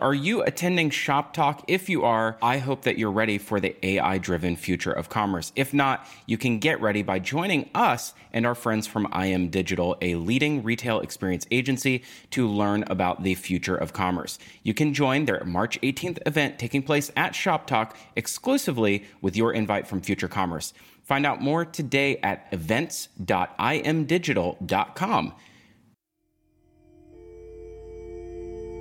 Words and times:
Are 0.00 0.14
you 0.14 0.42
attending 0.42 0.90
Shoptalk? 0.90 1.64
If 1.66 1.88
you 1.88 2.04
are, 2.04 2.36
I 2.42 2.58
hope 2.58 2.82
that 2.82 2.98
you're 2.98 3.10
ready 3.10 3.38
for 3.38 3.60
the 3.60 3.74
AI 3.84 4.18
driven 4.18 4.56
future 4.56 4.92
of 4.92 5.08
commerce. 5.08 5.52
If 5.56 5.74
not, 5.74 6.06
you 6.26 6.38
can 6.38 6.58
get 6.58 6.80
ready 6.80 7.02
by 7.02 7.18
joining 7.18 7.70
us 7.74 8.14
and 8.32 8.46
our 8.46 8.54
friends 8.54 8.86
from 8.86 9.12
IM 9.12 9.48
Digital, 9.48 9.96
a 10.00 10.14
leading 10.16 10.62
retail 10.62 11.00
experience 11.00 11.46
agency, 11.50 12.02
to 12.30 12.48
learn 12.48 12.84
about 12.88 13.22
the 13.22 13.34
future 13.34 13.76
of 13.76 13.92
commerce. 13.92 14.38
You 14.62 14.74
can 14.74 14.94
join 14.94 15.24
their 15.24 15.42
March 15.44 15.80
18th 15.80 16.18
event 16.26 16.58
taking 16.58 16.82
place 16.82 17.10
at 17.16 17.32
Shoptalk 17.32 17.92
exclusively 18.14 19.04
with 19.20 19.36
your 19.36 19.52
invite 19.52 19.86
from 19.86 20.00
Future 20.00 20.28
Commerce. 20.28 20.72
Find 21.02 21.24
out 21.24 21.40
more 21.40 21.64
today 21.64 22.18
at 22.18 22.48
events.imdigital.com. 22.52 25.32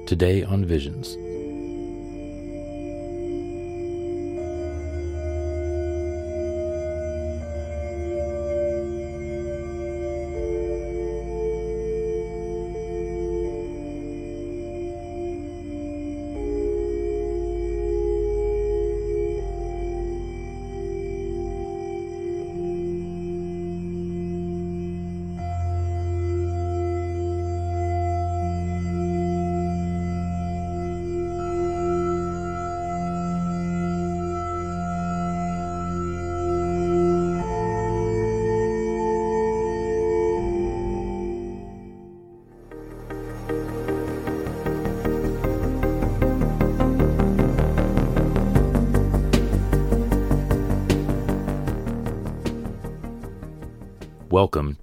Today 0.06 0.44
on 0.44 0.64
Visions. 0.64 1.18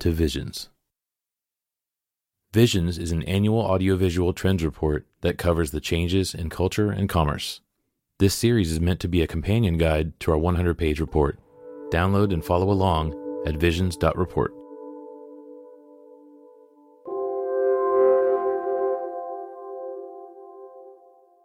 To 0.03 0.11
Visions. 0.11 0.69
Visions 2.53 2.99
is 2.99 3.13
an 3.13 3.23
annual 3.23 3.61
audiovisual 3.61 4.33
trends 4.33 4.65
report 4.65 5.07
that 5.21 5.39
covers 5.39 5.71
the 5.71 5.81
changes 5.81 6.35
in 6.35 6.51
culture 6.51 6.91
and 6.91 7.09
commerce. 7.09 7.61
This 8.19 8.35
series 8.35 8.73
is 8.73 8.81
meant 8.81 8.99
to 8.99 9.09
be 9.09 9.23
a 9.23 9.29
companion 9.29 9.79
guide 9.79 10.19
to 10.19 10.33
our 10.33 10.39
100 10.39 10.77
page 10.77 10.99
report. 10.99 11.39
Download 11.93 12.33
and 12.33 12.45
follow 12.45 12.69
along 12.69 13.15
at 13.47 13.59
visions.report. 13.59 14.53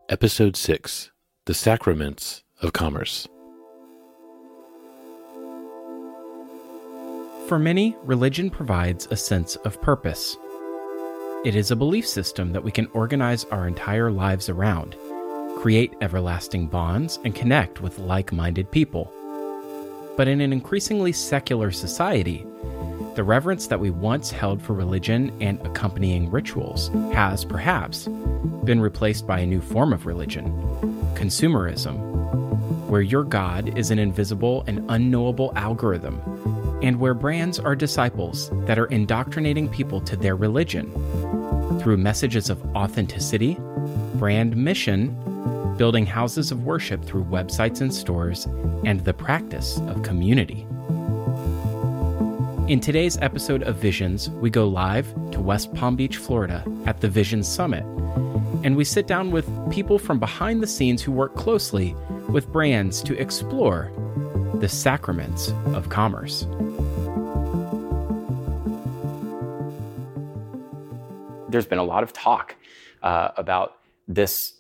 Episode 0.10 0.56
6 0.56 1.12
The 1.46 1.54
Sacraments 1.54 2.44
of 2.64 2.74
Commerce. 2.74 3.28
For 7.48 7.58
many, 7.58 7.96
religion 8.04 8.50
provides 8.50 9.08
a 9.10 9.16
sense 9.16 9.56
of 9.58 9.82
purpose. 9.82 10.36
It 11.46 11.56
is 11.56 11.72
a 11.72 11.78
belief 11.78 12.06
system 12.06 12.52
that 12.52 12.64
we 12.64 12.72
can 12.72 12.90
organize 12.92 13.46
our 13.46 13.70
entire 13.70 14.12
lives 14.12 14.50
around, 14.50 14.98
create 15.58 15.94
everlasting 16.02 16.68
bonds, 16.68 17.20
and 17.24 17.34
connect 17.34 17.80
with 17.80 18.00
like 18.00 18.34
minded 18.34 18.70
people. 18.70 19.14
But 20.18 20.28
in 20.28 20.42
an 20.42 20.52
increasingly 20.52 21.14
secular 21.14 21.72
society, 21.72 22.46
the 23.16 23.24
reverence 23.24 23.68
that 23.68 23.80
we 23.80 23.92
once 23.92 24.32
held 24.32 24.62
for 24.62 24.74
religion 24.74 25.32
and 25.40 25.62
accompanying 25.62 26.30
rituals 26.30 26.90
has, 27.14 27.46
perhaps, 27.46 28.08
been 28.64 28.82
replaced 28.82 29.26
by 29.26 29.40
a 29.40 29.46
new 29.46 29.62
form 29.62 29.94
of 29.94 30.06
religion 30.06 30.46
consumerism, 31.16 31.98
where 32.88 33.02
your 33.02 33.24
God 33.24 33.76
is 33.78 33.90
an 33.90 33.98
invisible 33.98 34.64
and 34.68 34.86
unknowable 34.90 35.52
algorithm 35.56 36.22
and 36.84 37.00
where 37.00 37.16
brands 37.16 37.60
are 37.60 37.76
disciples 37.76 38.52
that 38.66 38.78
are 38.78 38.86
indoctrinating 38.88 39.68
people 39.68 40.00
to 40.02 40.16
their 40.16 40.36
religion 40.36 40.92
through 41.80 41.98
messages 41.98 42.50
of 42.52 42.64
authenticity, 42.76 43.58
brand 44.16 44.56
mission, 44.56 45.16
building 45.78 46.06
houses 46.06 46.52
of 46.52 46.64
worship 46.66 47.04
through 47.06 47.24
websites 47.26 47.82
and 47.82 47.94
stores, 47.94 48.46
and 48.84 49.04
the 49.06 49.14
practice 49.14 49.78
of 49.88 50.04
community. 50.04 50.66
In 52.68 52.80
today's 52.80 53.18
episode 53.22 53.64
of 53.64 53.78
Visions, 53.78 54.30
we 54.30 54.50
go 54.50 54.68
live 54.68 55.14
to 55.32 55.40
West 55.40 55.74
Palm 55.74 55.96
Beach, 55.96 56.18
Florida 56.18 56.64
at 56.86 57.02
the 57.02 57.08
Vision 57.08 57.44
Summit, 57.44 57.84
and 58.64 58.76
we 58.76 58.84
sit 58.84 59.08
down 59.08 59.32
with 59.32 59.48
people 59.72 60.00
from 60.00 60.20
behind 60.20 60.62
the 60.62 60.68
scenes 60.68 61.02
who 61.02 61.12
work 61.12 61.36
closely 61.36 61.96
with 62.30 62.52
brands 62.52 63.02
to 63.04 63.18
explore 63.20 63.92
the 64.56 64.68
sacraments 64.68 65.54
of 65.74 65.90
commerce. 65.90 66.46
there's 71.50 71.66
been 71.66 71.80
a 71.80 71.84
lot 71.84 72.04
of 72.04 72.14
talk 72.14 72.56
uh, 73.04 73.30
about 73.38 73.80
this 74.08 74.54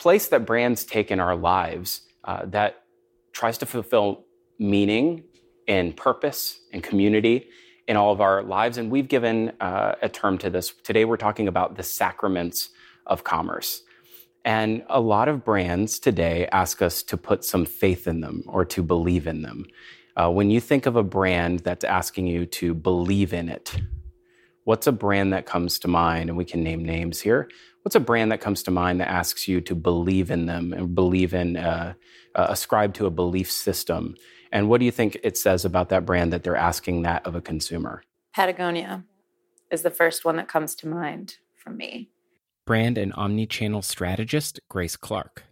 place 0.00 0.28
that 0.28 0.46
brands 0.46 0.84
take 0.84 1.10
in 1.10 1.20
our 1.20 1.36
lives 1.36 2.00
uh, 2.24 2.46
that 2.46 2.84
tries 3.32 3.58
to 3.58 3.66
fulfill 3.66 4.24
meaning 4.58 5.22
and 5.68 5.94
purpose 5.94 6.60
and 6.72 6.82
community 6.82 7.48
in 7.86 7.96
all 7.98 8.10
of 8.10 8.20
our 8.20 8.42
lives. 8.42 8.78
And 8.78 8.90
we've 8.90 9.08
given 9.08 9.52
uh, 9.60 9.96
a 10.00 10.08
term 10.08 10.38
to 10.38 10.48
this. 10.48 10.72
Today, 10.82 11.04
we're 11.04 11.18
talking 11.18 11.48
about 11.48 11.76
the 11.76 11.82
sacraments 11.82 12.70
of 13.06 13.24
commerce. 13.24 13.82
And 14.42 14.82
a 14.88 15.00
lot 15.00 15.28
of 15.28 15.44
brands 15.44 15.98
today 15.98 16.48
ask 16.50 16.80
us 16.80 17.02
to 17.02 17.18
put 17.18 17.44
some 17.44 17.66
faith 17.66 18.06
in 18.06 18.22
them 18.22 18.42
or 18.46 18.64
to 18.64 18.82
believe 18.82 19.26
in 19.26 19.42
them. 19.42 19.66
Uh, 20.16 20.30
when 20.30 20.50
you 20.50 20.60
think 20.60 20.86
of 20.86 20.96
a 20.96 21.02
brand 21.02 21.60
that's 21.60 21.84
asking 21.84 22.26
you 22.26 22.46
to 22.46 22.72
believe 22.72 23.34
in 23.34 23.50
it, 23.50 23.76
What's 24.64 24.86
a 24.86 24.92
brand 24.92 25.32
that 25.32 25.46
comes 25.46 25.78
to 25.80 25.88
mind? 25.88 26.28
And 26.28 26.36
we 26.36 26.44
can 26.44 26.62
name 26.62 26.84
names 26.84 27.20
here. 27.20 27.48
What's 27.82 27.94
a 27.94 28.00
brand 28.00 28.30
that 28.32 28.40
comes 28.40 28.62
to 28.64 28.70
mind 28.70 29.00
that 29.00 29.08
asks 29.08 29.48
you 29.48 29.60
to 29.62 29.74
believe 29.74 30.30
in 30.30 30.46
them 30.46 30.72
and 30.72 30.94
believe 30.94 31.32
in, 31.32 31.56
uh, 31.56 31.94
uh, 32.34 32.46
ascribe 32.48 32.94
to 32.94 33.06
a 33.06 33.10
belief 33.10 33.50
system? 33.50 34.16
And 34.52 34.68
what 34.68 34.80
do 34.80 34.84
you 34.84 34.90
think 34.90 35.18
it 35.22 35.38
says 35.38 35.64
about 35.64 35.88
that 35.88 36.04
brand 36.04 36.32
that 36.32 36.42
they're 36.42 36.56
asking 36.56 37.02
that 37.02 37.26
of 37.26 37.34
a 37.34 37.40
consumer? 37.40 38.02
Patagonia 38.34 39.04
is 39.70 39.82
the 39.82 39.90
first 39.90 40.24
one 40.24 40.36
that 40.36 40.48
comes 40.48 40.74
to 40.76 40.88
mind 40.88 41.36
for 41.56 41.70
me. 41.70 42.10
Brand 42.66 42.98
and 42.98 43.12
omni-channel 43.14 43.82
strategist 43.82 44.60
Grace 44.68 44.96
Clarke. 44.96 45.44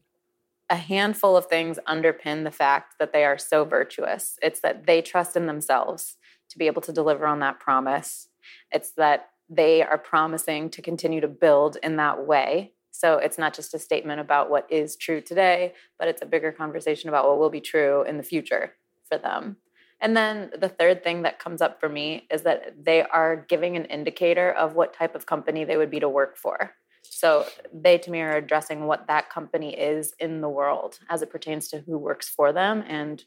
A 0.71 0.77
handful 0.77 1.37
of 1.37 1.47
things 1.47 1.79
underpin 1.89 2.45
the 2.45 2.51
fact 2.51 2.97
that 2.99 3.13
they 3.13 3.25
are 3.25 3.39
so 3.39 3.65
virtuous. 3.65 4.39
It's 4.43 4.61
that 4.61 4.87
they 4.87 5.01
trust 5.01 5.35
in 5.35 5.47
themselves 5.47 6.17
to 6.51 6.59
be 6.59 6.67
able 6.67 6.83
to 6.83 6.93
deliver 6.93 7.27
on 7.27 7.41
that 7.41 7.59
promise 7.59 8.29
it's 8.71 8.93
that 8.93 9.31
they 9.49 9.83
are 9.83 9.99
promising 9.99 10.71
to 10.71 10.83
continue 10.83 11.21
to 11.21 11.29
build 11.29 11.79
in 11.83 11.97
that 11.97 12.27
way. 12.27 12.73
So 12.91 13.19
it's 13.19 13.39
not 13.39 13.55
just 13.55 13.75
a 13.75 13.79
statement 13.79 14.21
about 14.21 14.51
what 14.51 14.67
is 14.71 14.97
true 14.97 15.21
today, 15.21 15.75
but 15.99 16.09
it's 16.09 16.23
a 16.23 16.27
bigger 16.27 16.53
conversation 16.53 17.09
about 17.09 17.29
what 17.29 17.39
will 17.39 17.51
be 17.51 17.61
true 17.61 18.03
in 18.03 18.17
the 18.17 18.23
future 18.23 18.75
for 19.09 19.19
them. 19.19 19.57
And 20.01 20.17
then 20.17 20.51
the 20.59 20.69
third 20.69 21.03
thing 21.03 21.23
that 21.23 21.39
comes 21.39 21.61
up 21.61 21.81
for 21.81 21.89
me 21.89 22.27
is 22.31 22.43
that 22.43 22.85
they 22.85 23.03
are 23.03 23.45
giving 23.49 23.77
an 23.77 23.85
indicator 23.87 24.53
of 24.53 24.75
what 24.75 24.95
type 24.95 25.15
of 25.15 25.27
company 25.27 25.65
they 25.65 25.77
would 25.77 25.91
be 25.91 26.01
to 26.01 26.09
work 26.09 26.37
for. 26.37 26.73
So 27.03 27.47
they 27.73 27.99
to 27.99 28.11
me 28.11 28.21
are 28.21 28.37
addressing 28.37 28.87
what 28.87 29.07
that 29.09 29.31
company 29.31 29.77
is 29.77 30.13
in 30.21 30.41
the 30.41 30.49
world 30.49 30.99
as 31.09 31.23
it 31.23 31.31
pertains 31.31 31.69
to 31.69 31.81
who 31.81 31.99
works 31.99 32.29
for 32.29 32.53
them 32.53 32.85
and 32.87 33.25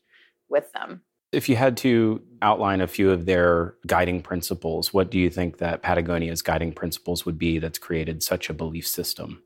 with 0.50 0.72
them. 0.72 1.02
If 1.32 1.48
you 1.48 1.56
had 1.56 1.78
to 1.78 2.22
outline 2.42 2.82
a 2.82 2.88
few 2.88 3.10
of 3.10 3.26
their 3.26 3.76
guiding 3.88 4.22
principles, 4.22 4.94
what 4.94 5.10
do 5.10 5.18
you 5.18 5.30
think 5.30 5.60
that 5.60 5.82
Patagonia's 5.82 6.42
guiding 6.42 6.74
principles 6.74 7.26
would 7.26 7.38
be 7.38 7.58
that's 7.58 7.80
created 7.80 8.22
such 8.22 8.50
a 8.50 8.54
belief 8.54 8.86
system? 8.86 9.42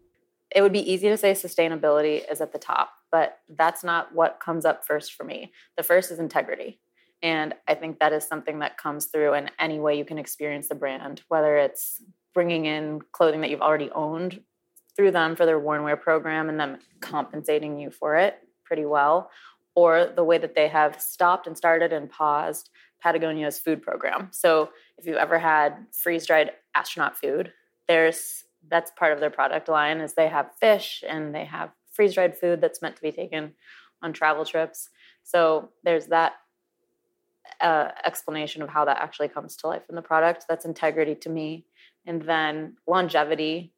It 0.55 0.61
would 0.61 0.73
be 0.73 0.91
easy 0.91 1.09
to 1.09 1.17
say 1.17 1.33
sustainability 1.33 2.23
is 2.31 2.41
at 2.41 2.53
the 2.53 2.57
top, 2.57 2.93
but 3.11 3.39
that's 3.49 3.83
not 3.83 4.15
what 4.15 4.39
comes 4.39 4.65
up 4.65 4.85
first 4.85 5.13
for 5.13 5.25
me. 5.25 5.51
The 5.77 5.83
first 5.83 6.11
is 6.11 6.17
integrity. 6.17 6.79
And 7.21 7.53
I 7.67 7.75
think 7.75 7.99
that 7.99 8.13
is 8.13 8.25
something 8.25 8.59
that 8.59 8.77
comes 8.77 9.05
through 9.05 9.35
in 9.35 9.51
any 9.59 9.79
way 9.79 9.97
you 9.97 10.05
can 10.05 10.17
experience 10.17 10.67
the 10.67 10.75
brand, 10.75 11.21
whether 11.27 11.57
it's 11.57 12.01
bringing 12.33 12.65
in 12.65 13.01
clothing 13.11 13.41
that 13.41 13.49
you've 13.49 13.61
already 13.61 13.91
owned 13.91 14.41
through 14.95 15.11
them 15.11 15.35
for 15.35 15.45
their 15.45 15.59
worn 15.59 15.83
wear 15.83 15.97
program 15.97 16.49
and 16.49 16.59
them 16.59 16.79
compensating 16.99 17.79
you 17.79 17.91
for 17.91 18.15
it 18.15 18.39
pretty 18.65 18.85
well, 18.85 19.29
or 19.75 20.11
the 20.15 20.23
way 20.23 20.37
that 20.37 20.55
they 20.55 20.67
have 20.67 20.99
stopped 21.01 21.47
and 21.47 21.57
started 21.57 21.93
and 21.93 22.09
paused 22.09 22.69
Patagonia's 23.03 23.59
food 23.59 23.81
program. 23.81 24.29
So 24.31 24.69
if 24.97 25.05
you've 25.05 25.17
ever 25.17 25.37
had 25.37 25.85
freeze 25.91 26.25
dried 26.25 26.51
astronaut 26.73 27.17
food, 27.17 27.51
there's 27.87 28.45
that's 28.67 28.91
part 28.91 29.13
of 29.13 29.19
their 29.19 29.29
product 29.29 29.69
line 29.69 29.99
is 29.99 30.13
they 30.13 30.27
have 30.27 30.49
fish 30.59 31.03
and 31.07 31.35
they 31.35 31.45
have 31.45 31.69
freeze 31.91 32.15
dried 32.15 32.35
food 32.35 32.61
that's 32.61 32.81
meant 32.81 32.95
to 32.95 33.01
be 33.01 33.11
taken 33.11 33.53
on 34.01 34.11
travel 34.11 34.43
trips. 34.43 34.89
So 35.23 35.69
there's 35.83 36.07
that 36.07 36.33
uh, 37.61 37.89
explanation 38.03 38.63
of 38.63 38.69
how 38.69 38.85
that 38.85 38.97
actually 38.97 39.27
comes 39.27 39.55
to 39.57 39.67
life 39.67 39.83
in 39.87 39.95
the 39.95 40.01
product. 40.01 40.45
That's 40.49 40.65
integrity 40.65 41.13
to 41.15 41.29
me. 41.29 41.65
And 42.07 42.23
then 42.23 42.77
longevity 42.87 43.74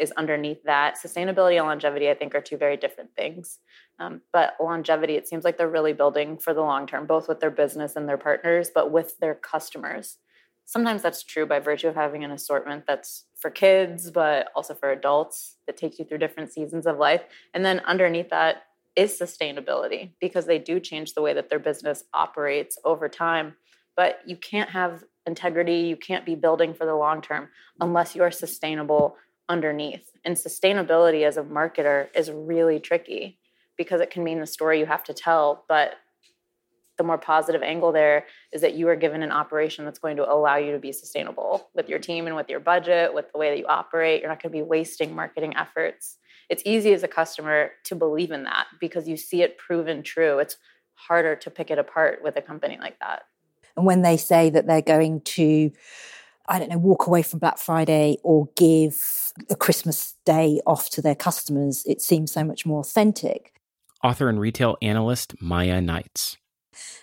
is 0.00 0.10
underneath 0.12 0.62
that. 0.64 0.96
Sustainability 0.96 1.58
and 1.58 1.66
longevity, 1.66 2.10
I 2.10 2.14
think, 2.14 2.34
are 2.34 2.40
two 2.40 2.56
very 2.56 2.76
different 2.76 3.10
things. 3.14 3.58
Um, 3.98 4.22
but 4.32 4.54
longevity, 4.60 5.16
it 5.16 5.28
seems 5.28 5.44
like 5.44 5.58
they're 5.58 5.68
really 5.68 5.92
building 5.92 6.38
for 6.38 6.54
the 6.54 6.62
long 6.62 6.86
term, 6.86 7.06
both 7.06 7.28
with 7.28 7.40
their 7.40 7.50
business 7.50 7.96
and 7.96 8.08
their 8.08 8.18
partners, 8.18 8.70
but 8.74 8.90
with 8.90 9.18
their 9.18 9.34
customers. 9.34 10.18
Sometimes 10.64 11.02
that's 11.02 11.24
true 11.24 11.46
by 11.46 11.58
virtue 11.58 11.88
of 11.88 11.96
having 11.96 12.24
an 12.24 12.30
assortment 12.30 12.84
that's 12.86 13.26
for 13.36 13.50
kids, 13.50 14.10
but 14.10 14.48
also 14.54 14.72
for 14.72 14.90
adults 14.90 15.56
that 15.66 15.76
takes 15.76 15.98
you 15.98 16.04
through 16.04 16.18
different 16.18 16.52
seasons 16.52 16.86
of 16.86 16.96
life. 16.96 17.22
And 17.52 17.64
then 17.64 17.80
underneath 17.80 18.30
that 18.30 18.62
is 18.96 19.18
sustainability 19.18 20.12
because 20.20 20.46
they 20.46 20.58
do 20.58 20.80
change 20.80 21.14
the 21.14 21.22
way 21.22 21.34
that 21.34 21.50
their 21.50 21.58
business 21.58 22.04
operates 22.14 22.78
over 22.84 23.08
time. 23.08 23.54
But 23.96 24.20
you 24.26 24.36
can't 24.36 24.70
have 24.70 25.04
integrity, 25.26 25.80
you 25.80 25.96
can't 25.96 26.24
be 26.24 26.34
building 26.34 26.74
for 26.74 26.86
the 26.86 26.94
long 26.94 27.20
term 27.20 27.48
unless 27.80 28.14
you're 28.14 28.30
sustainable 28.30 29.16
underneath. 29.50 30.10
And 30.24 30.36
sustainability 30.36 31.26
as 31.26 31.36
a 31.36 31.42
marketer 31.42 32.08
is 32.14 32.30
really 32.30 32.78
tricky 32.80 33.38
because 33.76 34.00
it 34.00 34.10
can 34.10 34.24
mean 34.24 34.40
the 34.40 34.46
story 34.46 34.78
you 34.78 34.86
have 34.86 35.04
to 35.04 35.12
tell, 35.12 35.64
but 35.68 35.94
the 36.96 37.04
more 37.04 37.18
positive 37.18 37.62
angle 37.62 37.92
there 37.92 38.26
is 38.52 38.60
that 38.60 38.74
you 38.74 38.86
are 38.88 38.96
given 38.96 39.22
an 39.22 39.32
operation 39.32 39.84
that's 39.84 39.98
going 39.98 40.16
to 40.18 40.30
allow 40.30 40.56
you 40.56 40.70
to 40.72 40.78
be 40.78 40.92
sustainable 40.92 41.68
with 41.74 41.88
your 41.88 41.98
team 41.98 42.26
and 42.26 42.36
with 42.36 42.48
your 42.48 42.60
budget, 42.60 43.12
with 43.12 43.32
the 43.32 43.38
way 43.38 43.50
that 43.50 43.58
you 43.58 43.66
operate. 43.66 44.20
You're 44.20 44.28
not 44.28 44.42
going 44.42 44.52
to 44.52 44.58
be 44.58 44.62
wasting 44.62 45.14
marketing 45.14 45.56
efforts. 45.56 46.18
It's 46.50 46.62
easy 46.66 46.92
as 46.92 47.02
a 47.02 47.08
customer 47.08 47.70
to 47.84 47.94
believe 47.94 48.30
in 48.30 48.44
that 48.44 48.66
because 48.78 49.08
you 49.08 49.16
see 49.16 49.42
it 49.42 49.56
proven 49.56 50.02
true. 50.02 50.38
It's 50.38 50.58
harder 50.94 51.34
to 51.36 51.50
pick 51.50 51.70
it 51.70 51.78
apart 51.78 52.20
with 52.22 52.36
a 52.36 52.42
company 52.42 52.78
like 52.78 52.98
that. 53.00 53.22
And 53.76 53.86
when 53.86 54.02
they 54.02 54.18
say 54.18 54.50
that 54.50 54.66
they're 54.66 54.82
going 54.82 55.22
to 55.22 55.72
I 56.50 56.58
don't 56.58 56.68
know, 56.68 56.78
walk 56.78 57.06
away 57.06 57.22
from 57.22 57.38
Black 57.38 57.58
Friday 57.58 58.18
or 58.24 58.48
give 58.56 59.00
a 59.48 59.56
Christmas 59.56 60.16
day 60.24 60.60
off 60.66 60.90
to 60.90 61.02
their 61.02 61.14
customers, 61.14 61.84
it 61.86 62.00
seems 62.02 62.32
so 62.32 62.44
much 62.44 62.66
more 62.66 62.80
authentic. 62.80 63.54
Author 64.02 64.28
and 64.28 64.40
retail 64.40 64.76
analyst 64.82 65.34
Miya 65.40 65.80
Knights. 65.80 66.36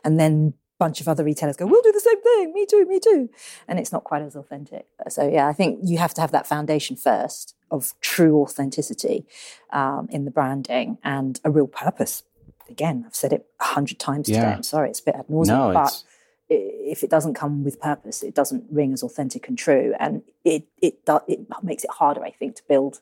And 0.03 0.19
then 0.19 0.53
a 0.55 0.83
bunch 0.83 1.01
of 1.01 1.07
other 1.07 1.23
retailers 1.23 1.57
go, 1.57 1.65
we'll 1.65 1.81
do 1.81 1.91
the 1.91 1.99
same 1.99 2.21
thing. 2.21 2.53
Me 2.53 2.65
too, 2.65 2.85
me 2.85 2.99
too. 2.99 3.29
And 3.67 3.79
it's 3.79 3.91
not 3.91 4.03
quite 4.03 4.21
as 4.21 4.35
authentic. 4.35 4.87
So, 5.09 5.27
yeah, 5.27 5.47
I 5.47 5.53
think 5.53 5.79
you 5.83 5.97
have 5.97 6.13
to 6.15 6.21
have 6.21 6.31
that 6.31 6.47
foundation 6.47 6.95
first 6.95 7.55
of 7.69 7.93
true 8.01 8.41
authenticity 8.41 9.25
um, 9.71 10.07
in 10.09 10.25
the 10.25 10.31
branding 10.31 10.97
and 11.03 11.39
a 11.43 11.51
real 11.51 11.67
purpose. 11.67 12.23
Again, 12.69 13.03
I've 13.05 13.15
said 13.15 13.31
it 13.33 13.45
a 13.59 13.63
hundred 13.63 13.99
times 13.99 14.27
yeah. 14.27 14.41
today. 14.41 14.53
I'm 14.53 14.63
sorry, 14.63 14.89
it's 14.89 14.99
a 14.99 15.03
bit 15.03 15.15
ad 15.15 15.27
nauseum, 15.27 15.47
no, 15.47 15.73
but 15.73 16.03
if 16.49 17.03
it 17.03 17.09
doesn't 17.09 17.33
come 17.33 17.63
with 17.63 17.79
purpose, 17.79 18.23
it 18.23 18.35
doesn't 18.35 18.65
ring 18.71 18.93
as 18.93 19.03
authentic 19.03 19.47
and 19.47 19.57
true, 19.57 19.93
and 19.99 20.23
it 20.43 20.67
it 20.81 20.99
it 21.27 21.47
makes 21.63 21.83
it 21.83 21.91
harder, 21.91 22.23
I 22.23 22.31
think, 22.31 22.55
to 22.55 22.63
build 22.67 23.01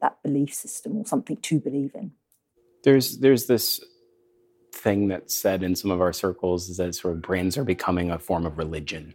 that 0.00 0.22
belief 0.22 0.52
system 0.52 0.98
or 0.98 1.06
something 1.06 1.36
to 1.36 1.60
believe 1.60 1.92
in. 1.94 2.12
There's 2.84 3.18
there's 3.18 3.46
this 3.46 3.82
thing 4.74 5.08
that's 5.08 5.34
said 5.34 5.62
in 5.62 5.76
some 5.76 5.90
of 5.90 6.00
our 6.00 6.12
circles 6.12 6.68
is 6.68 6.78
that 6.78 6.94
sort 6.94 7.14
of 7.14 7.22
brands 7.22 7.56
are 7.56 7.64
becoming 7.64 8.10
a 8.10 8.18
form 8.18 8.46
of 8.46 8.58
religion, 8.58 9.14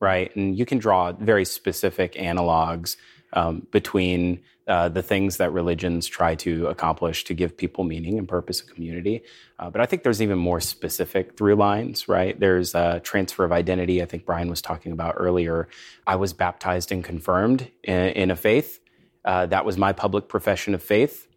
right? 0.00 0.34
And 0.34 0.58
you 0.58 0.66
can 0.66 0.78
draw 0.78 1.12
very 1.12 1.44
specific 1.44 2.14
analogs 2.14 2.96
um, 3.32 3.66
between 3.70 4.40
uh, 4.66 4.88
the 4.88 5.02
things 5.02 5.36
that 5.36 5.52
religions 5.52 6.06
try 6.06 6.34
to 6.34 6.66
accomplish 6.66 7.24
to 7.24 7.34
give 7.34 7.56
people 7.56 7.84
meaning 7.84 8.18
and 8.18 8.28
purpose 8.28 8.60
and 8.60 8.70
community. 8.70 9.22
Uh, 9.58 9.70
but 9.70 9.80
I 9.80 9.86
think 9.86 10.02
there's 10.02 10.20
even 10.20 10.38
more 10.38 10.60
specific 10.60 11.36
through 11.36 11.54
lines, 11.54 12.08
right? 12.08 12.38
There's 12.38 12.74
a 12.74 13.00
transfer 13.00 13.44
of 13.44 13.52
identity. 13.52 14.02
I 14.02 14.06
think 14.06 14.26
Brian 14.26 14.50
was 14.50 14.60
talking 14.60 14.90
about 14.90 15.14
earlier. 15.16 15.68
I 16.06 16.16
was 16.16 16.32
baptized 16.32 16.90
and 16.90 17.04
confirmed 17.04 17.70
in, 17.84 18.08
in 18.08 18.30
a 18.30 18.36
faith. 18.36 18.80
Uh, 19.24 19.46
that 19.46 19.64
was 19.64 19.76
my 19.76 19.92
public 19.92 20.28
profession 20.28 20.74
of 20.74 20.82
faith. 20.82 21.28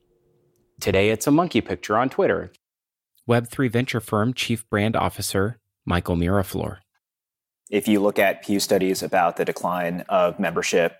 Today, 0.79 1.09
it's 1.09 1.27
a 1.27 1.31
monkey 1.31 1.61
picture 1.61 1.97
on 1.97 2.09
Twitter. 2.09 2.51
Web3 3.27 3.69
venture 3.69 3.99
firm 3.99 4.33
chief 4.33 4.67
brand 4.69 4.95
officer 4.95 5.59
Michael 5.85 6.15
Miraflor. 6.15 6.77
If 7.69 7.87
you 7.87 7.99
look 7.99 8.17
at 8.17 8.43
Pew 8.43 8.59
studies 8.59 9.03
about 9.03 9.37
the 9.37 9.45
decline 9.45 10.01
of 10.09 10.39
membership 10.39 10.95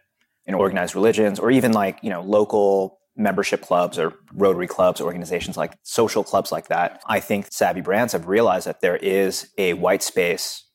in 0.46 0.54
organized 0.54 0.96
religions 0.96 1.40
or 1.40 1.52
even 1.52 1.72
like, 1.72 2.00
you 2.02 2.10
know, 2.10 2.22
local 2.22 3.00
membership 3.16 3.62
clubs 3.62 4.00
or 4.00 4.14
Rotary 4.34 4.68
clubs, 4.68 5.02
organizations 5.02 5.58
like 5.58 5.78
social 5.84 6.24
clubs 6.24 6.52
like 6.52 6.70
that, 6.70 7.02
I 7.06 7.20
think 7.20 7.48
savvy 7.52 7.82
brands 7.82 8.14
have 8.14 8.28
realized 8.28 8.66
that 8.66 8.82
there 8.82 8.96
is 8.96 9.50
a 9.58 9.74
white 9.74 10.02
space 10.02 10.66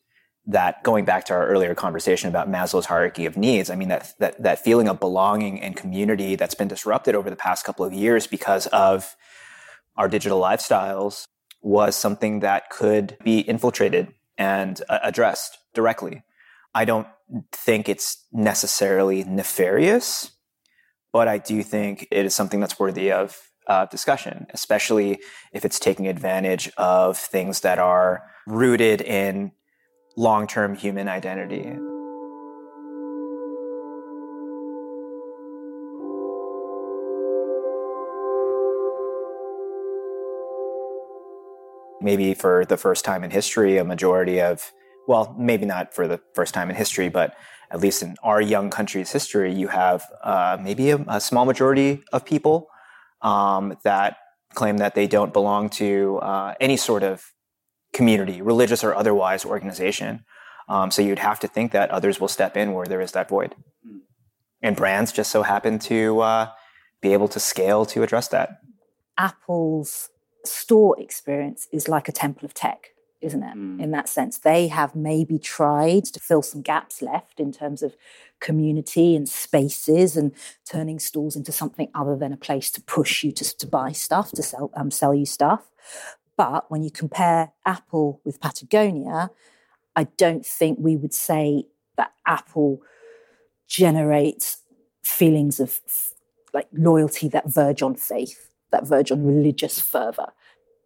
that 0.46 0.82
going 0.82 1.06
back 1.06 1.24
to 1.24 1.32
our 1.32 1.46
earlier 1.46 1.74
conversation 1.74 2.28
about 2.28 2.50
Maslow's 2.50 2.86
hierarchy 2.86 3.24
of 3.24 3.36
needs, 3.36 3.70
I 3.70 3.76
mean 3.76 3.88
that 3.88 4.12
that 4.18 4.42
that 4.42 4.58
feeling 4.58 4.88
of 4.88 5.00
belonging 5.00 5.60
and 5.60 5.74
community 5.74 6.36
that's 6.36 6.54
been 6.54 6.68
disrupted 6.68 7.14
over 7.14 7.30
the 7.30 7.36
past 7.36 7.64
couple 7.64 7.84
of 7.84 7.94
years 7.94 8.26
because 8.26 8.66
of 8.66 9.16
our 9.96 10.08
digital 10.08 10.40
lifestyles 10.40 11.24
was 11.62 11.96
something 11.96 12.40
that 12.40 12.68
could 12.68 13.16
be 13.24 13.38
infiltrated 13.38 14.12
and 14.36 14.82
uh, 14.90 14.98
addressed 15.02 15.58
directly. 15.72 16.22
I 16.74 16.84
don't 16.84 17.06
think 17.52 17.88
it's 17.88 18.26
necessarily 18.32 19.22
nefarious, 19.22 20.32
but 21.12 21.28
I 21.28 21.38
do 21.38 21.62
think 21.62 22.08
it 22.10 22.26
is 22.26 22.34
something 22.34 22.58
that's 22.58 22.80
worthy 22.80 23.12
of 23.12 23.38
uh, 23.68 23.86
discussion, 23.86 24.46
especially 24.52 25.20
if 25.52 25.64
it's 25.64 25.78
taking 25.78 26.08
advantage 26.08 26.68
of 26.76 27.16
things 27.16 27.60
that 27.60 27.78
are 27.78 28.24
rooted 28.46 29.00
in 29.00 29.52
long 30.16 30.48
term 30.48 30.74
human 30.74 31.08
identity. 31.08 31.76
Maybe 42.00 42.34
for 42.34 42.66
the 42.66 42.76
first 42.76 43.04
time 43.04 43.22
in 43.22 43.30
history, 43.30 43.78
a 43.78 43.84
majority 43.84 44.40
of 44.40 44.72
well, 45.06 45.34
maybe 45.38 45.66
not 45.66 45.94
for 45.94 46.08
the 46.08 46.20
first 46.34 46.54
time 46.54 46.70
in 46.70 46.76
history, 46.76 47.08
but 47.08 47.36
at 47.70 47.80
least 47.80 48.02
in 48.02 48.16
our 48.22 48.40
young 48.40 48.70
country's 48.70 49.10
history, 49.12 49.52
you 49.52 49.68
have 49.68 50.04
uh, 50.22 50.56
maybe 50.60 50.90
a, 50.90 51.04
a, 51.08 51.20
small 51.20 51.44
majority 51.44 52.04
of 52.12 52.24
people 52.24 52.68
um, 53.22 53.76
that 53.84 54.18
claim 54.54 54.78
that 54.78 54.94
they 54.94 55.06
don't 55.06 55.32
belong 55.32 55.68
to 55.68 56.18
uh, 56.18 56.54
any 56.60 56.76
sort 56.76 57.02
of 57.02 57.32
community, 57.92 58.40
religious 58.42 58.84
or 58.84 58.94
otherwise 58.94 59.44
organization. 59.44 60.24
Um, 60.68 60.90
so 60.90 61.02
you'd 61.02 61.18
have 61.18 61.40
to 61.40 61.48
think 61.48 61.72
that 61.72 61.90
others 61.90 62.20
will 62.20 62.28
step 62.28 62.56
in 62.56 62.72
where 62.72 62.86
there 62.86 63.00
is 63.00 63.12
that 63.12 63.28
void. 63.28 63.54
Hmm. 63.86 63.98
And 64.62 64.76
brands 64.76 65.12
just 65.12 65.30
so 65.30 65.42
happen 65.42 65.78
to 65.80 66.20
uh, 66.20 66.48
be 67.00 67.12
able 67.12 67.28
to 67.28 67.40
scale 67.40 67.84
to 67.86 68.02
address 68.02 68.28
that. 68.28 68.60
Apple's 69.18 70.10
store 70.44 71.00
experience 71.00 71.66
is 71.72 71.88
like 71.88 72.08
a 72.08 72.12
temple 72.12 72.44
of 72.44 72.54
tech 72.54 72.93
isn't 73.24 73.42
it? 73.42 73.56
Mm. 73.56 73.80
In 73.80 73.90
that 73.92 74.08
sense, 74.08 74.38
they 74.38 74.68
have 74.68 74.94
maybe 74.94 75.38
tried 75.38 76.04
to 76.06 76.20
fill 76.20 76.42
some 76.42 76.62
gaps 76.62 77.02
left 77.02 77.40
in 77.40 77.52
terms 77.52 77.82
of 77.82 77.96
community 78.40 79.16
and 79.16 79.28
spaces 79.28 80.16
and 80.16 80.32
turning 80.64 80.98
stores 80.98 81.34
into 81.34 81.50
something 81.50 81.88
other 81.94 82.16
than 82.16 82.32
a 82.32 82.36
place 82.36 82.70
to 82.72 82.82
push 82.82 83.24
you 83.24 83.32
to, 83.32 83.56
to 83.56 83.66
buy 83.66 83.92
stuff, 83.92 84.30
to 84.32 84.42
sell, 84.42 84.70
um, 84.74 84.90
sell 84.90 85.14
you 85.14 85.26
stuff. 85.26 85.62
But 86.36 86.70
when 86.70 86.82
you 86.82 86.90
compare 86.90 87.52
Apple 87.64 88.20
with 88.24 88.40
Patagonia, 88.40 89.30
I 89.96 90.04
don't 90.16 90.44
think 90.44 90.78
we 90.80 90.96
would 90.96 91.14
say 91.14 91.64
that 91.96 92.12
Apple 92.26 92.82
generates 93.66 94.58
feelings 95.02 95.60
of 95.60 95.80
like 96.52 96.68
loyalty 96.72 97.28
that 97.28 97.48
verge 97.48 97.82
on 97.82 97.94
faith, 97.94 98.50
that 98.70 98.86
verge 98.86 99.10
on 99.10 99.24
religious 99.24 99.80
fervor, 99.80 100.32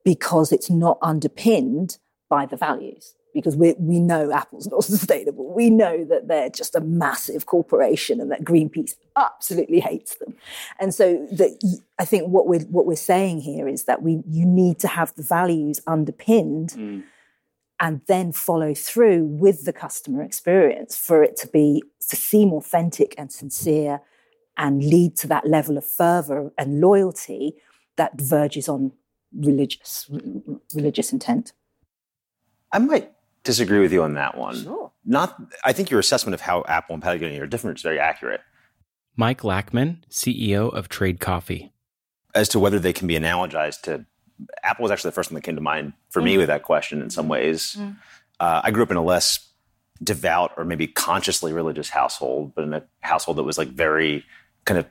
because 0.04 0.52
it's 0.52 0.70
not 0.70 0.98
underpinned 1.02 1.98
by 2.28 2.46
the 2.46 2.56
values 2.56 3.14
because 3.34 3.56
we, 3.56 3.74
we 3.78 4.00
know 4.00 4.32
Apple's 4.32 4.66
not 4.66 4.84
sustainable. 4.84 5.52
We 5.54 5.70
know 5.70 6.04
that 6.04 6.28
they're 6.28 6.50
just 6.50 6.74
a 6.74 6.80
massive 6.80 7.46
corporation 7.46 8.20
and 8.20 8.30
that 8.30 8.44
Greenpeace 8.44 8.94
absolutely 9.16 9.80
hates 9.80 10.16
them. 10.16 10.34
And 10.78 10.94
so 10.94 11.26
the, 11.30 11.80
I 11.98 12.04
think 12.04 12.28
what 12.28 12.46
we're, 12.46 12.60
what 12.62 12.86
we're 12.86 12.96
saying 12.96 13.40
here 13.40 13.68
is 13.68 13.84
that 13.84 14.02
we, 14.02 14.22
you 14.28 14.46
need 14.46 14.78
to 14.80 14.88
have 14.88 15.14
the 15.14 15.22
values 15.22 15.80
underpinned 15.86 16.70
mm. 16.70 17.04
and 17.80 18.00
then 18.08 18.32
follow 18.32 18.74
through 18.74 19.24
with 19.24 19.64
the 19.64 19.72
customer 19.72 20.22
experience 20.22 20.96
for 20.96 21.22
it 21.22 21.36
to 21.36 21.48
be, 21.48 21.82
to 22.08 22.16
seem 22.16 22.52
authentic 22.52 23.14
and 23.18 23.30
sincere 23.30 24.00
and 24.56 24.82
lead 24.82 25.16
to 25.16 25.28
that 25.28 25.46
level 25.46 25.78
of 25.78 25.86
fervor 25.86 26.52
and 26.58 26.80
loyalty 26.80 27.54
that 27.96 28.20
verges 28.20 28.68
on 28.68 28.92
religious, 29.32 30.10
religious 30.74 31.12
intent. 31.12 31.52
I 32.72 32.78
might 32.78 33.12
disagree 33.44 33.80
with 33.80 33.92
you 33.92 34.02
on 34.02 34.14
that 34.14 34.36
one. 34.36 34.62
Sure. 34.62 34.92
Not, 35.04 35.40
I 35.64 35.72
think 35.72 35.90
your 35.90 36.00
assessment 36.00 36.34
of 36.34 36.40
how 36.40 36.64
Apple 36.68 36.94
and 36.94 37.02
Patagonia 37.02 37.42
are 37.42 37.46
different 37.46 37.78
is 37.78 37.82
very 37.82 37.98
accurate. 37.98 38.40
Mike 39.16 39.42
Lackman, 39.42 40.04
CEO 40.10 40.72
of 40.72 40.88
Trade 40.88 41.18
Coffee. 41.18 41.72
As 42.34 42.48
to 42.50 42.58
whether 42.58 42.78
they 42.78 42.92
can 42.92 43.08
be 43.08 43.14
analogized 43.14 43.82
to 43.82 44.04
Apple 44.62 44.84
was 44.84 44.92
actually 44.92 45.08
the 45.08 45.14
first 45.14 45.30
one 45.30 45.34
that 45.34 45.42
came 45.42 45.56
to 45.56 45.60
mind 45.60 45.92
for 46.10 46.20
mm. 46.20 46.26
me 46.26 46.38
with 46.38 46.46
that 46.48 46.62
question 46.62 47.02
in 47.02 47.10
some 47.10 47.28
ways. 47.28 47.76
Mm. 47.78 47.96
Uh, 48.40 48.60
I 48.62 48.70
grew 48.70 48.82
up 48.82 48.90
in 48.90 48.96
a 48.96 49.02
less 49.02 49.48
devout 50.02 50.52
or 50.56 50.64
maybe 50.64 50.86
consciously 50.86 51.52
religious 51.52 51.88
household, 51.88 52.54
but 52.54 52.64
in 52.64 52.74
a 52.74 52.84
household 53.00 53.38
that 53.38 53.42
was 53.42 53.58
like 53.58 53.68
very 53.68 54.24
kind 54.64 54.78
of 54.78 54.86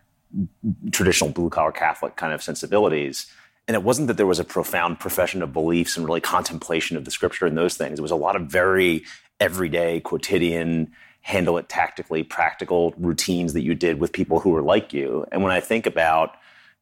traditional 0.92 1.30
blue 1.30 1.50
collar 1.50 1.72
Catholic 1.72 2.18
kind 2.18 2.34
of 2.34 2.44
sensibilities. 2.44 3.28
And 3.68 3.76
it 3.76 3.84
wasn't 3.84 4.08
that 4.08 4.18
there 4.18 4.26
was 4.26 4.40
a 4.40 4.46
profound 4.46 5.00
profession 5.00 5.42
of 5.42 5.52
beliefs 5.52 5.98
and 5.98 6.06
really 6.06 6.22
contemplation 6.22 6.96
of 6.96 7.06
the 7.06 7.12
scripture 7.12 7.46
and 7.46 7.58
those 7.58 7.76
things. 7.76 8.00
It 8.00 8.02
was 8.02 8.12
a 8.12 8.16
lot 8.16 8.36
of 8.36 8.44
very 8.44 9.04
everyday, 9.40 10.00
quotidian, 10.00 10.92
handle 11.22 11.58
it 11.58 11.68
tactically, 11.68 12.24
practical 12.24 12.94
routines 12.98 13.54
that 13.54 13.64
you 13.64 13.76
did 13.76 14.00
with 14.00 14.14
people 14.14 14.40
who 14.40 14.52
were 14.52 14.62
like 14.62 14.94
you. 14.94 15.26
And 15.32 15.44
when 15.44 15.52
I 15.52 15.60
think 15.60 15.86
about 15.86 16.38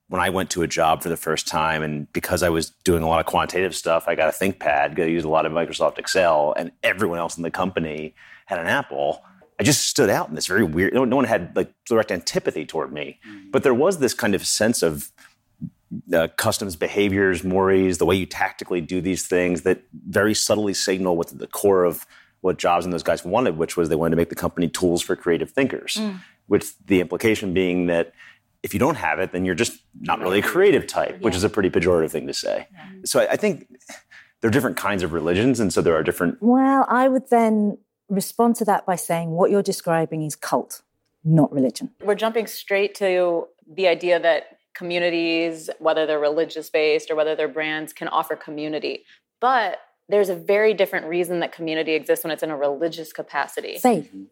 when 0.08 0.22
I 0.22 0.30
went 0.30 0.52
to 0.52 0.62
a 0.62 0.68
job 0.68 1.02
for 1.02 1.10
the 1.10 1.18
first 1.18 1.48
time, 1.48 1.82
and 1.82 2.12
because 2.14 2.44
I 2.44 2.50
was 2.50 2.70
doing 2.84 3.02
a 3.02 3.08
lot 3.08 3.20
of 3.20 3.26
quantitative 3.26 3.76
stuff, 3.76 4.08
I 4.08 4.14
got 4.14 4.30
a 4.30 4.38
ThinkPad, 4.38 4.96
got 4.96 5.06
to 5.06 5.10
use 5.10 5.24
a 5.24 5.30
lot 5.30 5.48
of 5.48 5.52
Microsoft 5.52 5.98
Excel, 5.98 6.54
and 6.56 6.72
everyone 6.84 7.18
else 7.18 7.38
in 7.38 7.44
the 7.44 7.50
company 7.50 8.14
had 8.46 8.60
an 8.60 8.68
Apple. 8.68 9.24
I 9.60 9.64
just 9.64 9.88
stood 9.88 10.12
out 10.12 10.30
in 10.30 10.36
this 10.36 10.46
very 10.46 10.64
weird. 10.64 10.94
No, 10.94 11.04
one 11.04 11.26
had 11.26 11.56
like 11.56 11.74
direct 11.86 12.12
antipathy 12.12 12.66
toward 12.66 12.94
me, 12.94 13.20
mm-hmm. 13.28 13.50
but 13.50 13.64
there 13.64 13.74
was 13.74 13.98
this 13.98 14.14
kind 14.14 14.36
of 14.36 14.46
sense 14.46 14.84
of 14.84 15.12
uh, 16.14 16.28
customs 16.38 16.76
behaviors, 16.76 17.44
mores, 17.44 17.98
the 17.98 18.06
way 18.06 18.16
you 18.16 18.26
tactically 18.26 18.82
do 18.82 19.02
these 19.02 19.28
things 19.28 19.62
that 19.64 19.84
very 20.08 20.34
subtly 20.34 20.74
signal 20.74 21.18
what 21.18 21.28
the 21.38 21.48
core 21.48 21.84
of 21.84 22.06
what 22.42 22.58
Jobs 22.58 22.86
and 22.86 22.94
those 22.94 23.04
guys 23.04 23.26
wanted, 23.26 23.58
which 23.58 23.76
was 23.76 23.90
they 23.90 23.96
wanted 23.96 24.12
to 24.12 24.18
make 24.18 24.30
the 24.30 24.36
company 24.36 24.68
tools 24.68 25.02
for 25.02 25.16
creative 25.16 25.50
thinkers. 25.50 25.98
Mm. 26.00 26.20
With 26.48 26.76
the 26.86 27.02
implication 27.02 27.56
being 27.56 27.88
that 27.88 28.14
if 28.62 28.74
you 28.74 28.80
don't 28.80 28.96
have 28.96 29.20
it, 29.20 29.32
then 29.32 29.46
you're 29.46 29.56
just 29.56 29.80
not 30.00 30.20
really 30.20 30.40
a 30.40 30.44
creative 30.44 30.86
type, 30.86 31.22
which 31.22 31.36
is 31.36 31.44
a 31.44 31.50
pretty 31.50 31.70
pejorative 31.70 32.12
thing 32.12 32.28
to 32.28 32.34
say. 32.34 32.68
Yeah. 32.72 32.86
So 33.04 33.20
I, 33.22 33.32
I 33.32 33.36
think 33.36 33.68
there 34.42 34.50
are 34.50 34.52
different 34.52 34.78
kinds 34.78 35.02
of 35.02 35.12
religions, 35.12 35.60
and 35.60 35.74
so 35.74 35.82
there 35.82 35.96
are 35.96 36.04
different. 36.04 36.38
Well, 36.40 36.86
I 36.88 37.08
would 37.08 37.30
then 37.30 37.80
respond 38.10 38.56
to 38.58 38.66
that 38.66 38.86
by 38.86 38.96
saying 38.96 39.32
what 39.32 39.50
you're 39.50 39.64
describing 39.64 40.22
is 40.22 40.36
cult, 40.36 40.84
not 41.24 41.52
religion. 41.52 41.92
We're 42.04 42.16
jumping 42.16 42.46
straight 42.46 42.94
to 42.96 43.48
the 43.68 43.88
idea 43.88 44.20
that 44.20 44.55
communities, 44.76 45.70
whether 45.80 46.06
they're 46.06 46.20
religious 46.20 46.70
based 46.70 47.10
or 47.10 47.16
whether 47.16 47.36
they're 47.36 47.48
brands, 47.48 47.94
can 47.94 48.08
offer 48.10 48.36
community. 48.36 49.06
But 49.40 49.80
there's 50.08 50.30
a 50.30 50.36
very 50.36 50.74
different 50.74 51.08
reason 51.08 51.40
that 51.40 51.52
community 51.52 51.94
exists 51.94 52.24
when 52.24 52.32
it's 52.32 52.44
in 52.44 52.52
a 52.52 52.58
religious 52.58 53.12
capacity. 53.12 53.80
Mm-hmm. 53.84 54.24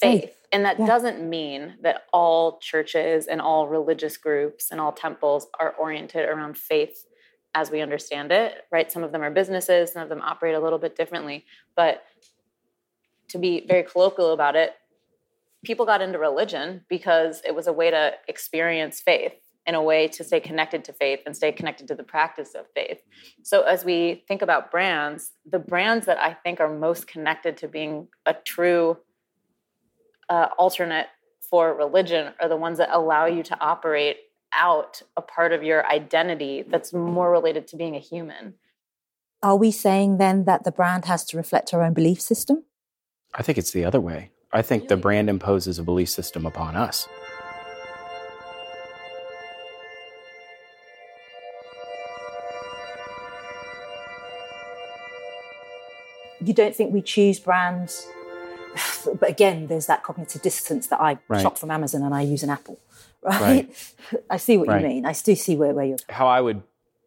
Faith. 0.00 0.36
And 0.52 0.64
that 0.64 0.78
yeah. 0.78 0.86
doesn't 0.86 1.28
mean 1.28 1.74
that 1.82 2.04
all 2.12 2.58
churches 2.58 3.26
and 3.26 3.40
all 3.40 3.68
religious 3.68 4.16
groups 4.16 4.70
and 4.70 4.80
all 4.80 4.92
temples 4.92 5.46
are 5.58 5.74
oriented 5.78 6.28
around 6.28 6.58
faith 6.58 7.06
as 7.54 7.70
we 7.70 7.80
understand 7.80 8.32
it, 8.32 8.64
right? 8.70 8.90
Some 8.90 9.02
of 9.02 9.12
them 9.12 9.22
are 9.22 9.30
businesses, 9.30 9.92
some 9.92 10.02
of 10.02 10.08
them 10.08 10.20
operate 10.22 10.54
a 10.54 10.60
little 10.60 10.78
bit 10.78 10.96
differently. 10.96 11.44
But 11.74 12.02
to 13.28 13.38
be 13.38 13.64
very 13.66 13.82
colloquial 13.82 14.32
about 14.32 14.56
it, 14.56 14.74
people 15.64 15.86
got 15.86 16.02
into 16.02 16.18
religion 16.18 16.84
because 16.88 17.42
it 17.46 17.54
was 17.54 17.66
a 17.66 17.72
way 17.72 17.90
to 17.90 18.12
experience 18.28 19.00
faith 19.00 19.34
in 19.66 19.74
a 19.74 19.82
way 19.82 20.08
to 20.08 20.24
stay 20.24 20.40
connected 20.40 20.84
to 20.84 20.92
faith 20.92 21.20
and 21.24 21.36
stay 21.36 21.52
connected 21.52 21.86
to 21.88 21.94
the 21.94 22.02
practice 22.02 22.54
of 22.54 22.66
faith. 22.74 23.00
So, 23.42 23.62
as 23.62 23.84
we 23.84 24.24
think 24.26 24.42
about 24.42 24.70
brands, 24.70 25.32
the 25.48 25.58
brands 25.58 26.06
that 26.06 26.18
I 26.18 26.34
think 26.34 26.60
are 26.60 26.72
most 26.72 27.06
connected 27.06 27.56
to 27.58 27.68
being 27.68 28.08
a 28.26 28.34
true 28.34 28.98
uh, 30.28 30.48
alternate 30.58 31.06
for 31.48 31.74
religion 31.74 32.32
are 32.40 32.48
the 32.48 32.56
ones 32.56 32.78
that 32.78 32.88
allow 32.92 33.26
you 33.26 33.42
to 33.42 33.60
operate 33.60 34.16
out 34.54 35.02
a 35.16 35.22
part 35.22 35.52
of 35.52 35.62
your 35.62 35.86
identity 35.86 36.64
that's 36.66 36.92
more 36.92 37.30
related 37.30 37.66
to 37.68 37.76
being 37.76 37.94
a 37.94 37.98
human. 37.98 38.54
Are 39.42 39.56
we 39.56 39.70
saying 39.70 40.18
then 40.18 40.44
that 40.44 40.64
the 40.64 40.72
brand 40.72 41.06
has 41.06 41.24
to 41.26 41.36
reflect 41.36 41.74
our 41.74 41.82
own 41.82 41.94
belief 41.94 42.20
system? 42.20 42.64
I 43.34 43.42
think 43.42 43.58
it's 43.58 43.72
the 43.72 43.84
other 43.84 44.00
way. 44.00 44.30
I 44.52 44.62
think 44.62 44.88
the 44.88 44.96
brand 44.96 45.30
imposes 45.30 45.78
a 45.78 45.82
belief 45.82 46.10
system 46.10 46.44
upon 46.44 46.76
us. 46.76 47.08
You 56.46 56.54
don't 56.54 56.74
think 56.74 56.92
we 56.92 57.02
choose 57.02 57.38
brands 57.38 58.06
but 59.20 59.28
again 59.28 59.66
there's 59.66 59.86
that 59.86 60.02
cognitive 60.02 60.42
dissonance 60.42 60.86
that 60.88 61.00
i 61.00 61.18
right. 61.28 61.42
shop 61.42 61.58
from 61.58 61.70
amazon 61.70 62.02
and 62.02 62.14
i 62.14 62.22
use 62.22 62.42
an 62.42 62.50
apple 62.50 62.78
right, 63.22 63.40
right. 63.40 64.22
i 64.30 64.36
see 64.36 64.56
what 64.56 64.68
right. 64.68 64.82
you 64.82 64.88
mean 64.88 65.06
i 65.06 65.12
do 65.12 65.34
see 65.34 65.56
where, 65.56 65.72
where 65.72 65.84
you're 65.84 65.98
how 66.08 66.26
i 66.26 66.40
would 66.40 66.62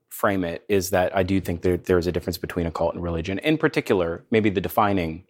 frame 0.10 0.44
it 0.44 0.64
is 0.70 0.92
that 0.92 1.16
i 1.16 1.24
do 1.24 1.42
think 1.42 1.62
there, 1.62 1.78
there's 1.78 2.08
a 2.08 2.12
difference 2.12 2.38
between 2.38 2.66
a 2.66 2.72
cult 2.72 2.94
and 2.94 3.04
religion 3.04 3.38
in 3.40 3.58
particular 3.58 4.24
maybe 4.32 4.50
the 4.50 4.62
defining 4.62 5.24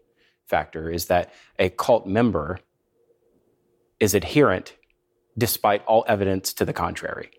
factor 0.47 0.91
is 0.91 1.07
that 1.07 1.33
a 1.57 1.69
cult 1.69 2.05
member 2.05 2.59
is 3.99 4.13
adherent 4.13 4.75
despite 5.37 5.83
all 5.85 6.05
evidence 6.07 6.53
to 6.53 6.65
the 6.65 6.73
contrary 6.73 7.31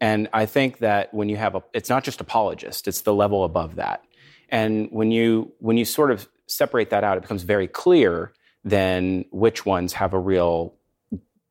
and 0.00 0.28
i 0.32 0.46
think 0.46 0.78
that 0.78 1.12
when 1.12 1.28
you 1.28 1.36
have 1.36 1.56
a 1.56 1.62
it's 1.72 1.88
not 1.88 2.04
just 2.04 2.20
apologist 2.20 2.86
it's 2.86 3.00
the 3.00 3.14
level 3.14 3.42
above 3.42 3.74
that 3.74 4.04
and 4.48 4.88
when 4.90 5.10
you 5.10 5.52
when 5.58 5.76
you 5.76 5.84
sort 5.84 6.10
of 6.10 6.28
separate 6.46 6.90
that 6.90 7.04
out, 7.04 7.16
it 7.16 7.22
becomes 7.22 7.42
very 7.42 7.68
clear 7.68 8.32
then 8.64 9.24
which 9.30 9.64
ones 9.64 9.92
have 9.94 10.12
a 10.12 10.18
real 10.18 10.74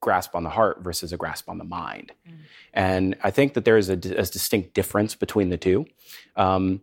grasp 0.01 0.36
on 0.36 0.44
the 0.44 0.50
heart 0.50 0.84
versus 0.84 1.12
a 1.12 1.18
grasp 1.18 1.50
on 1.50 1.58
the 1.58 1.63
mind. 1.63 2.12
Mm. 2.27 2.34
And 2.74 3.16
I 3.24 3.32
think 3.32 3.54
that 3.56 3.66
there 3.66 3.77
is 3.77 3.89
a, 3.89 3.94
a, 3.94 3.96
distinct 3.98 4.74
difference 4.74 5.16
between 5.16 5.50
the 5.50 5.58
two. 5.58 5.86
Um, 6.36 6.82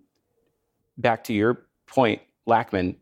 back 0.99 1.25
to 1.25 1.33
your 1.33 1.66
point, 1.87 2.23
Lackman, 2.47 2.97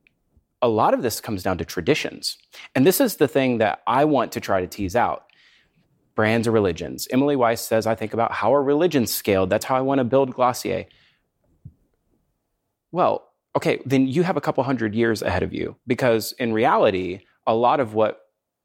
a 0.60 0.68
lot 0.68 0.94
of 0.94 1.02
this 1.02 1.20
comes 1.20 1.42
down 1.42 1.58
to 1.58 1.64
traditions. 1.64 2.36
And 2.74 2.86
this 2.86 3.00
is 3.00 3.16
the 3.16 3.26
thing 3.26 3.58
that 3.58 3.82
I 3.86 4.04
want 4.04 4.32
to 4.32 4.40
try 4.40 4.60
to 4.60 4.66
tease 4.66 4.94
out. 4.94 5.24
Brands 6.14 6.46
or 6.46 6.50
religions. 6.50 7.08
Emily 7.10 7.36
Weiss 7.36 7.62
says, 7.62 7.86
I 7.86 7.94
think 7.94 8.12
about 8.12 8.32
how 8.32 8.54
are 8.54 8.62
religions 8.62 9.10
scaled? 9.10 9.48
That's 9.48 9.64
how 9.64 9.76
I 9.76 9.80
want 9.80 9.98
to 9.98 10.04
build 10.04 10.34
Glossier. 10.34 10.84
Well, 12.92 13.28
okay, 13.56 13.80
then 13.84 14.06
you 14.06 14.22
have 14.22 14.36
a 14.36 14.40
couple 14.40 14.62
hundred 14.64 14.94
years 14.94 15.22
ahead 15.22 15.42
of 15.42 15.52
you 15.52 15.76
because 15.86 16.32
in 16.32 16.52
reality, 16.52 17.20
a 17.46 17.54
lot 17.54 17.80
of 17.80 17.94
what 17.94 18.20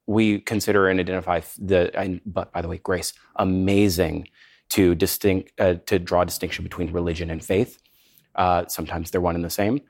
we 0.06 0.40
consider 0.40 0.88
and 0.88 1.00
identify 1.00 1.42
the, 1.58 1.98
and, 1.98 2.22
but 2.26 2.52
by 2.54 2.62
the 2.62 2.68
way, 2.68 2.78
grace, 2.78 3.14
amazing 3.38 4.28
to 4.70 4.96
distinct, 4.96 5.52
uh, 5.60 5.76
to 5.86 5.98
draw 6.00 6.24
distinction 6.24 6.64
between 6.64 6.92
religion 6.92 7.30
and 7.30 7.44
faith. 7.44 7.80
Uh, 8.36 8.66
sometimes 8.68 9.12
they're 9.12 9.22
one 9.22 9.36
and 9.36 9.44
the 9.44 9.50
same. 9.50 9.82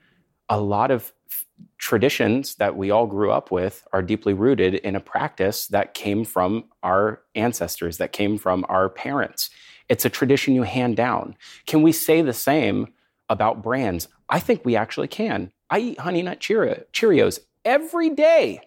A 0.50 0.60
lot 0.60 0.92
of 0.92 1.12
f- 1.30 1.46
traditions 1.78 2.56
that 2.56 2.78
we 2.78 2.92
all 2.92 3.06
grew 3.06 3.32
up 3.32 3.52
with 3.52 3.86
are 3.92 4.02
deeply 4.02 4.34
rooted 4.34 4.76
in 4.76 4.96
a 4.96 5.00
practice 5.00 5.68
that 5.68 5.94
came 5.94 6.24
from 6.24 6.66
our 6.84 7.22
ancestors, 7.36 7.98
that 7.98 8.12
came 8.12 8.38
from 8.38 8.66
our 8.70 8.90
parents. 8.90 9.50
It's 9.90 10.06
a 10.06 10.10
tradition 10.10 10.54
you 10.54 10.64
hand 10.64 10.96
down. 10.96 11.36
Can 11.66 11.82
we 11.82 11.92
say 11.92 12.22
the 12.22 12.34
same 12.34 12.88
about 13.30 13.64
brands? 13.64 14.08
I 14.30 14.40
think 14.40 14.66
we 14.66 14.76
actually 14.76 15.08
can. 15.08 15.52
I 15.70 15.80
eat 15.80 16.00
Honey 16.00 16.22
Nut 16.22 16.40
Cheerios 16.40 17.40
every 17.66 18.10
day. 18.10 18.62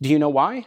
Do 0.00 0.08
you 0.08 0.18
know 0.18 0.28
why? 0.28 0.66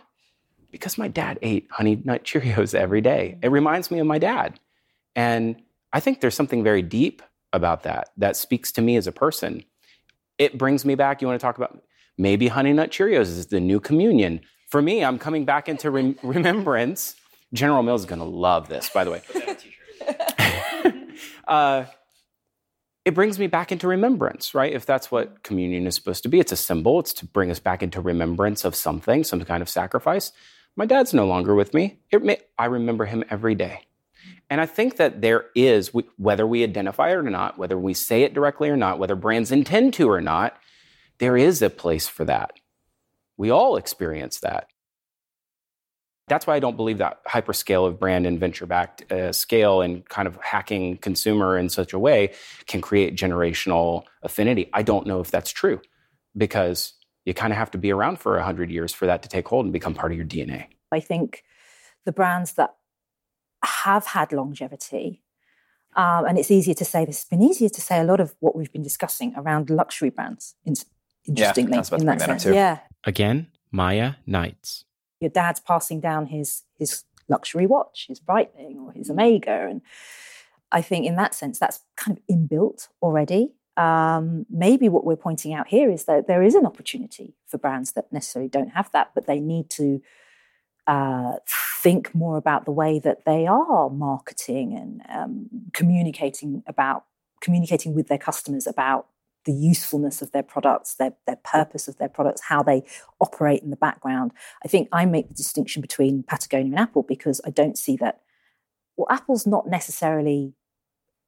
Because 0.71 0.97
my 0.97 1.07
dad 1.07 1.39
ate 1.41 1.67
Honey 1.71 2.01
Nut 2.03 2.23
Cheerios 2.23 2.75
every 2.75 3.01
day. 3.01 3.37
It 3.41 3.51
reminds 3.51 3.91
me 3.91 3.99
of 3.99 4.07
my 4.07 4.19
dad. 4.19 4.59
And 5.15 5.61
I 5.91 5.99
think 5.99 6.21
there's 6.21 6.35
something 6.35 6.63
very 6.63 6.81
deep 6.81 7.21
about 7.53 7.83
that 7.83 8.09
that 8.17 8.35
speaks 8.35 8.71
to 8.73 8.81
me 8.81 8.95
as 8.95 9.07
a 9.07 9.11
person. 9.11 9.63
It 10.37 10.57
brings 10.57 10.85
me 10.85 10.95
back. 10.95 11.21
You 11.21 11.27
want 11.27 11.39
to 11.39 11.43
talk 11.43 11.57
about 11.57 11.81
maybe 12.17 12.47
Honey 12.47 12.73
Nut 12.73 12.91
Cheerios 12.91 13.21
is 13.21 13.47
the 13.47 13.59
new 13.59 13.79
communion. 13.79 14.41
For 14.69 14.81
me, 14.81 15.03
I'm 15.03 15.17
coming 15.17 15.45
back 15.45 15.67
into 15.67 15.89
rem- 15.89 16.17
remembrance. 16.21 17.15
General 17.53 17.81
Mills 17.81 18.01
is 18.01 18.05
going 18.05 18.19
to 18.19 18.25
love 18.25 18.69
this, 18.69 18.89
by 18.89 19.03
the 19.03 19.11
way. 19.11 19.21
uh, 21.47 21.85
it 23.09 23.15
brings 23.15 23.39
me 23.39 23.47
back 23.47 23.71
into 23.71 23.87
remembrance, 23.87 24.53
right? 24.53 24.71
If 24.71 24.85
that's 24.85 25.09
what 25.09 25.41
communion 25.41 25.87
is 25.87 25.95
supposed 25.95 26.21
to 26.21 26.29
be, 26.29 26.39
it's 26.39 26.51
a 26.51 26.55
symbol. 26.55 26.99
It's 26.99 27.11
to 27.13 27.25
bring 27.25 27.49
us 27.49 27.59
back 27.59 27.81
into 27.81 27.99
remembrance 28.01 28.63
of 28.63 28.75
something, 28.75 29.23
some 29.23 29.43
kind 29.43 29.63
of 29.63 29.67
sacrifice. 29.67 30.31
My 30.75 30.85
dad's 30.85 31.11
no 31.11 31.25
longer 31.25 31.55
with 31.55 31.73
me. 31.73 31.97
May, 32.13 32.37
I 32.59 32.65
remember 32.65 33.05
him 33.05 33.23
every 33.31 33.55
day. 33.55 33.87
And 34.51 34.61
I 34.61 34.67
think 34.67 34.97
that 34.97 35.21
there 35.21 35.45
is, 35.55 35.91
whether 36.17 36.45
we 36.45 36.63
identify 36.63 37.09
it 37.09 37.15
or 37.15 37.23
not, 37.23 37.57
whether 37.57 37.79
we 37.79 37.95
say 37.95 38.21
it 38.21 38.35
directly 38.35 38.69
or 38.69 38.77
not, 38.77 38.99
whether 38.99 39.15
brands 39.15 39.51
intend 39.51 39.95
to 39.95 40.07
or 40.07 40.21
not, 40.21 40.55
there 41.17 41.35
is 41.35 41.63
a 41.63 41.71
place 41.71 42.07
for 42.07 42.25
that. 42.25 42.59
We 43.37 43.49
all 43.49 43.75
experience 43.75 44.39
that. 44.41 44.67
That's 46.29 46.47
why 46.47 46.55
I 46.55 46.59
don't 46.59 46.77
believe 46.77 46.99
that 46.99 47.23
hyperscale 47.25 47.87
of 47.87 47.99
brand 47.99 48.25
and 48.25 48.39
venture 48.39 48.65
backed 48.65 49.11
uh, 49.11 49.33
scale 49.33 49.81
and 49.81 50.07
kind 50.07 50.27
of 50.27 50.37
hacking 50.37 50.97
consumer 50.97 51.57
in 51.57 51.69
such 51.69 51.93
a 51.93 51.99
way 51.99 52.33
can 52.67 52.81
create 52.81 53.15
generational 53.15 54.03
affinity. 54.23 54.69
I 54.73 54.83
don't 54.83 55.05
know 55.07 55.19
if 55.19 55.31
that's 55.31 55.51
true 55.51 55.81
because 56.37 56.93
you 57.25 57.33
kind 57.33 57.51
of 57.51 57.57
have 57.57 57.71
to 57.71 57.77
be 57.77 57.91
around 57.91 58.19
for 58.19 58.35
100 58.35 58.71
years 58.71 58.93
for 58.93 59.05
that 59.07 59.23
to 59.23 59.29
take 59.29 59.47
hold 59.47 59.65
and 59.65 59.73
become 59.73 59.93
part 59.93 60.11
of 60.11 60.17
your 60.17 60.27
DNA. 60.27 60.67
I 60.91 60.99
think 60.99 61.43
the 62.05 62.11
brands 62.11 62.53
that 62.53 62.75
have 63.63 64.05
had 64.05 64.31
longevity. 64.31 65.21
Um, 65.95 66.25
and 66.25 66.37
it's 66.37 66.51
easier 66.51 66.75
to 66.75 66.85
say 66.85 67.05
this. 67.05 67.21
It's 67.21 67.29
been 67.29 67.41
easier 67.41 67.69
to 67.69 67.81
say 67.81 67.99
a 67.99 68.03
lot 68.03 68.19
of 68.19 68.35
what 68.39 68.55
we've 68.55 68.71
been 68.71 68.83
discussing 68.83 69.33
around 69.35 69.69
luxury 69.69 70.09
brands. 70.09 70.55
In, 70.65 70.75
interestingly, 71.27 71.75
I 71.75 71.79
was 71.79 71.89
about 71.89 71.99
in 72.01 72.05
that 72.05 72.17
bring 72.17 72.27
that 72.27 72.33
up 72.33 72.39
sense, 72.39 72.43
too. 72.43 72.53
yeah. 72.53 72.79
Again, 73.05 73.47
Miya 73.71 74.17
Knights. 74.25 74.85
Your 75.19 75.29
dad's 75.29 75.59
passing 75.59 75.99
down 75.99 76.27
his 76.27 76.63
his 76.77 77.03
luxury 77.27 77.67
watch, 77.67 78.05
his 78.07 78.19
Breitling 78.19 78.77
or 78.77 78.91
his 78.91 79.09
Omega, 79.09 79.67
and 79.69 79.81
I 80.71 80.81
think 80.81 81.05
in 81.05 81.15
that 81.15 81.35
sense 81.35 81.59
that's 81.59 81.81
kind 81.95 82.17
of 82.17 82.23
inbuilt 82.35 82.87
already. 83.01 83.53
Um, 83.77 84.45
maybe 84.49 84.89
what 84.89 85.05
we're 85.05 85.15
pointing 85.15 85.53
out 85.53 85.69
here 85.69 85.89
is 85.89 86.03
that 86.05 86.27
there 86.27 86.43
is 86.43 86.55
an 86.55 86.65
opportunity 86.65 87.35
for 87.47 87.57
brands 87.57 87.93
that 87.93 88.11
necessarily 88.11 88.49
don't 88.49 88.71
have 88.71 88.91
that, 88.91 89.11
but 89.15 89.25
they 89.25 89.39
need 89.39 89.69
to 89.71 90.01
uh, 90.85 91.33
think 91.81 92.13
more 92.13 92.35
about 92.35 92.65
the 92.65 92.71
way 92.71 92.99
that 92.99 93.23
they 93.25 93.45
are 93.47 93.89
marketing 93.89 94.75
and 94.75 95.01
um, 95.07 95.47
communicating 95.71 96.63
about 96.67 97.05
communicating 97.41 97.93
with 97.93 98.07
their 98.07 98.17
customers 98.17 98.67
about 98.67 99.07
the 99.45 99.53
usefulness 99.53 100.21
of 100.21 100.31
their 100.31 100.43
products, 100.43 100.95
their 100.95 101.13
their 101.25 101.37
purpose 101.37 101.87
of 101.87 101.97
their 101.97 102.09
products, 102.09 102.41
how 102.41 102.61
they 102.61 102.83
operate 103.19 103.63
in 103.63 103.69
the 103.69 103.75
background. 103.75 104.31
I 104.63 104.67
think 104.67 104.89
I 104.91 105.05
make 105.05 105.27
the 105.29 105.33
distinction 105.33 105.81
between 105.81 106.23
Patagonia 106.23 106.71
and 106.71 106.79
Apple 106.79 107.03
because 107.03 107.39
I 107.45 107.49
don't 107.49 107.77
see 107.77 107.95
that. 107.97 108.21
Well, 108.97 109.07
Apple's 109.09 109.47
not 109.47 109.67
necessarily 109.67 110.53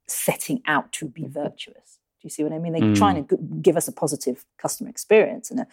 setting 0.06 0.62
out 0.66 0.92
to 0.92 1.08
be 1.08 1.26
virtuous. 1.26 1.98
Do 2.20 2.26
you 2.26 2.30
see 2.30 2.42
what 2.44 2.52
I 2.52 2.58
mean? 2.58 2.72
They're 2.72 2.82
Mm. 2.82 2.98
trying 2.98 3.24
to 3.26 3.36
give 3.62 3.76
us 3.76 3.88
a 3.88 3.92
positive 3.92 4.44
customer 4.58 4.90
experience 4.90 5.50
and 5.50 5.60
a, 5.60 5.66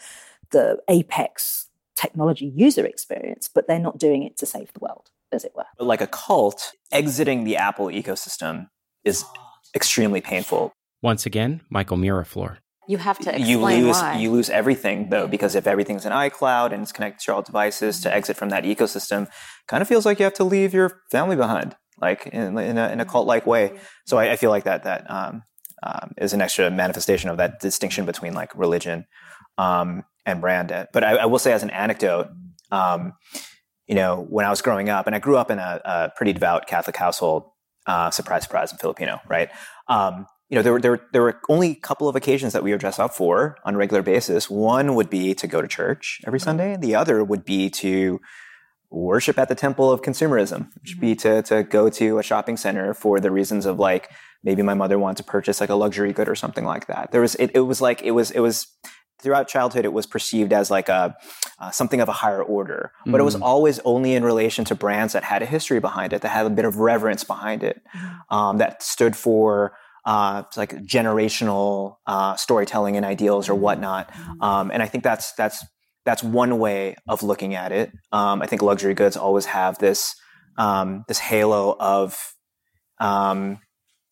the 0.52 0.82
apex 0.88 1.68
technology 1.96 2.46
user 2.46 2.86
experience, 2.86 3.50
but 3.54 3.68
they're 3.68 3.80
not 3.80 3.98
doing 3.98 4.24
it 4.24 4.38
to 4.38 4.46
save 4.46 4.72
the 4.74 4.80
world, 4.80 5.12
as 5.32 5.44
it 5.44 5.54
were. 5.56 5.66
But 5.78 5.86
like 5.88 6.02
a 6.02 6.08
cult, 6.08 6.72
exiting 6.92 7.44
the 7.44 7.58
Apple 7.58 7.88
ecosystem 7.88 8.70
is 9.04 9.26
extremely 9.76 10.22
painful. 10.22 10.72
Once 11.02 11.26
again, 11.26 11.62
Michael 11.70 11.98
Miraflor. 11.98 12.58
You 12.88 12.98
have 12.98 13.20
to 13.20 13.30
explain 13.30 13.48
you 13.48 13.60
lose 13.60 13.98
why. 13.98 14.18
you 14.18 14.32
lose 14.32 14.50
everything 14.50 15.10
though 15.10 15.28
because 15.28 15.54
if 15.54 15.68
everything's 15.68 16.08
in 16.08 16.12
iCloud 16.12 16.74
and 16.74 16.82
it's 16.82 16.92
connected 16.92 17.24
to 17.26 17.36
all 17.36 17.44
devices 17.44 18.00
to 18.02 18.12
exit 18.12 18.36
from 18.36 18.50
that 18.50 18.64
ecosystem, 18.64 19.30
kind 19.68 19.84
of 19.84 19.88
feels 19.88 20.08
like 20.08 20.18
you 20.18 20.24
have 20.24 20.34
to 20.34 20.44
leave 20.44 20.74
your 20.74 21.04
family 21.12 21.36
behind, 21.36 21.76
like 22.02 22.26
in, 22.28 22.58
in 22.58 22.80
a 22.80 22.90
in 22.90 23.00
a 23.00 23.06
cult 23.06 23.28
like 23.28 23.46
way. 23.46 23.78
So 24.08 24.18
I, 24.18 24.32
I 24.32 24.36
feel 24.38 24.50
like 24.50 24.64
that 24.64 24.86
that 24.86 25.10
um, 25.10 25.44
um, 25.84 26.14
is 26.18 26.34
an 26.34 26.42
extra 26.42 26.72
manifestation 26.72 27.30
of 27.30 27.38
that 27.38 27.60
distinction 27.60 28.06
between 28.08 28.34
like 28.34 28.58
religion 28.58 29.06
um, 29.60 30.04
and 30.26 30.42
brand. 30.42 30.88
But 30.92 31.04
I, 31.04 31.18
I 31.18 31.26
will 31.28 31.40
say 31.40 31.54
as 31.54 31.62
an 31.64 31.70
anecdote. 31.70 32.30
Um, 32.72 33.14
you 33.88 33.96
know, 33.96 34.24
when 34.30 34.46
I 34.46 34.52
was 34.52 34.62
growing 34.62 34.90
up, 34.90 35.08
and 35.08 35.16
I 35.16 35.20
grew 35.20 35.36
up 35.36 35.50
in 35.50 35.58
a, 35.58 35.82
a 35.84 36.12
pretty 36.16 36.34
devout 36.34 36.68
Catholic 36.68 36.96
household, 36.96 37.50
uh, 37.88 38.12
surprise, 38.12 38.44
surprise, 38.44 38.72
I'm 38.72 38.78
Filipino, 38.78 39.20
right? 39.28 39.50
You 40.50 40.56
know, 40.56 40.62
there 40.64 40.74
were, 40.74 40.82
there, 40.82 40.92
were, 40.92 41.02
there 41.14 41.22
were 41.22 41.40
only 41.48 41.72
a 41.72 41.76
couple 41.76 42.10
of 42.10 42.16
occasions 42.16 42.54
that 42.54 42.64
we 42.64 42.72
would 42.72 42.80
dress 42.80 42.98
up 42.98 43.14
for 43.14 43.56
on 43.64 43.76
a 43.76 43.78
regular 43.78 44.02
basis. 44.02 44.50
One 44.50 44.96
would 44.96 45.10
be 45.10 45.36
to 45.36 45.48
go 45.48 45.62
to 45.62 45.68
church 45.68 46.22
every 46.26 46.40
Sunday, 46.40 46.74
and 46.74 46.84
the 46.84 46.96
other 46.96 47.24
would 47.24 47.46
be 47.46 47.70
to 47.70 48.20
worship 48.90 49.38
at 49.38 49.48
the 49.48 49.54
temple 49.56 49.92
of 49.92 50.02
consumerism, 50.02 50.70
which 50.82 50.96
would 50.96 51.02
be 51.02 51.16
to, 51.16 51.44
to 51.44 51.62
go 51.62 51.90
to 51.90 52.18
a 52.18 52.24
shopping 52.24 52.58
center 52.58 52.96
for 52.96 53.20
the 53.20 53.30
reasons 53.30 53.68
of 53.68 53.78
like, 53.78 54.10
maybe 54.44 54.64
my 54.64 54.74
mother 54.74 54.98
wanted 54.98 55.18
to 55.18 55.24
purchase 55.24 55.62
like 55.62 55.70
a 55.70 55.76
luxury 55.76 56.12
good 56.14 56.28
or 56.28 56.34
something 56.34 56.66
like 56.66 56.88
that. 56.88 57.12
There 57.12 57.22
was, 57.22 57.36
it, 57.36 57.52
it 57.54 57.60
was 57.62 57.80
like, 57.82 58.02
it 58.02 58.12
was, 58.12 58.32
it 58.32 58.40
was, 58.40 58.66
throughout 59.22 59.48
childhood, 59.50 59.86
it 59.86 59.94
was 59.94 60.08
perceived 60.08 60.54
as 60.54 60.72
like 60.72 60.90
a, 60.90 61.16
uh, 61.60 61.70
something 61.70 62.00
of 62.00 62.08
a 62.08 62.14
higher 62.14 62.42
order, 62.42 62.94
but 63.06 63.20
it 63.20 63.24
was 63.24 63.36
Mm. 63.36 63.42
always 63.42 63.80
only 63.84 64.16
in 64.16 64.24
relation 64.24 64.64
to 64.66 64.74
brands 64.74 65.14
that 65.14 65.26
had 65.26 65.44
a 65.44 65.46
history 65.46 65.80
behind 65.80 66.14
it, 66.14 66.22
that 66.22 66.30
had 66.30 66.46
a 66.46 66.50
bit 66.50 66.66
of 66.66 66.78
reverence 66.78 67.24
behind 67.26 67.62
it, 67.62 67.82
um, 68.32 68.58
that 68.58 68.82
stood 68.82 69.16
for 69.18 69.74
uh, 70.10 70.42
like 70.58 70.72
generational 70.78 71.98
uh, 72.08 72.36
storytelling 72.36 72.98
and 72.98 73.06
ideals 73.06 73.48
or 73.48 73.54
whatnot. 73.54 74.12
Um, 74.42 74.72
and 74.72 74.82
I 74.82 74.88
think 74.88 75.04
that's 75.04 75.34
that's 75.34 75.64
that's 76.04 76.24
one 76.24 76.58
way 76.58 76.96
of 77.08 77.22
looking 77.22 77.54
at 77.54 77.72
it. 77.72 77.92
Um, 78.12 78.42
I 78.42 78.48
think 78.48 78.64
luxury 78.64 78.96
goods 78.96 79.16
always 79.16 79.46
have 79.46 79.78
this 79.78 80.16
um, 80.58 81.06
this 81.08 81.20
halo 81.20 81.76
of 81.80 82.18
um, 83.00 83.60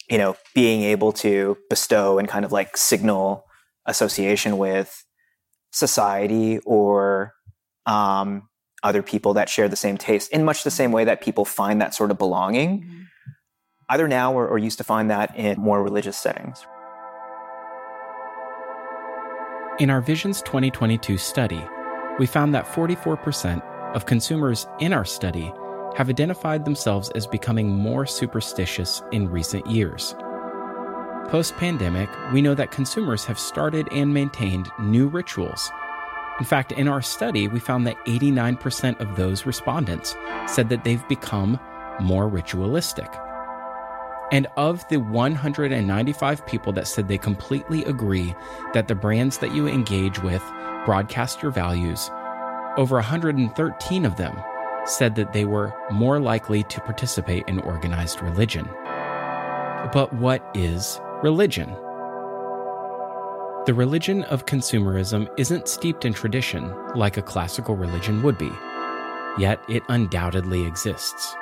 you 0.08 0.20
know 0.20 0.38
being 0.54 0.84
able 0.84 1.14
to 1.14 1.58
bestow 1.68 2.20
and 2.20 2.28
kind 2.28 2.46
of 2.46 2.52
like 2.52 2.78
signal 2.78 3.44
association 3.88 4.60
with 4.60 5.04
society 5.72 6.60
or 6.60 7.34
um, 7.88 8.48
other 8.84 9.02
people 9.02 9.34
that 9.34 9.50
share 9.50 9.68
the 9.68 9.76
same 9.76 9.98
taste 9.98 10.32
in 10.32 10.46
much 10.46 10.64
the 10.64 10.70
same 10.70 10.92
way 10.92 11.06
that 11.06 11.22
people 11.22 11.44
find 11.44 11.82
that 11.82 11.96
sort 11.96 12.12
of 12.12 12.20
belonging 12.20 13.08
either 13.90 14.08
now 14.08 14.34
or, 14.34 14.48
or 14.48 14.58
used 14.58 14.78
to 14.78 14.84
find 14.84 15.10
that 15.10 15.36
in 15.36 15.60
more 15.60 15.84
religious 15.84 16.18
settings. 16.18 16.66
In 19.80 19.90
our 19.90 20.02
Visions 20.02 20.42
2022 20.42 21.18
study, 21.18 21.64
we 22.18 22.26
found 22.26 22.54
that 22.56 22.66
44% 22.66 23.62
of 23.96 24.06
consumers 24.06 24.68
in 24.80 24.92
our 24.92 25.06
study 25.06 25.54
have 25.96 26.10
identified 26.10 26.66
themselves 26.66 27.10
as 27.12 27.28
becoming 27.28 27.70
more 27.70 28.06
superstitious 28.06 29.02
in 29.12 29.30
recent 29.30 29.66
years. 29.68 30.16
Post 31.28 31.56
pandemic, 31.58 32.10
we 32.34 32.42
know 32.42 32.56
that 32.56 32.72
consumers 32.72 33.26
have 33.26 33.38
started 33.38 33.88
and 33.92 34.14
maintained 34.14 34.70
new 34.80 35.08
rituals. 35.08 35.72
In 36.40 36.46
fact, 36.46 36.72
in 36.72 36.88
our 36.88 37.02
study, 37.02 37.48
we 37.48 37.60
found 37.60 37.86
that 37.86 37.98
89% 38.06 39.00
of 39.00 39.16
those 39.16 39.46
respondents 39.46 40.16
said 40.46 40.70
that 40.70 40.84
they've 40.84 41.08
become 41.08 41.60
more 42.00 42.28
ritualistic. 42.28 43.10
And 44.32 44.48
of 44.58 44.88
the 44.90 44.98
195 44.98 46.46
people 46.46 46.74
that 46.74 46.88
said 46.88 47.08
they 47.08 47.18
completely 47.18 47.86
agree 47.86 48.36
that 48.74 48.88
the 48.88 48.96
brands 48.96 49.38
that 49.38 49.56
you 49.56 49.68
engage 49.68 50.22
with 50.22 50.44
broadcast 50.86 51.42
your 51.42 51.52
values, 51.52 52.10
over 52.78 52.96
113 52.96 54.06
of 54.06 54.18
them 54.18 54.38
said 54.86 55.16
that 55.16 55.34
they 55.34 55.46
were 55.46 55.74
more 55.92 56.20
likely 56.20 56.64
to 56.64 56.82
participate 56.82 57.48
in 57.48 57.60
organized 57.60 58.22
religion. 58.22 58.66
But 59.94 60.12
what 60.14 60.44
is 60.54 61.00
religion? 61.24 61.70
The 63.66 63.74
religion 63.74 64.24
of 64.26 64.46
consumerism 64.46 65.30
isn't 65.38 65.68
steeped 65.68 66.06
in 66.06 66.14
tradition 66.14 66.74
like 66.96 67.18
a 67.18 67.22
classical 67.22 67.76
religion 67.76 68.24
would 68.24 68.38
be, 68.38 68.52
yet 69.38 69.60
it 69.68 69.84
undoubtedly 69.90 70.66
exists. 70.66 71.36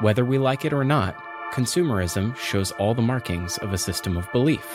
Whether 0.00 0.24
we 0.24 0.36
like 0.36 0.66
it 0.66 0.74
or 0.74 0.84
not, 0.84 1.16
consumerism 1.52 2.36
shows 2.36 2.72
all 2.72 2.94
the 2.94 3.02
markings 3.02 3.58
of 3.58 3.72
a 3.72 3.78
system 3.78 4.16
of 4.16 4.30
belief. 4.32 4.66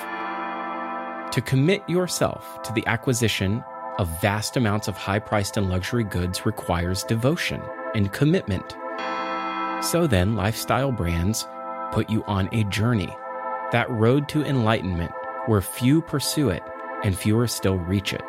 To 1.31 1.41
commit 1.45 1.87
yourself 1.87 2.61
to 2.63 2.73
the 2.73 2.85
acquisition 2.87 3.63
of 3.99 4.21
vast 4.21 4.57
amounts 4.57 4.87
of 4.87 4.97
high 4.97 5.19
priced 5.19 5.57
and 5.57 5.69
luxury 5.69 6.03
goods 6.03 6.45
requires 6.45 7.03
devotion 7.03 7.61
and 7.93 8.11
commitment. 8.11 8.75
So 9.83 10.07
then, 10.07 10.35
lifestyle 10.35 10.91
brands 10.91 11.47
put 11.91 12.09
you 12.09 12.23
on 12.25 12.49
a 12.53 12.63
journey, 12.65 13.15
that 13.71 13.89
road 13.89 14.27
to 14.29 14.43
enlightenment 14.43 15.11
where 15.47 15.61
few 15.61 16.01
pursue 16.01 16.49
it 16.49 16.63
and 17.03 17.17
fewer 17.17 17.47
still 17.47 17.77
reach 17.77 18.13
it. 18.13 18.21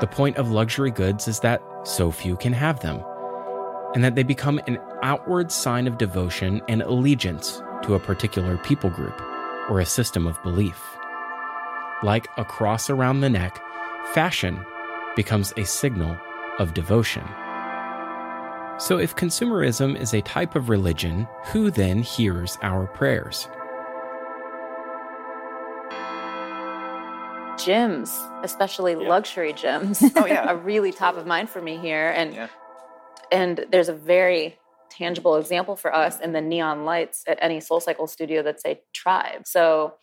The 0.00 0.08
point 0.10 0.36
of 0.36 0.50
luxury 0.50 0.90
goods 0.90 1.26
is 1.26 1.40
that 1.40 1.62
so 1.84 2.10
few 2.10 2.36
can 2.36 2.52
have 2.52 2.80
them, 2.80 3.02
and 3.94 4.04
that 4.04 4.14
they 4.14 4.22
become 4.22 4.60
an 4.66 4.78
outward 5.02 5.50
sign 5.52 5.86
of 5.86 5.98
devotion 5.98 6.60
and 6.68 6.82
allegiance 6.82 7.62
to 7.82 7.94
a 7.94 8.00
particular 8.00 8.56
people 8.58 8.90
group 8.90 9.20
or 9.70 9.80
a 9.80 9.86
system 9.86 10.26
of 10.26 10.42
belief. 10.42 10.80
Like 12.02 12.28
a 12.36 12.44
cross 12.44 12.90
around 12.90 13.20
the 13.20 13.30
neck, 13.30 13.60
fashion 14.12 14.64
becomes 15.16 15.52
a 15.56 15.64
signal 15.64 16.16
of 16.58 16.74
devotion. 16.74 17.24
So, 18.78 18.98
if 18.98 19.16
consumerism 19.16 19.98
is 19.98 20.14
a 20.14 20.20
type 20.22 20.54
of 20.54 20.68
religion, 20.68 21.26
who 21.46 21.70
then 21.70 22.02
hears 22.02 22.56
our 22.62 22.86
prayers? 22.86 23.48
gyms, 27.56 28.16
especially 28.44 28.92
Yeah. 28.92 29.08
luxury 29.08 29.52
gyms, 29.52 30.12
Oh, 30.16 30.26
yeah. 30.26 30.44
are 30.48 30.56
really 30.56 30.92
top 30.92 31.16
of 31.16 31.26
mind 31.26 31.50
for 31.50 31.60
me 31.60 31.76
here. 31.76 32.08
And 32.14 32.32
Yeah. 32.34 32.46
and 33.32 33.66
there's 33.70 33.88
a 33.88 33.92
very 33.94 34.56
tangible 34.98 35.36
example 35.36 35.76
for 35.76 35.94
us 35.94 36.20
in 36.20 36.32
the 36.32 36.40
neon 36.40 36.84
lights 36.84 37.22
at 37.26 37.38
any 37.40 37.60
Soul 37.60 37.80
Cycle 37.80 38.06
studio 38.06 38.42
that 38.42 38.60
say 38.60 38.80
tribe. 38.92 39.46
So 39.46 39.94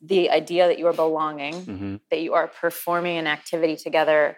the 0.00 0.30
idea 0.30 0.66
that 0.66 0.78
you 0.78 0.86
are 0.86 0.92
belonging, 0.92 1.54
Mm-hmm. 1.54 1.96
that 2.10 2.20
you 2.20 2.34
are 2.34 2.48
performing 2.48 3.18
an 3.18 3.26
activity 3.26 3.76
together 3.76 4.36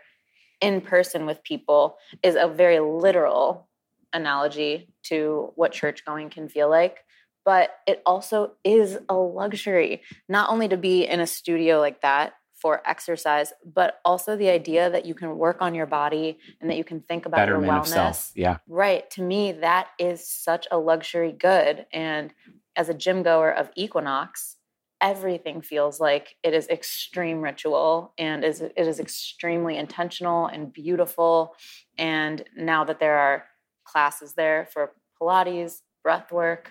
in 0.61 0.81
person 0.81 1.27
with 1.27 1.43
people 1.43 1.97
is 2.23 2.37
a 2.37 2.49
very 2.49 2.81
literal 2.81 3.69
analogy 4.13 4.89
to 5.05 5.53
what 5.57 5.73
church 5.73 6.05
going 6.05 6.31
can 6.31 6.49
feel 6.49 6.69
like. 6.69 6.99
But 7.45 7.71
it 7.87 8.03
also 8.07 8.53
is 8.63 8.99
a 9.09 9.15
luxury, 9.15 10.03
not 10.29 10.51
only 10.51 10.69
to 10.69 10.77
be 10.77 11.05
in 11.05 11.19
a 11.21 11.27
studio 11.27 11.81
like 11.81 12.01
that 12.03 12.35
for 12.63 12.81
exercise, 12.87 13.53
but 13.75 14.01
also 14.05 14.37
the 14.37 14.49
idea 14.49 14.89
that 14.89 15.05
you 15.05 15.15
can 15.15 15.37
work 15.37 15.61
on 15.61 15.75
your 15.75 15.85
body 15.85 16.39
and 16.61 16.71
that 16.71 16.77
you 16.77 16.85
can 16.85 17.01
think 17.01 17.27
about 17.27 17.39
Betterment 17.39 17.67
your 17.67 17.77
of 17.81 17.89
self. 17.89 18.17
wellness. 18.17 18.33
Yeah. 18.37 18.59
Right. 18.69 19.11
To 19.11 19.23
me, 19.23 19.51
that 19.51 19.89
is 19.99 20.27
such 20.27 20.69
a 20.71 20.79
luxury 20.79 21.33
good. 21.33 21.87
And 21.93 22.33
as 22.77 22.89
a 22.89 22.95
gym 22.95 23.25
goer 23.25 23.51
of 23.51 23.71
Equinox, 23.75 24.59
everything 25.01 25.61
feels 25.61 25.99
like 25.99 26.37
it 26.45 26.55
is 26.55 26.69
extreme 26.69 27.43
ritual 27.43 28.15
and 28.17 28.45
is 28.45 28.61
it 28.61 28.73
is 28.77 29.01
extremely 29.01 29.77
intentional 29.77 30.47
and 30.47 30.73
beautiful. 30.73 31.57
And 31.99 32.45
now 32.57 32.85
that 32.85 33.01
there 33.01 33.19
are 33.19 33.45
classes 33.85 34.35
there 34.35 34.69
for 34.73 34.93
Pilates, 35.21 35.81
breath 36.05 36.31
work, 36.31 36.71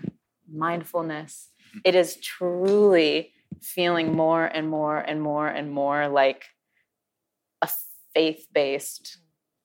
mindfulness, 0.49 1.49
mm-hmm. 1.69 1.79
it 1.83 1.95
is 1.95 2.15
truly 2.15 3.33
feeling 3.61 4.13
more 4.15 4.45
and 4.45 4.67
more 4.69 4.97
and 4.97 5.21
more 5.21 5.47
and 5.47 5.71
more 5.71 6.07
like 6.07 6.45
a 7.61 7.69
faith-based, 8.13 9.17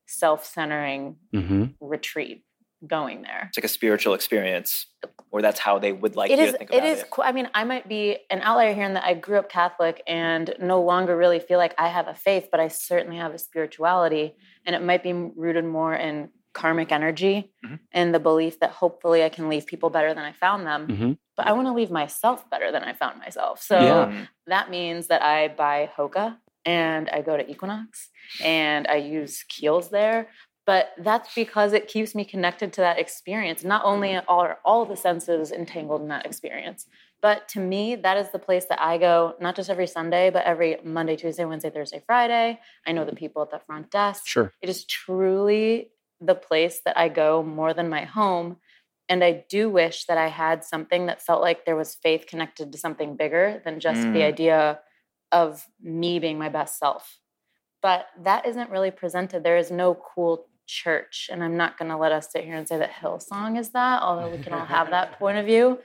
self-centering 0.06 1.16
hmm 1.32 1.64
retreat 1.80 2.44
going 2.86 3.22
there. 3.22 3.46
It's 3.48 3.56
like 3.58 3.64
a 3.64 3.68
spiritual 3.68 4.12
experience, 4.14 4.86
or 5.30 5.40
that's 5.40 5.58
how 5.58 5.78
they 5.78 5.92
would 5.92 6.14
like 6.14 6.30
It 6.30 6.38
you 6.38 6.44
is. 6.44 6.52
to 6.52 6.58
think 6.58 6.70
It 6.70 6.76
about 6.78 6.88
is. 6.88 7.00
it. 7.02 7.10
cool. 7.10 7.24
I 7.26 7.32
mean, 7.32 7.48
I 7.54 7.64
might 7.64 7.88
be 7.88 8.18
an 8.30 8.40
outlier 8.42 8.74
here 8.74 8.84
in 8.84 8.94
that 8.94 9.04
I 9.04 9.14
grew 9.14 9.38
up 9.38 9.48
Catholic 9.48 10.02
and 10.06 10.54
no 10.60 10.82
longer 10.82 11.16
really 11.16 11.40
feel 11.40 11.58
like 11.58 11.74
I 11.78 11.88
have 11.88 12.06
a 12.06 12.14
faith, 12.14 12.48
but 12.50 12.60
I 12.60 12.68
certainly 12.68 13.16
have 13.16 13.32
a 13.34 13.38
spirituality, 13.38 14.34
and 14.66 14.76
it 14.76 14.82
might 14.82 15.02
be 15.02 15.12
rooted 15.12 15.64
more 15.64 15.94
in 15.94 16.28
karmic 16.52 16.92
energy 16.92 17.52
Mhm. 17.64 17.80
and 17.92 18.14
the 18.14 18.20
belief 18.20 18.60
that 18.60 18.70
hopefully 18.70 19.22
I 19.24 19.28
can 19.30 19.48
leave 19.48 19.66
people 19.66 19.90
better 19.90 20.12
than 20.14 20.24
I 20.24 20.32
found 20.32 20.66
them. 20.66 20.86
hmm 20.88 21.12
But 21.36 21.46
I 21.46 21.52
want 21.52 21.66
to 21.68 21.72
leave 21.72 21.90
myself 21.90 22.48
better 22.50 22.72
than 22.72 22.82
I 22.82 22.92
found 22.92 23.18
myself. 23.18 23.62
So 23.62 23.80
Yeah. 23.80 24.26
That 24.46 24.70
means 24.70 25.08
that 25.08 25.22
I 25.22 25.48
buy 25.48 25.90
Hoka 25.96 26.36
and 26.64 27.08
I 27.10 27.20
go 27.20 27.36
to 27.36 27.48
Equinox 27.50 28.10
and 28.42 28.86
I 28.86 28.96
use 28.96 29.44
Kiehl's 29.48 29.90
there. 29.90 30.28
But 30.66 30.90
that's 30.98 31.32
because 31.34 31.72
it 31.72 31.86
keeps 31.86 32.14
me 32.14 32.24
connected 32.24 32.72
to 32.74 32.80
that 32.80 32.98
experience. 32.98 33.62
Not 33.62 33.84
only 33.84 34.16
are 34.16 34.58
all 34.64 34.84
the 34.84 34.96
senses 34.96 35.52
entangled 35.52 36.02
in 36.02 36.08
that 36.08 36.26
experience, 36.26 36.86
but 37.22 37.48
to 37.50 37.60
me, 37.60 37.94
that 37.96 38.16
is 38.16 38.30
the 38.30 38.38
place 38.38 38.66
that 38.66 38.80
I 38.80 38.98
go, 38.98 39.34
not 39.40 39.54
just 39.56 39.70
every 39.70 39.86
Sunday, 39.86 40.30
but 40.30 40.44
every 40.44 40.78
Monday, 40.84 41.16
Tuesday, 41.16 41.44
Wednesday, 41.44 41.70
Thursday, 41.70 42.02
Friday. 42.04 42.60
I 42.86 42.92
know 42.92 43.04
the 43.04 43.14
people 43.14 43.42
at 43.42 43.50
the 43.50 43.60
front 43.60 43.90
desk. 43.90 44.26
Sure. 44.26 44.52
It 44.60 44.68
is 44.68 44.84
truly 44.84 45.90
the 46.20 46.34
place 46.34 46.80
that 46.84 46.98
I 46.98 47.08
go 47.08 47.42
more 47.42 47.72
than 47.72 47.88
my 47.88 48.04
home. 48.04 48.56
And 49.08 49.22
I 49.22 49.44
do 49.48 49.70
wish 49.70 50.06
that 50.06 50.18
I 50.18 50.28
had 50.28 50.64
something 50.64 51.06
that 51.06 51.22
felt 51.22 51.40
like 51.40 51.64
there 51.64 51.76
was 51.76 51.94
faith 51.94 52.26
connected 52.26 52.72
to 52.72 52.78
something 52.78 53.16
bigger 53.16 53.62
than 53.64 53.78
just 53.80 54.02
the 54.12 54.20
Mm. 54.20 54.26
idea 54.28 54.80
of 55.32 55.66
me 55.80 56.18
being 56.18 56.38
my 56.38 56.48
best 56.48 56.78
self. 56.78 57.18
But 57.82 58.06
that 58.22 58.46
isn't 58.46 58.70
really 58.70 58.90
presented. 58.90 59.42
There 59.44 59.56
is 59.56 59.70
no 59.70 59.94
cool 59.94 60.48
church. 60.66 61.28
And 61.30 61.44
I'm 61.44 61.56
not 61.56 61.78
going 61.78 61.90
to 61.90 61.96
let 61.96 62.10
us 62.10 62.30
sit 62.32 62.44
here 62.44 62.56
and 62.56 62.66
say 62.66 62.78
that 62.78 62.90
Hillsong 62.90 63.58
is 63.58 63.70
that, 63.70 64.02
although 64.02 64.30
we 64.30 64.42
can 64.42 64.52
all 64.52 64.64
have 64.66 64.90
that 64.90 65.12
point 65.18 65.38
of 65.38 65.46
view. 65.46 65.78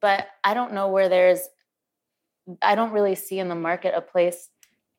But 0.00 0.28
I 0.44 0.54
don't 0.54 0.72
know 0.72 0.88
where 0.88 1.08
there's, 1.08 1.48
I 2.60 2.74
don't 2.74 2.92
really 2.92 3.14
see 3.16 3.38
in 3.38 3.48
the 3.48 3.54
market 3.56 3.94
a 3.96 4.00
place 4.00 4.48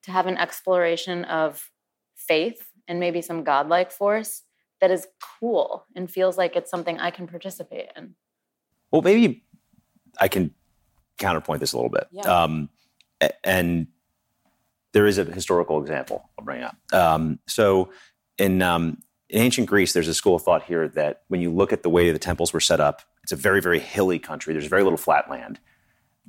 to 0.03 0.11
have 0.11 0.27
an 0.27 0.37
exploration 0.37 1.23
of 1.25 1.69
faith 2.15 2.69
and 2.87 2.99
maybe 2.99 3.21
some 3.21 3.43
godlike 3.43 3.91
force 3.91 4.43
that 4.83 4.91
is 4.91 5.07
cool 5.39 5.85
and 5.95 6.11
feels 6.11 6.37
like 6.37 6.57
it's 6.57 6.69
something 6.69 6.99
I 6.99 7.09
can 7.09 7.25
participate 7.25 7.87
in. 7.95 8.15
Well, 8.91 9.01
maybe 9.01 9.45
I 10.19 10.27
can 10.27 10.53
counterpoint 11.17 11.61
this 11.61 11.71
a 11.71 11.77
little 11.77 11.89
bit. 11.89 12.05
Yeah. 12.11 12.23
Um, 12.23 12.69
and 13.45 13.87
there 14.91 15.07
is 15.07 15.17
a 15.17 15.23
historical 15.23 15.79
example 15.79 16.29
I'll 16.37 16.43
bring 16.43 16.63
up. 16.63 16.75
Um, 16.91 17.39
so 17.47 17.91
in, 18.37 18.61
um, 18.61 18.97
in 19.29 19.41
ancient 19.41 19.69
Greece, 19.69 19.93
there's 19.93 20.09
a 20.09 20.13
school 20.13 20.35
of 20.35 20.41
thought 20.41 20.63
here 20.63 20.89
that 20.89 21.21
when 21.29 21.39
you 21.39 21.49
look 21.49 21.71
at 21.71 21.81
the 21.83 21.89
way 21.89 22.11
the 22.11 22.19
temples 22.19 22.51
were 22.51 22.59
set 22.59 22.81
up, 22.81 23.03
it's 23.23 23.31
a 23.31 23.37
very, 23.37 23.61
very 23.61 23.79
hilly 23.79 24.19
country. 24.19 24.51
There's 24.51 24.67
very 24.67 24.83
little 24.83 24.97
flat 24.97 25.29
land. 25.29 25.61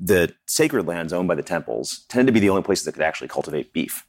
The 0.01 0.33
sacred 0.47 0.87
lands 0.87 1.12
owned 1.12 1.27
by 1.27 1.35
the 1.35 1.43
temples 1.43 2.05
tended 2.09 2.33
to 2.33 2.33
be 2.33 2.38
the 2.38 2.51
only 2.51 2.62
places 2.62 2.85
that 2.85 2.93
could 2.93 3.03
actually 3.03 3.29
cultivate 3.29 3.73
beef. 3.73 4.07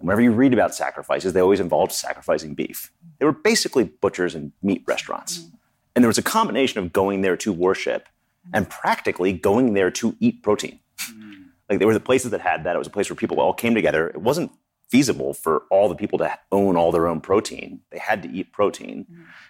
And 0.00 0.08
whenever 0.08 0.22
you 0.22 0.32
read 0.32 0.52
about 0.52 0.74
sacrifices, 0.74 1.32
they 1.32 1.40
always 1.40 1.60
involved 1.60 1.92
sacrificing 1.92 2.54
beef. 2.54 2.90
They 3.18 3.26
were 3.26 3.32
basically 3.32 3.84
butchers 3.84 4.34
and 4.34 4.52
meat 4.62 4.82
restaurants. 4.86 5.38
Mm. 5.38 5.52
And 5.94 6.04
there 6.04 6.08
was 6.08 6.18
a 6.18 6.22
combination 6.22 6.78
of 6.80 6.92
going 6.92 7.20
there 7.20 7.36
to 7.36 7.52
worship 7.52 8.08
and 8.52 8.66
mm. 8.66 8.70
practically 8.70 9.32
going 9.32 9.74
there 9.74 9.90
to 9.92 10.16
eat 10.18 10.42
protein. 10.42 10.80
Mm. 11.02 11.44
Like 11.68 11.78
there 11.78 11.86
were 11.86 11.94
the 11.94 12.00
places 12.00 12.30
that 12.30 12.40
had 12.40 12.64
that. 12.64 12.74
It 12.74 12.78
was 12.78 12.88
a 12.88 12.90
place 12.90 13.10
where 13.10 13.16
people 13.16 13.40
all 13.40 13.52
came 13.52 13.74
together. 13.74 14.08
It 14.08 14.22
wasn't 14.22 14.50
feasible 14.88 15.34
for 15.34 15.64
all 15.70 15.88
the 15.88 15.94
people 15.94 16.18
to 16.18 16.36
own 16.50 16.76
all 16.76 16.90
their 16.90 17.06
own 17.06 17.20
protein. 17.20 17.80
They 17.90 17.98
had 17.98 18.22
to 18.24 18.30
eat 18.30 18.52
protein. 18.52 19.06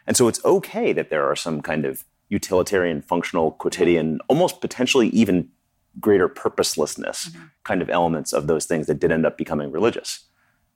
And 0.07 0.15
so 0.17 0.29
it's 0.29 0.45
okay 0.45 0.93
that 0.93 1.09
there 1.09 1.25
are 1.31 1.37
some 1.37 1.63
kind 1.63 1.87
of 1.87 2.05
utilitarian, 2.29 3.01
functional, 3.01 3.53
quotidian, 3.53 4.21
almost 4.29 4.61
potentially 4.61 5.09
even 5.09 5.49
greater 5.99 6.29
purposelessness 6.29 7.31
mm-hmm. 7.31 7.47
kind 7.65 7.83
of 7.83 7.91
elements 7.91 8.33
of 8.33 8.47
those 8.47 8.67
things 8.67 8.87
that 8.87 9.01
did 9.01 9.11
end 9.11 9.25
up 9.25 9.39
becoming 9.39 9.73
religious. 9.73 10.27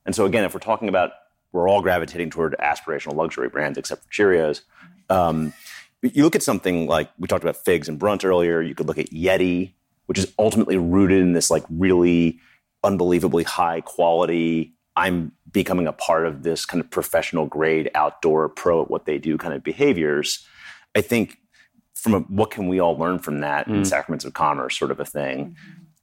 And 0.07 0.15
so 0.15 0.25
again, 0.27 0.45
if 0.45 0.55
we're 0.55 0.61
talking 0.61 0.89
about 0.89 1.13
we're 1.53 1.69
all 1.69 1.83
gravitating 1.83 2.31
toward 2.31 2.57
aspirational 2.61 3.15
luxury 3.15 3.49
brands 3.49 3.79
except 3.79 4.05
for 4.05 4.11
Cheerios, 4.11 4.63
um, 5.09 5.53
you 6.03 6.25
look 6.25 6.35
at 6.35 6.43
something 6.43 6.87
like 6.87 7.11
we 7.19 7.29
talked 7.29 7.45
about 7.45 7.57
figs 7.57 7.89
and 7.89 7.99
brunt 7.99 8.25
earlier. 8.25 8.61
You 8.61 8.75
could 8.75 8.87
look 8.87 8.99
at 8.99 9.11
Yeti, 9.11 9.73
which 10.07 10.19
is 10.19 10.33
ultimately 10.39 10.77
rooted 10.77 11.21
in 11.23 11.33
this 11.33 11.51
like 11.51 11.65
really 11.71 12.41
unbelievably 12.83 13.45
high 13.45 13.81
quality. 13.81 14.75
I'm 14.97 15.33
becoming 15.51 15.87
a 15.87 15.93
part 15.93 16.27
of 16.27 16.43
this 16.43 16.67
kind 16.67 16.81
of 16.83 16.91
professional 16.91 17.47
grade 17.47 17.91
outdoor 17.95 18.49
pro 18.49 18.83
at 18.83 18.91
what 18.91 19.07
they 19.07 19.19
do 19.19 19.39
kind 19.39 19.55
of 19.55 19.63
behaviors. 19.63 20.45
I 20.95 21.01
think 21.01 21.39
from 21.95 22.15
a, 22.15 22.21
what 22.21 22.51
can 22.51 22.69
we 22.69 22.81
all 22.81 22.97
learn 22.99 23.19
from 23.19 23.41
that 23.41 23.67
in 23.67 23.83
Mm. 23.83 23.87
sacraments 23.87 24.25
of 24.25 24.35
commerce 24.35 24.79
sort 24.79 24.91
of 24.91 25.01
a 25.01 25.05
thing. 25.05 25.57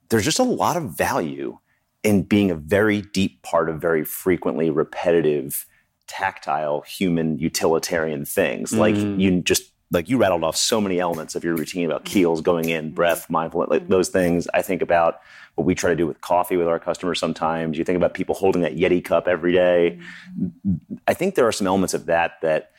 There's 0.08 0.24
just 0.24 0.38
a 0.40 0.42
lot 0.44 0.76
of 0.76 0.96
value 0.96 1.58
in 2.02 2.22
being 2.22 2.50
a 2.50 2.54
very 2.54 3.00
deep 3.00 3.42
part 3.42 3.68
of 3.68 3.80
very 3.80 4.04
frequently 4.04 4.70
repetitive, 4.70 5.66
tactile, 6.06 6.80
human, 6.82 7.38
utilitarian 7.38 8.24
things. 8.24 8.70
Mm-hmm. 8.70 8.80
Like 8.80 8.94
Mm. 8.94 9.20
you 9.20 9.40
just 9.42 9.72
like 9.92 10.08
you 10.08 10.16
rattled 10.16 10.42
off 10.42 10.56
so 10.56 10.80
many 10.80 10.98
elements 10.98 11.34
of 11.34 11.44
your 11.44 11.54
routine 11.54 11.84
about 11.84 12.06
Kiehl's 12.06 12.40
going 12.40 12.70
in, 12.70 12.92
breath, 12.92 13.28
mindfulness, 13.28 13.70
like 13.70 13.82
mm-hmm. 13.82 13.92
those 13.92 14.08
things. 14.08 14.48
I 14.54 14.62
think 14.62 14.80
about 14.80 15.20
what 15.54 15.66
we 15.66 15.74
try 15.74 15.90
to 15.90 15.96
do 15.96 16.06
with 16.06 16.20
coffee 16.22 16.56
with 16.56 16.66
our 16.66 16.78
customers 16.78 17.18
sometimes. 17.18 17.76
You 17.76 17.84
think 17.84 17.96
about 17.96 18.14
people 18.14 18.34
holding 18.34 18.62
that 18.62 18.74
Yeti 18.74 19.04
cup 19.04 19.28
every 19.28 19.52
day. 19.52 19.98
Mm-hmm. 20.40 20.94
I 21.06 21.14
think 21.14 21.34
there 21.34 21.46
are 21.46 21.52
some 21.52 21.66
elements 21.66 21.92
of 21.92 22.06
that 22.06 22.40
that 22.40 22.72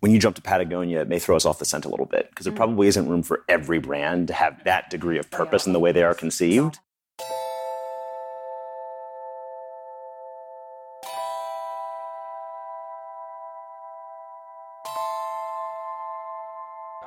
when 0.00 0.10
you 0.10 0.18
jump 0.18 0.36
to 0.36 0.42
Patagonia, 0.42 1.02
it 1.02 1.08
may 1.08 1.18
throw 1.18 1.36
us 1.36 1.44
off 1.44 1.58
the 1.58 1.66
scent 1.66 1.84
a 1.84 1.90
little 1.90 2.06
bit 2.06 2.30
because 2.30 2.44
there 2.44 2.54
probably 2.54 2.88
isn't 2.88 3.06
room 3.06 3.22
for 3.22 3.44
every 3.48 3.78
brand 3.78 4.28
to 4.28 4.34
have 4.34 4.64
that 4.64 4.88
degree 4.88 5.18
of 5.18 5.30
purpose 5.30 5.66
in 5.66 5.74
the 5.74 5.80
way 5.80 5.92
they 5.92 6.02
are 6.02 6.14
conceived. 6.14 6.78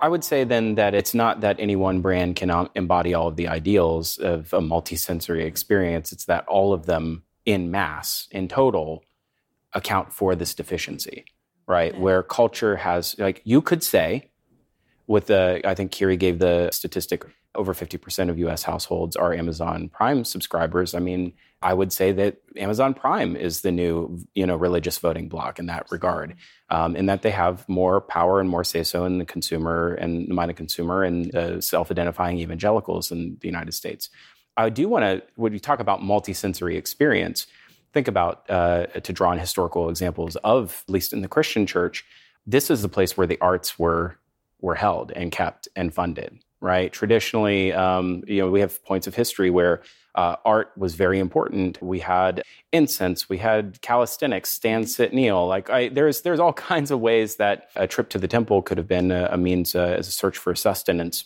I 0.04 0.10
would 0.10 0.26
say 0.26 0.44
then 0.44 0.76
that 0.76 0.94
it's 0.94 1.14
not 1.14 1.40
that 1.40 1.62
any 1.62 1.78
one 1.78 2.02
brand 2.02 2.36
can 2.36 2.50
um, 2.50 2.70
embody 2.76 3.14
all 3.14 3.30
of 3.30 3.38
the 3.38 3.48
ideals 3.48 4.18
of 4.18 4.52
a 4.52 4.60
multisensory 4.60 5.46
experience. 5.46 6.12
It's 6.12 6.26
that 6.26 6.46
all 6.46 6.74
of 6.74 6.88
them 6.88 7.24
in 7.46 7.72
mass, 7.72 8.28
in 8.30 8.50
total, 8.50 9.06
account 9.72 10.12
for 10.12 10.36
this 10.36 10.54
deficiency, 10.54 11.24
right? 11.68 11.98
Where 11.98 12.22
culture 12.22 12.76
has, 12.76 13.18
like, 13.18 13.42
you 13.46 13.62
could 13.62 13.82
say, 13.82 14.30
with 15.08 15.28
the, 15.28 15.62
I 15.66 15.76
think 15.76 15.92
Kiri 15.92 16.18
gave 16.18 16.40
the 16.40 16.70
statistic 16.72 17.26
over 17.56 17.74
50% 17.74 18.30
of 18.30 18.40
US 18.40 18.64
households 18.64 19.16
are 19.16 19.34
Amazon 19.34 19.90
Prime 19.90 20.26
subscribers. 20.26 20.96
I 20.96 21.00
mean, 21.00 21.34
I 21.62 21.74
would 21.74 21.94
say 21.94 22.12
that 22.14 22.38
Amazon 22.58 22.94
Prime 22.94 23.36
is 23.36 23.62
the 23.62 23.72
new, 23.72 24.20
you 24.34 24.46
know, 24.46 24.56
religious 24.56 24.98
voting 24.98 25.30
block 25.30 25.60
in 25.60 25.68
that 25.68 25.86
regard, 25.92 26.36
um, 26.70 26.96
in 26.96 27.06
that 27.06 27.22
they 27.22 27.32
have 27.32 27.68
more 27.70 28.02
power 28.02 28.40
and 28.40 28.50
more 28.50 28.64
say 28.64 28.84
so 28.84 29.06
in 29.06 29.20
the 29.20 29.26
consumer 29.26 29.94
and 29.94 30.28
the 30.28 30.34
mind 30.34 30.52
of 30.52 30.58
consumer 30.58 31.04
and 31.04 31.34
uh, 31.36 31.62
self-identifying 31.62 32.40
evangelicals 32.40 33.12
in 33.12 33.38
the 33.42 33.48
United 33.48 33.74
States. 33.74 34.10
I 34.58 34.70
do 34.70 34.88
want 34.88 35.04
to, 35.04 35.24
when 35.36 35.54
you 35.54 35.60
talk 35.60 35.80
about 35.80 36.02
multisensory 36.02 36.76
experience, 36.76 37.48
think 37.94 38.08
about 38.08 38.50
uh, 38.50 38.88
to 38.88 39.14
draw 39.14 39.30
on 39.30 39.40
historical 39.40 39.90
examples 39.90 40.36
of, 40.38 40.84
at 40.88 40.92
least 40.92 41.14
in 41.14 41.22
the 41.22 41.28
Christian 41.28 41.66
church, 41.66 42.04
this 42.46 42.70
is 42.70 42.82
the 42.82 42.90
place 42.90 43.16
where 43.16 43.28
the 43.28 43.40
arts 43.40 43.80
were 43.80 44.18
were 44.64 44.74
held 44.76 45.12
and 45.12 45.32
kept 45.32 45.68
and 45.76 45.94
funded. 45.94 46.40
Right? 46.62 46.94
Traditionally, 46.94 47.74
um, 47.74 48.24
you 48.26 48.42
know, 48.42 48.50
we 48.50 48.62
have 48.62 48.84
points 48.86 49.06
of 49.06 49.14
history 49.14 49.50
where 49.50 49.84
uh, 50.16 50.38
art 50.46 50.72
was 50.78 50.96
very 50.96 51.20
important. 51.20 51.82
We 51.82 52.00
had 52.00 52.42
incense, 52.72 53.28
we 53.28 53.38
had 53.38 53.82
calisthenics, 53.82 54.50
stand, 54.50 54.90
sit, 54.90 55.14
kneel. 55.14 55.46
Like 55.46 55.70
I, 55.70 55.90
there's 55.90 56.22
there's 56.22 56.40
all 56.40 56.54
kinds 56.72 56.90
of 56.90 57.02
ways 57.02 57.36
that 57.36 57.70
a 57.76 57.86
trip 57.86 58.10
to 58.10 58.18
the 58.18 58.30
temple 58.30 58.62
could 58.62 58.78
have 58.78 58.88
been 58.88 59.12
a, 59.12 59.30
a 59.32 59.38
means 59.38 59.76
uh, 59.76 59.96
as 60.00 60.08
a 60.08 60.12
search 60.12 60.38
for 60.38 60.56
sustenance. 60.56 61.26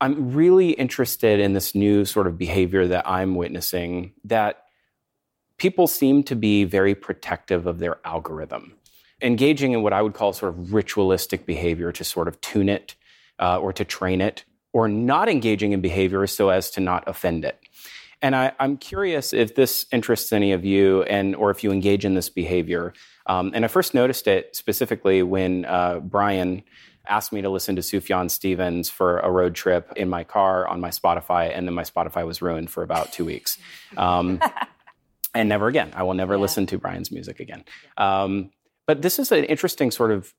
I'm 0.00 0.32
really 0.32 0.70
interested 0.70 1.38
in 1.38 1.52
this 1.52 1.74
new 1.74 2.04
sort 2.04 2.26
of 2.26 2.36
behavior 2.36 2.86
that 2.88 3.08
I'm 3.08 3.36
witnessing 3.36 4.12
that 4.24 4.64
people 5.56 5.86
seem 5.86 6.24
to 6.24 6.34
be 6.34 6.64
very 6.64 6.94
protective 6.94 7.66
of 7.66 7.78
their 7.78 7.98
algorithm, 8.04 8.74
engaging 9.24 9.72
in 9.72 9.82
what 9.82 9.92
I 9.92 10.02
would 10.02 10.14
call 10.14 10.32
sort 10.32 10.54
of 10.54 10.72
ritualistic 10.72 11.46
behavior 11.46 11.90
to 11.92 12.04
sort 12.04 12.28
of 12.28 12.40
tune 12.40 12.68
it 12.68 12.94
uh, 13.40 13.58
or 13.58 13.72
to 13.72 13.84
train 13.84 14.20
it, 14.20 14.44
or 14.72 14.86
not 14.86 15.28
engaging 15.28 15.72
in 15.72 15.80
behavior 15.80 16.26
so 16.26 16.50
as 16.50 16.70
to 16.72 16.80
not 16.80 17.04
offend 17.06 17.44
it. 17.44 17.58
And 18.22 18.36
I, 18.36 18.52
am 18.60 18.76
curious 18.76 19.32
if 19.32 19.54
this 19.54 19.86
interests 19.90 20.32
any 20.32 20.52
of 20.52 20.64
you, 20.64 21.02
and 21.04 21.34
or 21.34 21.50
if 21.50 21.64
you 21.64 21.72
engage 21.72 22.04
in 22.04 22.14
this 22.14 22.28
behavior. 22.28 22.92
Um, 23.26 23.52
and 23.54 23.64
I 23.64 23.68
first 23.68 23.94
noticed 23.94 24.26
it 24.26 24.54
specifically 24.54 25.22
when 25.22 25.64
uh, 25.64 26.00
Brian 26.00 26.62
asked 27.06 27.32
me 27.32 27.42
to 27.42 27.50
listen 27.50 27.76
to 27.76 27.82
Sufjan 27.82 28.30
Stevens 28.30 28.88
for 28.88 29.18
a 29.18 29.30
road 29.30 29.54
trip 29.54 29.92
in 29.96 30.08
my 30.08 30.24
car 30.24 30.66
on 30.66 30.80
my 30.80 30.90
Spotify, 30.90 31.50
and 31.54 31.66
then 31.66 31.74
my 31.74 31.82
Spotify 31.82 32.26
was 32.26 32.40
ruined 32.40 32.70
for 32.70 32.82
about 32.82 33.12
two 33.12 33.24
weeks. 33.24 33.58
Um, 33.96 34.40
and 35.34 35.48
never 35.48 35.68
again. 35.68 35.92
I 35.94 36.02
will 36.02 36.14
never 36.14 36.34
yeah. 36.34 36.40
listen 36.40 36.66
to 36.66 36.78
Brian's 36.78 37.10
music 37.10 37.40
again. 37.40 37.64
Um, 37.96 38.50
but 38.86 39.02
this 39.02 39.18
is 39.18 39.32
an 39.32 39.44
interesting 39.44 39.90
sort 39.90 40.10
of 40.10 40.34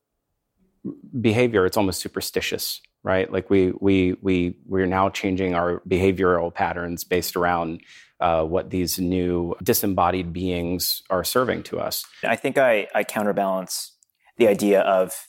behavior. 1.20 1.66
It's 1.66 1.76
almost 1.76 2.00
superstitious, 2.00 2.80
right? 3.02 3.30
Like 3.30 3.50
we 3.50 3.72
we 3.80 4.16
we 4.22 4.56
we're 4.66 4.86
now 4.86 5.08
changing 5.10 5.54
our 5.54 5.80
behavioral 5.88 6.52
patterns 6.52 7.04
based 7.04 7.36
around 7.36 7.80
uh, 8.20 8.44
what 8.44 8.70
these 8.70 8.98
new 8.98 9.54
disembodied 9.62 10.32
beings 10.32 11.02
are 11.10 11.24
serving 11.24 11.62
to 11.64 11.78
us. 11.78 12.04
I 12.24 12.36
think 12.36 12.56
I, 12.56 12.88
I 12.94 13.04
counterbalance 13.04 13.92
the 14.38 14.48
idea 14.48 14.80
of 14.80 15.28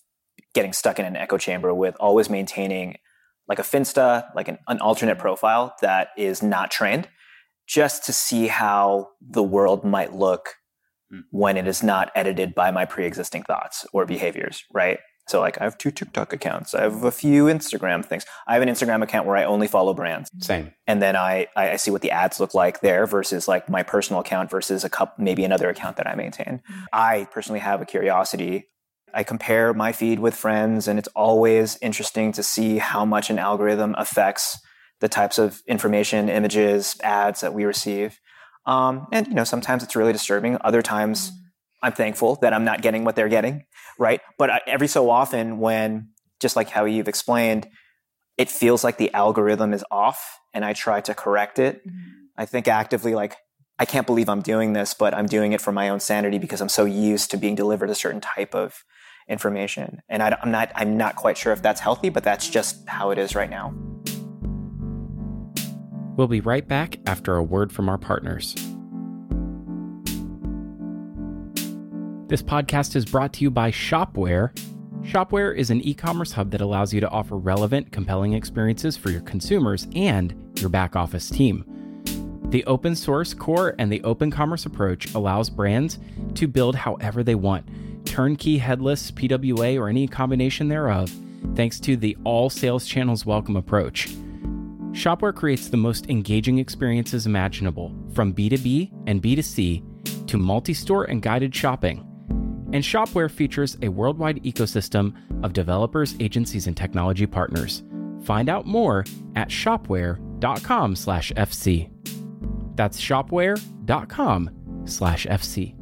getting 0.54 0.74
stuck 0.74 1.00
in 1.00 1.06
an 1.06 1.16
echo 1.16 1.38
chamber 1.38 1.74
with 1.74 1.96
always 2.00 2.30
maintaining 2.30 2.98
like 3.48 3.60
a 3.60 3.64
finsta, 3.64 4.34
like 4.36 4.48
an, 4.48 4.58
an 4.68 4.80
alternate 4.80 5.18
profile 5.18 5.76
that 5.82 6.10
is 6.18 6.44
not 6.44 6.72
trained, 6.72 7.08
just 7.66 8.06
to 8.06 8.14
see 8.14 8.48
how 8.48 9.10
the 9.22 9.44
world 9.44 9.84
might 9.84 10.14
look 10.14 10.56
mm. 11.14 11.22
when 11.32 11.58
it 11.58 11.68
is 11.68 11.84
not 11.84 12.12
edited 12.16 12.56
by 12.56 12.72
my 12.72 12.86
pre-existing 12.86 13.44
thoughts 13.44 13.86
or 13.94 14.06
behaviors, 14.06 14.64
right? 14.74 15.00
So 15.28 15.42
like 15.42 15.60
I 15.60 15.66
have 15.66 15.78
two 15.78 15.92
TikTok 15.92 16.32
accounts. 16.32 16.74
I 16.74 16.84
have 16.84 17.04
a 17.04 17.12
few 17.12 17.46
Instagram 17.46 18.06
things. 18.06 18.26
I 18.48 18.54
have 18.54 18.64
an 18.64 18.70
Instagram 18.70 19.04
account 19.04 19.28
where 19.28 19.36
I 19.36 19.44
only 19.44 19.68
follow 19.68 19.94
brands. 19.94 20.30
Same. 20.40 20.72
And 20.88 21.02
then 21.02 21.18
I 21.18 21.48
I 21.56 21.76
see 21.76 21.92
what 21.92 22.02
the 22.02 22.12
ads 22.12 22.40
look 22.40 22.54
like 22.54 22.80
there 22.80 23.06
versus 23.06 23.46
like 23.46 23.70
my 23.70 23.84
personal 23.84 24.22
account 24.22 24.50
versus 24.50 24.86
a 24.86 24.90
cup 24.90 25.20
maybe 25.20 25.44
another 25.44 25.68
account 25.70 25.98
that 25.98 26.08
I 26.08 26.16
maintain. 26.16 26.62
Mm. 26.70 26.86
I 26.94 27.28
personally 27.32 27.60
have 27.60 27.82
a 27.82 27.86
curiosity 27.86 28.68
I 29.14 29.24
compare 29.24 29.74
my 29.74 29.94
feed 29.94 30.20
with 30.20 30.36
friends, 30.36 30.88
and 30.88 31.00
it's 31.00 31.08
always 31.10 31.78
interesting 31.82 32.32
to 32.34 32.44
see 32.44 32.78
how 32.78 33.06
much 33.06 33.30
an 33.30 33.40
algorithm 33.40 33.96
affects 33.98 34.60
the 35.00 35.08
types 35.08 35.38
of 35.38 35.62
information, 35.68 36.30
images, 36.30 36.98
ads 37.04 37.42
that 37.42 37.54
we 37.54 37.66
receive. 37.66 38.20
Um, 38.68 39.08
and 39.12 39.26
you 39.28 39.34
know, 39.34 39.46
sometimes 39.46 39.82
it's 39.82 39.96
really 39.96 40.14
disturbing. 40.14 40.58
Other 40.62 40.82
times, 40.82 41.32
mm-hmm. 41.32 41.38
I'm 41.84 41.94
thankful 41.94 42.36
that 42.42 42.54
I'm 42.54 42.66
not 42.66 42.82
getting 42.82 43.04
what 43.06 43.16
they're 43.16 43.30
getting, 43.30 43.64
right? 43.98 44.22
But 44.38 44.50
I, 44.50 44.62
every 44.68 44.88
so 44.88 45.10
often, 45.10 45.60
when 45.60 46.10
just 46.40 46.56
like 46.56 46.70
how 46.70 46.86
you've 46.86 47.08
explained, 47.08 47.68
it 48.38 48.50
feels 48.50 48.84
like 48.84 48.98
the 48.98 49.12
algorithm 49.14 49.74
is 49.74 49.84
off, 49.90 50.40
and 50.54 50.64
I 50.64 50.74
try 50.74 51.02
to 51.02 51.16
correct 51.16 51.58
it. 51.58 51.88
Mm-hmm. 51.88 52.12
I 52.38 52.46
think 52.46 52.68
actively, 52.68 53.16
like 53.16 53.38
I 53.80 53.86
can't 53.86 54.06
believe 54.06 54.28
I'm 54.28 54.42
doing 54.42 54.74
this, 54.74 54.94
but 54.94 55.14
I'm 55.14 55.28
doing 55.28 55.54
it 55.54 55.62
for 55.62 55.72
my 55.72 55.90
own 55.90 56.00
sanity 56.00 56.38
because 56.38 56.62
I'm 56.62 56.70
so 56.70 56.86
used 56.86 57.32
to 57.32 57.38
being 57.38 57.56
delivered 57.56 57.90
a 57.90 57.96
certain 57.96 58.22
type 58.22 58.54
of 58.54 58.84
information. 59.30 60.02
And 60.10 60.22
I, 60.24 60.38
am 60.42 60.52
not 60.52 60.72
I'm 60.76 60.98
not 60.98 61.16
quite 61.16 61.38
sure 61.38 61.54
if 61.54 61.62
that's 61.62 61.82
healthy, 61.82 62.10
but 62.10 62.24
that's 62.24 62.50
just 62.50 62.88
how 62.88 63.12
it 63.12 63.18
is 63.18 63.36
right 63.36 63.50
now. 63.50 63.74
We'll 66.18 66.28
be 66.28 66.42
right 66.42 66.68
back 66.68 66.98
after 67.06 67.36
a 67.36 67.44
word 67.44 67.72
from 67.72 67.88
our 67.88 68.00
partners. 68.00 68.56
This 72.28 72.42
podcast 72.42 72.96
is 72.96 73.06
brought 73.06 73.34
to 73.34 73.44
you 73.44 73.52
by 73.52 73.70
Shopware. 73.70 74.52
Shopware 75.04 75.56
is 75.56 75.70
an 75.70 75.80
e 75.82 75.94
commerce 75.94 76.32
hub 76.32 76.50
that 76.52 76.60
allows 76.60 76.92
you 76.92 77.00
to 77.00 77.10
offer 77.10 77.38
relevant, 77.38 77.92
compelling 77.92 78.34
experiences 78.34 78.98
for 78.98 79.12
your 79.12 79.22
consumers 79.22 79.88
and 79.96 80.34
your 80.60 80.70
back 80.70 80.96
office 80.96 81.30
team. 81.30 81.64
The 82.50 82.66
open 82.66 82.96
source 82.96 83.36
core 83.36 83.76
and 83.78 83.92
the 83.92 84.04
open 84.04 84.32
commerce 84.32 84.66
approach 84.66 85.14
allows 85.14 85.52
brands 85.52 86.00
to 86.34 86.48
build 86.48 86.76
however 86.76 87.24
they 87.24 87.36
want 87.36 87.70
turnkey 88.06 88.58
headless 88.58 89.12
PWA 89.12 89.80
or 89.80 89.90
any 89.90 90.08
combination 90.08 90.68
thereof, 90.68 91.14
thanks 91.56 91.80
to 91.82 91.96
the 91.96 92.18
all 92.24 92.50
sales 92.50 92.88
channels 92.88 93.26
welcome 93.26 93.56
approach. 93.56 94.10
Shopware 94.92 95.36
creates 95.36 95.70
the 95.70 95.78
most 95.78 96.10
engaging 96.10 96.58
experiences 96.58 97.26
imaginable, 97.26 97.94
from 98.14 98.34
B2B 98.34 98.92
and 99.06 99.22
B2C 99.22 100.28
to 100.28 100.38
multi 100.38 100.74
store 100.74 101.06
and 101.06 101.22
guided 101.22 101.54
shopping. 101.54 102.04
And 102.74 102.84
Shopware 102.84 103.32
features 103.32 103.78
a 103.82 103.88
worldwide 103.90 104.44
ecosystem 104.44 105.14
of 105.44 105.54
developers, 105.54 106.16
agencies, 106.20 106.68
and 106.68 106.76
technology 106.76 107.26
partners. 107.26 107.84
Find 108.24 108.50
out 108.50 108.66
more 108.66 109.06
at 109.36 109.48
shopware.com/fc. 109.50 111.90
That's 112.76 113.02
shopware.com/fc. 113.02 115.77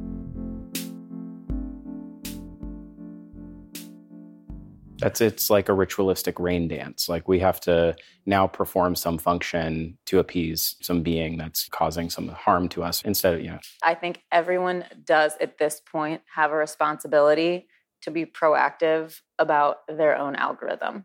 That's 4.98 5.20
it's 5.20 5.50
like 5.50 5.68
a 5.68 5.74
ritualistic 5.74 6.38
rain 6.38 6.68
dance. 6.68 7.08
Like 7.08 7.28
we 7.28 7.38
have 7.40 7.60
to 7.60 7.96
now 8.24 8.46
perform 8.46 8.94
some 8.94 9.18
function 9.18 9.98
to 10.06 10.18
appease 10.18 10.76
some 10.80 11.02
being 11.02 11.36
that's 11.36 11.68
causing 11.68 12.08
some 12.08 12.28
harm 12.28 12.68
to 12.70 12.82
us 12.82 13.02
instead 13.02 13.34
of, 13.34 13.40
you 13.40 13.50
know. 13.50 13.58
I 13.82 13.94
think 13.94 14.22
everyone 14.32 14.84
does 15.04 15.32
at 15.40 15.58
this 15.58 15.80
point 15.80 16.22
have 16.34 16.50
a 16.50 16.56
responsibility 16.56 17.68
to 18.02 18.10
be 18.10 18.24
proactive 18.24 19.20
about 19.38 19.78
their 19.88 20.16
own 20.16 20.36
algorithm. 20.36 21.04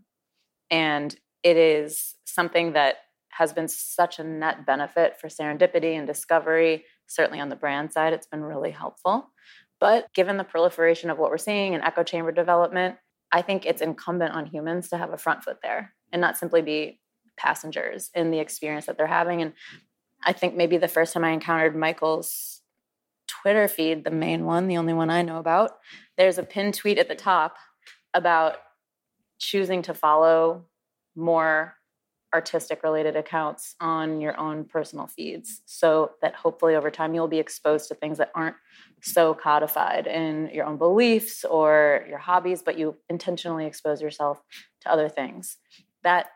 And 0.70 1.16
it 1.44 1.58
is 1.58 2.16
something 2.26 2.74
that 2.74 2.98
has 3.30 3.54
been 3.54 3.68
such 3.68 4.20
a 4.20 4.24
net 4.24 4.66
benefit 4.66 5.20
for 5.20 5.28
serendipity 5.28 5.98
and 5.98 6.06
discovery. 6.06 6.86
Certainly 7.08 7.40
on 7.40 7.50
the 7.50 7.56
brand 7.56 7.92
side, 7.92 8.14
it's 8.14 8.28
been 8.28 8.44
really 8.44 8.72
helpful. 8.72 9.32
But 9.80 10.14
given 10.14 10.38
the 10.38 10.44
proliferation 10.44 11.10
of 11.10 11.18
what 11.18 11.32
we're 11.32 11.38
seeing 11.38 11.74
in 11.74 11.82
echo 11.82 12.04
chamber 12.04 12.32
development, 12.32 12.98
I 13.32 13.42
think 13.42 13.66
it's 13.66 13.82
incumbent 13.82 14.34
on 14.34 14.46
humans 14.46 14.90
to 14.90 14.98
have 14.98 15.14
a 15.14 15.18
front 15.18 15.44
foot 15.44 15.60
there 15.62 15.94
and 16.12 16.22
not 16.22 16.38
simply 16.38 16.62
be 16.62 17.00
passengers 17.38 18.12
in 18.14 18.32
the 18.32 18.40
experience 18.40 18.86
that 18.86 18.98
they're 18.98 19.08
having. 19.08 19.42
And 19.42 19.54
I 20.24 20.34
think 20.34 20.56
maybe 20.56 20.78
the 20.78 20.88
first 20.88 21.14
time 21.14 21.24
I 21.24 21.32
encountered 21.32 21.76
Michael's 21.76 22.62
Twitter 23.28 23.68
feed, 23.68 24.04
the 24.04 24.12
main 24.12 24.46
one, 24.46 24.68
the 24.68 24.78
only 24.78 24.94
one 24.94 25.10
I 25.10 25.22
know 25.22 25.38
about, 25.38 25.72
there's 26.18 26.38
a 26.38 26.44
pinned 26.44 26.76
tweet 26.76 27.00
at 27.00 27.08
the 27.08 27.16
top 27.16 27.56
about 28.14 28.58
choosing 29.40 29.82
to 29.84 29.94
follow 29.94 30.66
more 31.16 31.76
artistic 32.34 32.84
related 32.84 33.16
accounts 33.16 33.76
on 33.82 34.22
your 34.22 34.40
own 34.40 34.64
personal 34.64 35.08
feeds 35.08 35.62
so 35.66 36.12
that 36.22 36.34
hopefully 36.34 36.76
over 36.76 36.90
time 36.90 37.14
you'll 37.14 37.28
be 37.28 37.40
exposed 37.40 37.90
to 37.90 37.96
things 37.96 38.18
that 38.18 38.32
aren't 38.34 38.56
so 39.02 39.34
codified 39.34 40.08
in 40.08 40.50
your 40.54 40.66
own 40.66 40.78
beliefs 40.78 41.44
or 41.44 42.06
your 42.08 42.18
hobbies 42.18 42.62
but 42.62 42.78
you 42.78 42.96
intentionally 43.10 43.66
expose 43.66 44.02
yourself 44.02 44.42
to 44.82 44.92
other 44.92 45.10
things. 45.10 45.58
That 46.04 46.28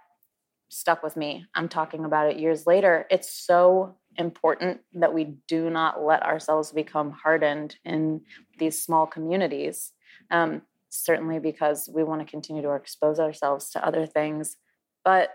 stuck 0.67 1.01
with 1.01 1.15
me. 1.15 1.45
I'm 1.55 1.69
talking 1.69 2.03
about 2.03 2.29
it 2.29 2.39
years 2.39 2.67
later. 2.67 3.05
It's 3.09 3.31
so 3.31 3.95
important 4.17 4.81
that 4.93 5.13
we 5.13 5.35
do 5.47 5.69
not 5.69 6.03
let 6.03 6.23
ourselves 6.23 6.71
become 6.71 7.11
hardened 7.11 7.77
in 7.85 8.21
these 8.57 8.81
small 8.81 9.05
communities 9.05 9.91
um, 10.31 10.61
certainly 10.89 11.39
because 11.39 11.89
we 11.93 12.03
want 12.03 12.21
to 12.21 12.29
continue 12.29 12.61
to 12.61 12.73
expose 12.73 13.19
ourselves 13.19 13.69
to 13.71 13.85
other 13.85 14.05
things 14.05 14.57
but 15.03 15.31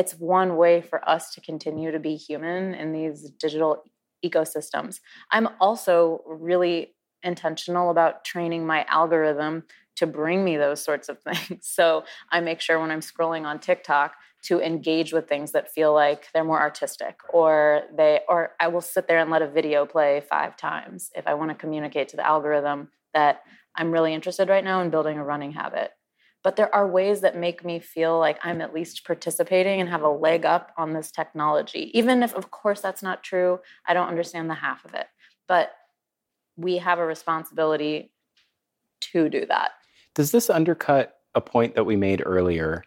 it's 0.00 0.14
one 0.14 0.56
way 0.56 0.80
for 0.80 1.06
us 1.06 1.30
to 1.34 1.42
continue 1.42 1.90
to 1.90 1.98
be 1.98 2.16
human 2.16 2.72
in 2.72 2.90
these 2.90 3.28
digital 3.38 3.84
ecosystems. 4.24 5.00
I'm 5.30 5.46
also 5.60 6.22
really 6.26 6.94
intentional 7.22 7.90
about 7.90 8.24
training 8.24 8.66
my 8.66 8.86
algorithm 8.88 9.64
to 9.96 10.06
bring 10.06 10.42
me 10.42 10.56
those 10.56 10.82
sorts 10.82 11.10
of 11.10 11.18
things. 11.28 11.66
So 11.68 12.04
I 12.30 12.40
make 12.40 12.62
sure 12.62 12.80
when 12.80 12.90
I'm 12.90 13.00
scrolling 13.00 13.44
on 13.44 13.58
TikTok 13.58 14.14
to 14.44 14.62
engage 14.62 15.12
with 15.12 15.28
things 15.28 15.52
that 15.52 15.70
feel 15.70 15.92
like 15.92 16.28
they're 16.32 16.44
more 16.44 16.62
artistic 16.62 17.18
or 17.30 17.82
they 17.94 18.20
or 18.26 18.52
I 18.58 18.68
will 18.68 18.80
sit 18.80 19.06
there 19.06 19.18
and 19.18 19.30
let 19.30 19.42
a 19.42 19.50
video 19.50 19.84
play 19.84 20.22
5 20.30 20.56
times 20.56 21.10
if 21.14 21.26
I 21.26 21.34
want 21.34 21.50
to 21.50 21.54
communicate 21.54 22.08
to 22.08 22.16
the 22.16 22.26
algorithm 22.26 22.88
that 23.12 23.42
I'm 23.76 23.92
really 23.92 24.14
interested 24.14 24.48
right 24.48 24.64
now 24.64 24.80
in 24.80 24.88
building 24.88 25.18
a 25.18 25.24
running 25.24 25.52
habit 25.52 25.90
but 26.42 26.56
there 26.56 26.74
are 26.74 26.88
ways 26.88 27.20
that 27.20 27.36
make 27.36 27.64
me 27.64 27.78
feel 27.78 28.18
like 28.18 28.38
I'm 28.42 28.60
at 28.60 28.74
least 28.74 29.04
participating 29.04 29.80
and 29.80 29.90
have 29.90 30.02
a 30.02 30.08
leg 30.08 30.46
up 30.46 30.72
on 30.78 30.92
this 30.92 31.10
technology. 31.10 31.90
Even 31.94 32.22
if, 32.22 32.34
of 32.34 32.50
course, 32.50 32.80
that's 32.80 33.02
not 33.02 33.22
true, 33.22 33.60
I 33.86 33.94
don't 33.94 34.08
understand 34.08 34.48
the 34.48 34.54
half 34.54 34.84
of 34.84 34.94
it. 34.94 35.06
But 35.46 35.72
we 36.56 36.78
have 36.78 36.98
a 36.98 37.06
responsibility 37.06 38.12
to 39.12 39.28
do 39.28 39.46
that. 39.46 39.72
Does 40.14 40.30
this 40.30 40.50
undercut 40.50 41.16
a 41.34 41.40
point 41.40 41.74
that 41.74 41.84
we 41.84 41.96
made 41.96 42.22
earlier 42.24 42.84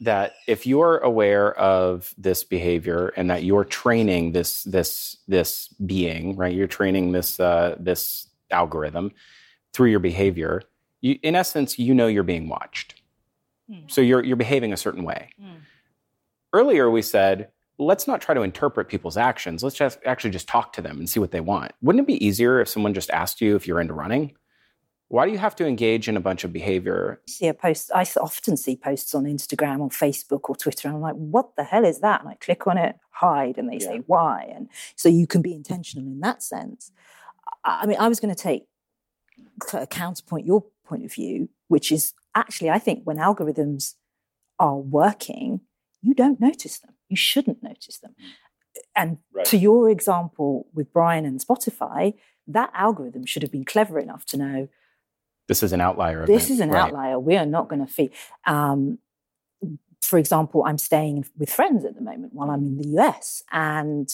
that 0.00 0.32
if 0.48 0.66
you're 0.66 0.98
aware 0.98 1.56
of 1.58 2.12
this 2.18 2.42
behavior 2.42 3.12
and 3.16 3.30
that 3.30 3.44
you're 3.44 3.64
training 3.64 4.32
this 4.32 4.64
this 4.64 5.16
this 5.28 5.68
being, 5.86 6.36
right? 6.36 6.54
You're 6.54 6.66
training 6.66 7.12
this 7.12 7.38
uh, 7.38 7.76
this 7.78 8.28
algorithm 8.50 9.12
through 9.72 9.90
your 9.90 10.00
behavior. 10.00 10.62
You, 11.02 11.18
in 11.22 11.36
essence, 11.36 11.78
you 11.78 11.94
know 11.94 12.06
you're 12.06 12.22
being 12.22 12.48
watched. 12.48 13.02
Mm. 13.70 13.90
So 13.90 14.00
you're 14.00 14.24
you're 14.24 14.36
behaving 14.36 14.72
a 14.72 14.76
certain 14.76 15.04
way. 15.04 15.30
Mm. 15.40 15.56
Earlier, 16.54 16.90
we 16.90 17.02
said 17.02 17.50
let's 17.78 18.06
not 18.06 18.20
try 18.20 18.34
to 18.34 18.42
interpret 18.42 18.88
people's 18.88 19.16
actions. 19.16 19.62
Let's 19.62 19.76
just 19.76 19.98
actually 20.06 20.30
just 20.30 20.48
talk 20.48 20.72
to 20.74 20.82
them 20.82 20.98
and 20.98 21.08
see 21.08 21.20
what 21.20 21.30
they 21.30 21.40
want. 21.40 21.72
Wouldn't 21.82 22.02
it 22.02 22.06
be 22.06 22.24
easier 22.24 22.60
if 22.60 22.68
someone 22.68 22.94
just 22.94 23.10
asked 23.10 23.40
you 23.40 23.56
if 23.56 23.66
you're 23.66 23.80
into 23.80 23.94
running? 23.94 24.32
Why 25.08 25.26
do 25.26 25.32
you 25.32 25.38
have 25.38 25.56
to 25.56 25.66
engage 25.66 26.08
in 26.08 26.16
a 26.16 26.20
bunch 26.20 26.42
of 26.42 26.54
behavior? 26.54 27.20
See 27.28 27.46
a 27.46 27.52
post. 27.52 27.90
I 27.94 28.06
often 28.18 28.56
see 28.56 28.76
posts 28.76 29.14
on 29.14 29.24
Instagram 29.24 29.80
or 29.80 29.90
Facebook 29.90 30.48
or 30.48 30.56
Twitter, 30.56 30.88
and 30.88 30.96
I'm 30.96 31.02
like, 31.02 31.16
"What 31.16 31.54
the 31.54 31.64
hell 31.64 31.84
is 31.84 32.00
that?" 32.00 32.22
And 32.22 32.30
I 32.30 32.34
click 32.36 32.66
on 32.66 32.78
it, 32.78 32.96
hide, 33.10 33.58
and 33.58 33.68
they 33.68 33.76
yeah. 33.76 33.88
say 33.88 34.02
why, 34.06 34.50
and 34.54 34.68
so 34.96 35.10
you 35.10 35.26
can 35.26 35.42
be 35.42 35.52
intentional 35.52 36.10
in 36.10 36.20
that 36.20 36.42
sense. 36.42 36.92
I 37.62 37.84
mean, 37.84 37.98
I 38.00 38.08
was 38.08 38.20
going 38.20 38.34
to 38.34 38.40
take 38.40 38.64
a 39.74 39.86
counterpoint 39.86 40.46
your 40.46 40.64
point 40.84 41.04
of 41.04 41.12
view, 41.12 41.48
which 41.68 41.92
is 41.92 42.12
actually, 42.34 42.70
I 42.70 42.78
think 42.78 43.02
when 43.04 43.18
algorithms 43.18 43.94
are 44.58 44.76
working, 44.76 45.60
you 46.02 46.14
don't 46.14 46.40
notice 46.40 46.78
them. 46.78 46.94
You 47.08 47.16
shouldn't 47.16 47.62
notice 47.62 47.98
them. 47.98 48.14
And 48.96 49.18
right. 49.32 49.44
to 49.46 49.56
your 49.56 49.90
example 49.90 50.66
with 50.74 50.92
Brian 50.92 51.24
and 51.24 51.40
Spotify, 51.40 52.14
that 52.46 52.70
algorithm 52.74 53.26
should 53.26 53.42
have 53.42 53.52
been 53.52 53.64
clever 53.64 53.98
enough 53.98 54.24
to 54.26 54.36
know 54.36 54.68
this 55.48 55.62
is 55.62 55.72
an 55.72 55.80
outlier. 55.80 56.24
This 56.24 56.44
event. 56.44 56.50
is 56.50 56.60
an 56.60 56.70
right. 56.70 56.86
outlier. 56.86 57.18
We 57.18 57.36
are 57.36 57.46
not 57.46 57.68
going 57.68 57.84
to 57.84 57.92
feed. 57.92 58.12
Um, 58.46 58.98
for 60.00 60.18
example, 60.18 60.64
I'm 60.64 60.78
staying 60.78 61.26
with 61.36 61.50
friends 61.50 61.84
at 61.84 61.94
the 61.94 62.00
moment 62.00 62.32
while 62.32 62.50
I'm 62.50 62.64
in 62.66 62.78
the 62.78 63.00
US, 63.00 63.42
and 63.50 64.08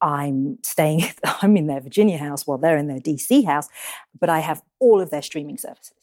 I'm 0.00 0.58
staying. 0.62 1.04
I'm 1.42 1.56
in 1.56 1.66
their 1.66 1.80
Virginia 1.80 2.18
house 2.18 2.46
while 2.46 2.58
they're 2.58 2.76
in 2.76 2.88
their 2.88 3.00
DC 3.00 3.44
house, 3.44 3.68
but 4.18 4.28
I 4.28 4.40
have 4.40 4.62
all 4.78 5.00
of 5.00 5.10
their 5.10 5.22
streaming 5.22 5.58
services. 5.58 5.96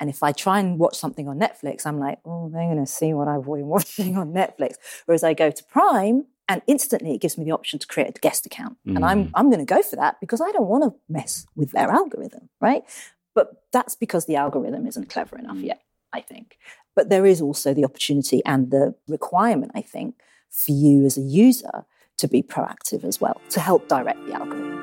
And 0.00 0.10
if 0.10 0.22
I 0.22 0.32
try 0.32 0.60
and 0.60 0.78
watch 0.78 0.96
something 0.96 1.28
on 1.28 1.38
Netflix, 1.38 1.86
I'm 1.86 1.98
like, 1.98 2.18
oh, 2.24 2.50
they're 2.52 2.64
going 2.64 2.84
to 2.84 2.86
see 2.86 3.12
what 3.12 3.28
I've 3.28 3.44
been 3.44 3.66
watching 3.66 4.16
on 4.16 4.32
Netflix. 4.32 4.74
Whereas 5.06 5.24
I 5.24 5.34
go 5.34 5.50
to 5.50 5.64
Prime, 5.64 6.26
and 6.48 6.62
instantly 6.66 7.14
it 7.14 7.20
gives 7.20 7.36
me 7.36 7.44
the 7.44 7.52
option 7.52 7.78
to 7.78 7.86
create 7.86 8.08
a 8.08 8.20
guest 8.20 8.46
account, 8.46 8.78
mm. 8.86 8.96
and 8.96 9.04
I'm 9.04 9.26
mm. 9.26 9.30
I'm 9.34 9.50
going 9.50 9.64
to 9.64 9.74
go 9.74 9.82
for 9.82 9.96
that 9.96 10.18
because 10.20 10.40
I 10.40 10.50
don't 10.50 10.66
want 10.66 10.84
to 10.84 10.98
mess 11.08 11.46
with 11.54 11.72
their 11.72 11.90
algorithm, 11.90 12.48
right? 12.60 12.82
But 13.34 13.64
that's 13.72 13.94
because 13.94 14.26
the 14.26 14.36
algorithm 14.36 14.86
isn't 14.86 15.10
clever 15.10 15.38
enough 15.38 15.58
mm. 15.58 15.66
yet, 15.66 15.82
I 16.12 16.20
think. 16.20 16.58
But 16.96 17.10
there 17.10 17.26
is 17.26 17.40
also 17.40 17.74
the 17.74 17.84
opportunity 17.84 18.42
and 18.44 18.70
the 18.70 18.94
requirement, 19.06 19.72
I 19.74 19.82
think, 19.82 20.16
for 20.50 20.72
you 20.72 21.04
as 21.04 21.16
a 21.16 21.20
user 21.20 21.84
to 22.16 22.26
be 22.26 22.42
proactive 22.42 23.04
as 23.04 23.20
well, 23.20 23.40
to 23.50 23.60
help 23.60 23.86
direct 23.88 24.26
the 24.26 24.32
algorithm. 24.32 24.77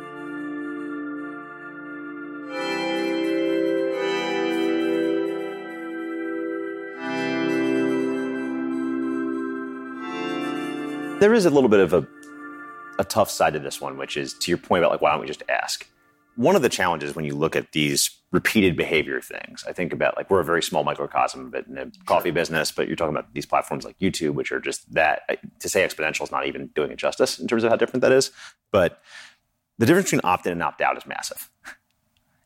There 11.19 11.34
is 11.34 11.45
a 11.45 11.49
little 11.49 11.69
bit 11.69 11.80
of 11.80 11.93
a, 11.93 12.08
a 12.99 13.04
tough 13.04 13.30
side 13.30 13.54
to 13.54 13.60
this 13.60 13.80
one, 13.82 13.97
which 13.97 14.17
is 14.17 14.34
to 14.36 14.51
your 14.51 14.58
point 14.58 14.84
about 14.84 14.91
like, 14.91 15.01
why 15.01 15.12
don't 15.12 15.21
we 15.21 15.28
just 15.28 15.43
ask? 15.49 15.88
one 16.36 16.56
of 16.56 16.62
the 16.62 16.69
challenges 16.69 17.15
when 17.15 17.25
you 17.25 17.34
look 17.34 17.56
at 17.56 17.71
these 17.71 18.10
repeated 18.32 18.75
behavior 18.75 19.21
things, 19.21 19.63
I 19.67 19.71
think 19.71 19.93
about 19.93 20.17
like 20.17 20.30
we're 20.30 20.41
a 20.41 20.45
very 20.45 20.62
small 20.62 20.84
microcosm 20.84 21.47
of 21.47 21.54
it 21.54 21.67
in 21.67 21.75
the 21.75 21.91
coffee 22.06 22.32
business, 22.32 22.71
but 22.71 22.88
you're 22.88 22.97
talking 22.97 23.15
about 23.15 23.34
these 23.34 23.45
platforms 23.45 23.86
like 23.86 23.97
YouTube, 23.99 24.34
which 24.34 24.51
are 24.51 24.60
just 24.60 24.93
that 24.93 25.21
to 25.60 25.69
say 25.69 25.86
exponential 25.86 26.23
is 26.23 26.32
not 26.32 26.45
even 26.45 26.67
doing 26.67 26.91
it 26.91 26.97
justice 26.97 27.39
in 27.39 27.47
terms 27.47 27.63
of 27.63 27.69
how 27.69 27.78
different 27.78 28.01
that 28.01 28.12
is. 28.12 28.32
But 28.71 29.01
the 29.78 29.86
difference 29.86 30.08
between 30.08 30.21
opt 30.23 30.45
in 30.45 30.51
and 30.51 30.63
opt 30.63 30.82
out 30.82 30.97
is 30.97 31.06
massive. 31.06 31.49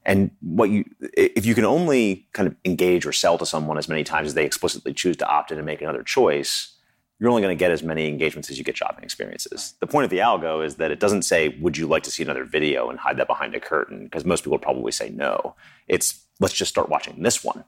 And 0.06 0.32
what 0.42 0.70
you, 0.70 0.86
if 1.14 1.46
you 1.46 1.56
can 1.56 1.66
only 1.66 2.28
kind 2.34 2.48
of 2.48 2.56
engage 2.66 3.06
or 3.06 3.12
sell 3.12 3.38
to 3.38 3.46
someone 3.46 3.78
as 3.78 3.90
many 3.90 4.04
times 4.04 4.28
as 4.28 4.34
they 4.34 4.46
explicitly 4.46 4.94
choose 4.94 5.18
to 5.18 5.28
opt 5.28 5.52
in 5.52 5.58
and 5.58 5.66
make 5.66 5.82
another 5.82 6.04
choice, 6.04 6.76
you're 7.20 7.30
only 7.30 7.42
going 7.42 7.56
to 7.56 7.60
get 7.60 7.72
as 7.72 7.84
many 7.84 8.08
engagements 8.08 8.50
as 8.50 8.58
you 8.58 8.64
get 8.64 8.78
shopping 8.78 9.04
experiences. 9.04 9.74
The 9.82 9.88
point 9.88 10.06
of 10.06 10.10
the 10.10 10.20
algo 10.20 10.66
is 10.66 10.76
that 10.76 10.90
it 10.90 11.00
doesn't 11.00 11.24
say, 11.24 11.50
would 11.60 11.78
you 11.78 11.86
like 11.86 12.04
to 12.04 12.12
see 12.12 12.24
another 12.24 12.46
video 12.46 12.90
and 12.90 12.98
hide 12.98 13.18
that 13.18 13.28
behind 13.28 13.54
a 13.56 13.60
curtain? 13.60 14.06
Because 14.06 14.24
most 14.24 14.42
people 14.42 14.54
would 14.54 14.62
probably 14.62 14.94
say 14.94 15.10
no. 15.10 15.56
It's, 15.88 16.24
let's 16.40 16.54
just 16.54 16.70
start 16.70 16.90
watching 16.90 17.22
this 17.22 17.44
one. 17.44 17.66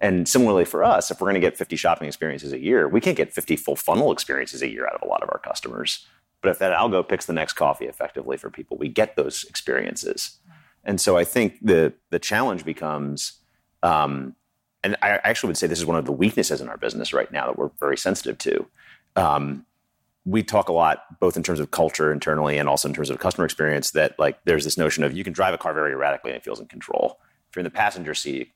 And 0.00 0.28
similarly 0.28 0.64
for 0.64 0.84
us, 0.84 1.10
if 1.10 1.20
we're 1.20 1.26
going 1.26 1.40
to 1.40 1.40
get 1.40 1.56
50 1.56 1.76
shopping 1.76 2.08
experiences 2.08 2.52
a 2.52 2.58
year, 2.58 2.88
we 2.88 3.00
can't 3.00 3.16
get 3.16 3.32
50 3.32 3.56
full 3.56 3.76
funnel 3.76 4.12
experiences 4.12 4.62
a 4.62 4.68
year 4.68 4.86
out 4.86 4.94
of 4.94 5.02
a 5.02 5.06
lot 5.06 5.22
of 5.22 5.30
our 5.30 5.38
customers. 5.38 6.06
But 6.42 6.50
if 6.50 6.58
that 6.58 6.76
algo 6.76 7.06
picks 7.06 7.26
the 7.26 7.32
next 7.32 7.54
coffee 7.54 7.86
effectively 7.86 8.36
for 8.36 8.50
people, 8.50 8.76
we 8.76 8.88
get 8.88 9.16
those 9.16 9.44
experiences. 9.44 10.38
And 10.84 11.00
so 11.00 11.16
I 11.16 11.24
think 11.24 11.58
the 11.62 11.94
the 12.10 12.18
challenge 12.18 12.64
becomes 12.64 13.40
um, 13.82 14.36
and 14.86 14.96
I 15.02 15.18
actually 15.24 15.48
would 15.48 15.56
say 15.56 15.66
this 15.66 15.80
is 15.80 15.84
one 15.84 15.98
of 15.98 16.04
the 16.04 16.12
weaknesses 16.12 16.60
in 16.60 16.68
our 16.68 16.76
business 16.76 17.12
right 17.12 17.30
now 17.32 17.46
that 17.46 17.58
we're 17.58 17.70
very 17.80 17.96
sensitive 17.96 18.38
to. 18.38 18.66
Um, 19.16 19.66
we 20.24 20.44
talk 20.44 20.68
a 20.68 20.72
lot, 20.72 21.18
both 21.18 21.36
in 21.36 21.42
terms 21.42 21.58
of 21.58 21.72
culture 21.72 22.12
internally 22.12 22.56
and 22.56 22.68
also 22.68 22.88
in 22.88 22.94
terms 22.94 23.10
of 23.10 23.18
customer 23.18 23.44
experience, 23.44 23.90
that 23.92 24.16
like 24.16 24.38
there's 24.44 24.62
this 24.62 24.78
notion 24.78 25.02
of 25.02 25.12
you 25.12 25.24
can 25.24 25.32
drive 25.32 25.54
a 25.54 25.58
car 25.58 25.74
very 25.74 25.90
erratically 25.90 26.30
and 26.30 26.36
it 26.36 26.44
feels 26.44 26.60
in 26.60 26.66
control. 26.66 27.18
If 27.50 27.56
you're 27.56 27.62
in 27.62 27.64
the 27.64 27.70
passenger 27.70 28.14
seat, 28.14 28.52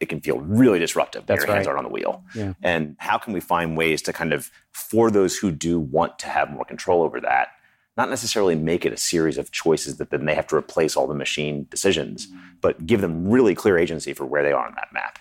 it 0.00 0.06
can 0.06 0.20
feel 0.20 0.40
really 0.40 0.80
disruptive 0.80 1.26
That's 1.26 1.42
your 1.42 1.46
right. 1.46 1.54
hands 1.54 1.68
aren't 1.68 1.78
on 1.78 1.84
the 1.84 1.90
wheel. 1.90 2.24
Yeah. 2.34 2.54
And 2.60 2.96
how 2.98 3.16
can 3.16 3.32
we 3.32 3.38
find 3.38 3.76
ways 3.76 4.02
to 4.02 4.12
kind 4.12 4.32
of, 4.32 4.50
for 4.72 5.12
those 5.12 5.36
who 5.36 5.52
do 5.52 5.78
want 5.78 6.18
to 6.18 6.26
have 6.26 6.50
more 6.50 6.64
control 6.64 7.04
over 7.04 7.20
that, 7.20 7.50
not 7.96 8.10
necessarily 8.10 8.56
make 8.56 8.84
it 8.84 8.92
a 8.92 8.96
series 8.96 9.38
of 9.38 9.52
choices 9.52 9.98
that 9.98 10.10
then 10.10 10.24
they 10.24 10.34
have 10.34 10.48
to 10.48 10.56
replace 10.56 10.96
all 10.96 11.06
the 11.06 11.14
machine 11.14 11.68
decisions, 11.70 12.26
mm-hmm. 12.26 12.38
but 12.60 12.84
give 12.84 13.00
them 13.00 13.28
really 13.28 13.54
clear 13.54 13.78
agency 13.78 14.12
for 14.12 14.26
where 14.26 14.42
they 14.42 14.52
are 14.52 14.66
on 14.66 14.74
that 14.74 14.88
map 14.92 15.20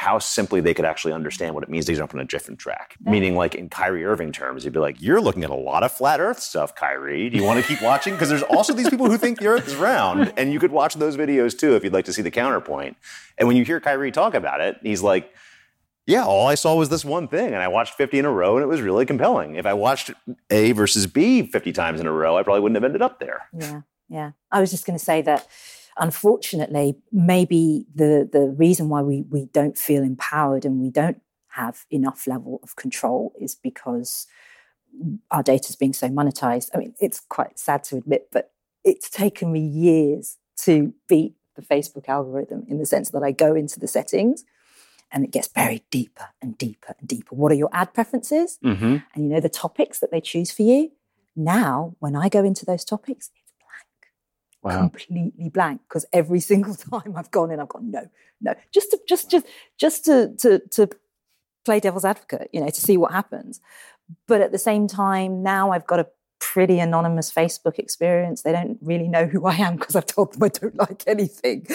how 0.00 0.18
simply 0.18 0.62
they 0.62 0.72
could 0.72 0.86
actually 0.86 1.12
understand 1.12 1.54
what 1.54 1.62
it 1.62 1.68
means 1.68 1.84
to 1.84 1.94
jump 1.94 2.14
on 2.14 2.20
a 2.20 2.24
different 2.24 2.58
track. 2.58 2.96
Meaning, 3.04 3.36
like 3.36 3.54
in 3.54 3.68
Kyrie 3.68 4.02
Irving 4.02 4.32
terms, 4.32 4.64
you'd 4.64 4.72
be 4.72 4.80
like, 4.80 4.96
"You're 4.98 5.20
looking 5.20 5.44
at 5.44 5.50
a 5.50 5.54
lot 5.54 5.82
of 5.82 5.92
flat 5.92 6.20
Earth 6.20 6.40
stuff, 6.40 6.74
Kyrie. 6.74 7.28
Do 7.28 7.36
you 7.36 7.44
want 7.44 7.60
to 7.60 7.66
keep 7.66 7.82
watching? 7.82 8.14
Because 8.14 8.30
there's 8.30 8.42
also 8.44 8.72
these 8.72 8.88
people 8.88 9.10
who 9.10 9.18
think 9.18 9.40
the 9.40 9.48
Earth 9.48 9.68
is 9.68 9.76
round, 9.76 10.32
and 10.38 10.54
you 10.54 10.58
could 10.58 10.72
watch 10.72 10.94
those 10.94 11.18
videos 11.18 11.56
too 11.56 11.74
if 11.74 11.84
you'd 11.84 11.92
like 11.92 12.06
to 12.06 12.14
see 12.14 12.22
the 12.22 12.30
counterpoint." 12.30 12.96
And 13.36 13.46
when 13.46 13.58
you 13.58 13.64
hear 13.66 13.78
Kyrie 13.78 14.10
talk 14.10 14.32
about 14.32 14.62
it, 14.62 14.78
he's 14.82 15.02
like. 15.02 15.30
Yeah, 16.06 16.24
all 16.24 16.48
I 16.48 16.56
saw 16.56 16.74
was 16.74 16.88
this 16.88 17.04
one 17.04 17.28
thing, 17.28 17.48
and 17.48 17.62
I 17.62 17.68
watched 17.68 17.94
50 17.94 18.18
in 18.18 18.24
a 18.24 18.30
row, 18.30 18.56
and 18.56 18.64
it 18.64 18.66
was 18.66 18.80
really 18.80 19.06
compelling. 19.06 19.54
If 19.54 19.66
I 19.66 19.74
watched 19.74 20.10
A 20.48 20.72
versus 20.72 21.06
B 21.06 21.42
50 21.42 21.72
times 21.72 22.00
in 22.00 22.06
a 22.06 22.10
row, 22.10 22.36
I 22.36 22.42
probably 22.42 22.62
wouldn't 22.62 22.76
have 22.76 22.84
ended 22.84 23.02
up 23.02 23.20
there. 23.20 23.42
Yeah, 23.56 23.82
yeah. 24.08 24.30
I 24.50 24.60
was 24.60 24.72
just 24.72 24.86
going 24.86 24.98
to 24.98 25.04
say 25.04 25.22
that 25.22 25.46
unfortunately, 26.00 26.96
maybe 27.12 27.86
the, 27.94 28.28
the 28.30 28.48
reason 28.58 28.88
why 28.88 29.02
we, 29.02 29.22
we 29.22 29.44
don't 29.52 29.78
feel 29.78 30.02
empowered 30.02 30.64
and 30.64 30.80
we 30.80 30.90
don't 30.90 31.20
have 31.48 31.84
enough 31.90 32.26
level 32.26 32.58
of 32.62 32.74
control 32.74 33.32
is 33.38 33.54
because 33.54 34.26
our 35.30 35.42
data 35.42 35.68
is 35.68 35.76
being 35.76 35.92
so 35.92 36.08
monetized. 36.08 36.70
I 36.74 36.78
mean, 36.78 36.94
it's 37.00 37.20
quite 37.20 37.58
sad 37.58 37.84
to 37.84 37.96
admit, 37.96 38.28
but 38.32 38.52
it's 38.82 39.10
taken 39.10 39.52
me 39.52 39.60
years 39.60 40.38
to 40.58 40.94
beat 41.06 41.34
the 41.54 41.62
Facebook 41.62 42.08
algorithm 42.08 42.64
in 42.66 42.78
the 42.78 42.86
sense 42.86 43.10
that 43.10 43.22
I 43.22 43.32
go 43.32 43.54
into 43.54 43.78
the 43.78 43.88
settings 43.88 44.44
and 45.12 45.24
it 45.24 45.30
gets 45.30 45.48
buried 45.48 45.82
deeper 45.90 46.28
and 46.40 46.56
deeper 46.56 46.94
and 46.98 47.06
deeper. 47.06 47.34
What 47.34 47.52
are 47.52 47.56
your 47.56 47.70
ad 47.72 47.92
preferences? 47.92 48.58
Mm-hmm. 48.64 48.96
And 49.14 49.24
you 49.24 49.28
know 49.28 49.40
the 49.40 49.48
topics 49.48 49.98
that 49.98 50.10
they 50.10 50.20
choose 50.20 50.50
for 50.50 50.62
you? 50.62 50.92
Now, 51.36 51.94
when 51.98 52.16
I 52.16 52.28
go 52.28 52.44
into 52.44 52.64
those 52.64 52.84
topics, 52.84 53.30
wow. 54.62 54.80
completely 54.80 55.48
blank 55.48 55.80
because 55.88 56.06
every 56.12 56.40
single 56.52 56.74
time 56.74 57.14
I've 57.16 57.30
gone 57.30 57.50
in, 57.50 57.60
I've 57.60 57.68
gone 57.68 57.90
no, 57.90 58.08
no, 58.40 58.54
just 58.72 58.90
to 58.90 59.00
just 59.08 59.30
just 59.30 59.46
just 59.78 60.04
to 60.06 60.34
to 60.38 60.60
to 60.70 60.88
play 61.64 61.80
devil's 61.80 62.04
advocate, 62.04 62.48
you 62.52 62.60
know, 62.60 62.68
to 62.68 62.80
see 62.80 62.96
what 62.96 63.12
happens. 63.12 63.60
But 64.26 64.40
at 64.40 64.52
the 64.52 64.58
same 64.58 64.88
time, 64.88 65.42
now 65.42 65.70
I've 65.70 65.86
got 65.86 66.00
a 66.00 66.06
pretty 66.40 66.80
anonymous 66.80 67.30
Facebook 67.30 67.78
experience. 67.78 68.42
They 68.42 68.52
don't 68.52 68.78
really 68.80 69.06
know 69.06 69.26
who 69.26 69.46
I 69.46 69.54
am 69.56 69.76
because 69.76 69.94
I've 69.94 70.06
told 70.06 70.32
them 70.32 70.42
I 70.42 70.48
don't 70.48 70.76
like 70.76 71.04
anything. 71.06 71.66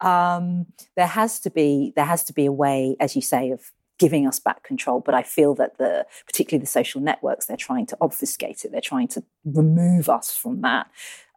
Um, 0.00 0.66
there 0.96 1.06
has 1.06 1.38
to 1.40 1.50
be 1.50 1.92
there 1.94 2.06
has 2.06 2.24
to 2.24 2.32
be 2.32 2.46
a 2.46 2.52
way, 2.52 2.96
as 2.98 3.14
you 3.14 3.22
say, 3.22 3.50
of 3.50 3.70
giving 3.98 4.26
us 4.26 4.38
back 4.38 4.62
control. 4.62 5.00
But 5.00 5.14
I 5.14 5.22
feel 5.22 5.54
that 5.56 5.78
the 5.78 6.06
particularly 6.26 6.60
the 6.60 6.66
social 6.66 7.00
networks, 7.00 7.46
they're 7.46 7.56
trying 7.56 7.86
to 7.86 7.96
obfuscate 8.00 8.64
it. 8.64 8.72
They're 8.72 8.80
trying 8.80 9.08
to 9.08 9.22
remove 9.44 10.08
us 10.08 10.36
from 10.36 10.60
that 10.62 10.88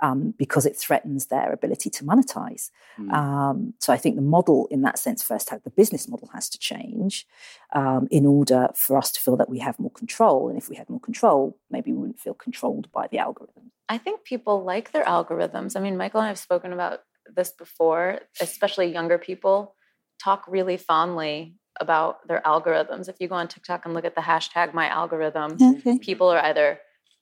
um, 0.02 0.34
because 0.38 0.66
it 0.66 0.78
threatens 0.78 1.28
their 1.28 1.52
ability 1.52 1.90
to 1.90 2.04
monetize. 2.04 2.70
Mm. 3.00 3.14
Um, 3.14 3.74
so 3.80 3.94
I 3.94 3.98
think 3.98 4.16
the 4.16 4.22
model, 4.22 4.68
in 4.72 4.82
that 4.82 5.00
sense, 5.00 5.24
first 5.24 5.50
the 5.64 5.70
business 5.70 6.08
model 6.08 6.30
has 6.34 6.50
to 6.50 6.60
change 6.60 7.26
um, 7.74 8.08
in 8.12 8.26
order 8.26 8.70
for 8.76 8.98
us 8.98 9.12
to 9.12 9.20
feel 9.22 9.38
that 9.38 9.50
we 9.50 9.60
have 9.60 9.80
more 9.80 9.92
control. 9.92 10.50
And 10.50 10.58
if 10.58 10.70
we 10.70 10.76
had 10.76 10.90
more 10.90 11.00
control, 11.00 11.58
maybe 11.70 11.92
we 11.92 11.98
wouldn't 11.98 12.20
feel 12.20 12.34
controlled 12.34 12.92
by 12.92 13.08
the 13.08 13.20
algorithm. 13.20 13.72
I 13.90 13.98
think 13.98 14.24
people 14.24 14.64
like 14.64 14.92
their 14.92 15.06
algorithms. 15.06 15.76
I 15.76 15.80
mean, 15.80 15.98
Michael 15.98 16.20
and 16.20 16.26
I 16.26 16.30
have 16.30 16.38
spoken 16.38 16.74
about 16.74 17.00
this 17.34 17.52
before, 17.52 18.20
especially 18.42 18.92
younger 18.92 19.18
people 19.18 19.76
talk 20.22 20.46
really 20.48 20.78
fondly 20.78 21.56
about 21.80 22.28
their 22.28 22.42
algorithms. 22.46 23.08
If 23.10 23.16
you 23.20 23.28
go 23.28 23.36
on 23.36 23.48
TikTok 23.48 23.86
and 23.86 23.94
look 23.94 24.06
at 24.06 24.16
the 24.16 24.22
hashtag 24.22 24.74
my 24.74 24.88
algorithm, 24.88 25.58
Okay. 25.62 25.98
people 26.00 26.28
are 26.30 26.40
either 26.40 26.80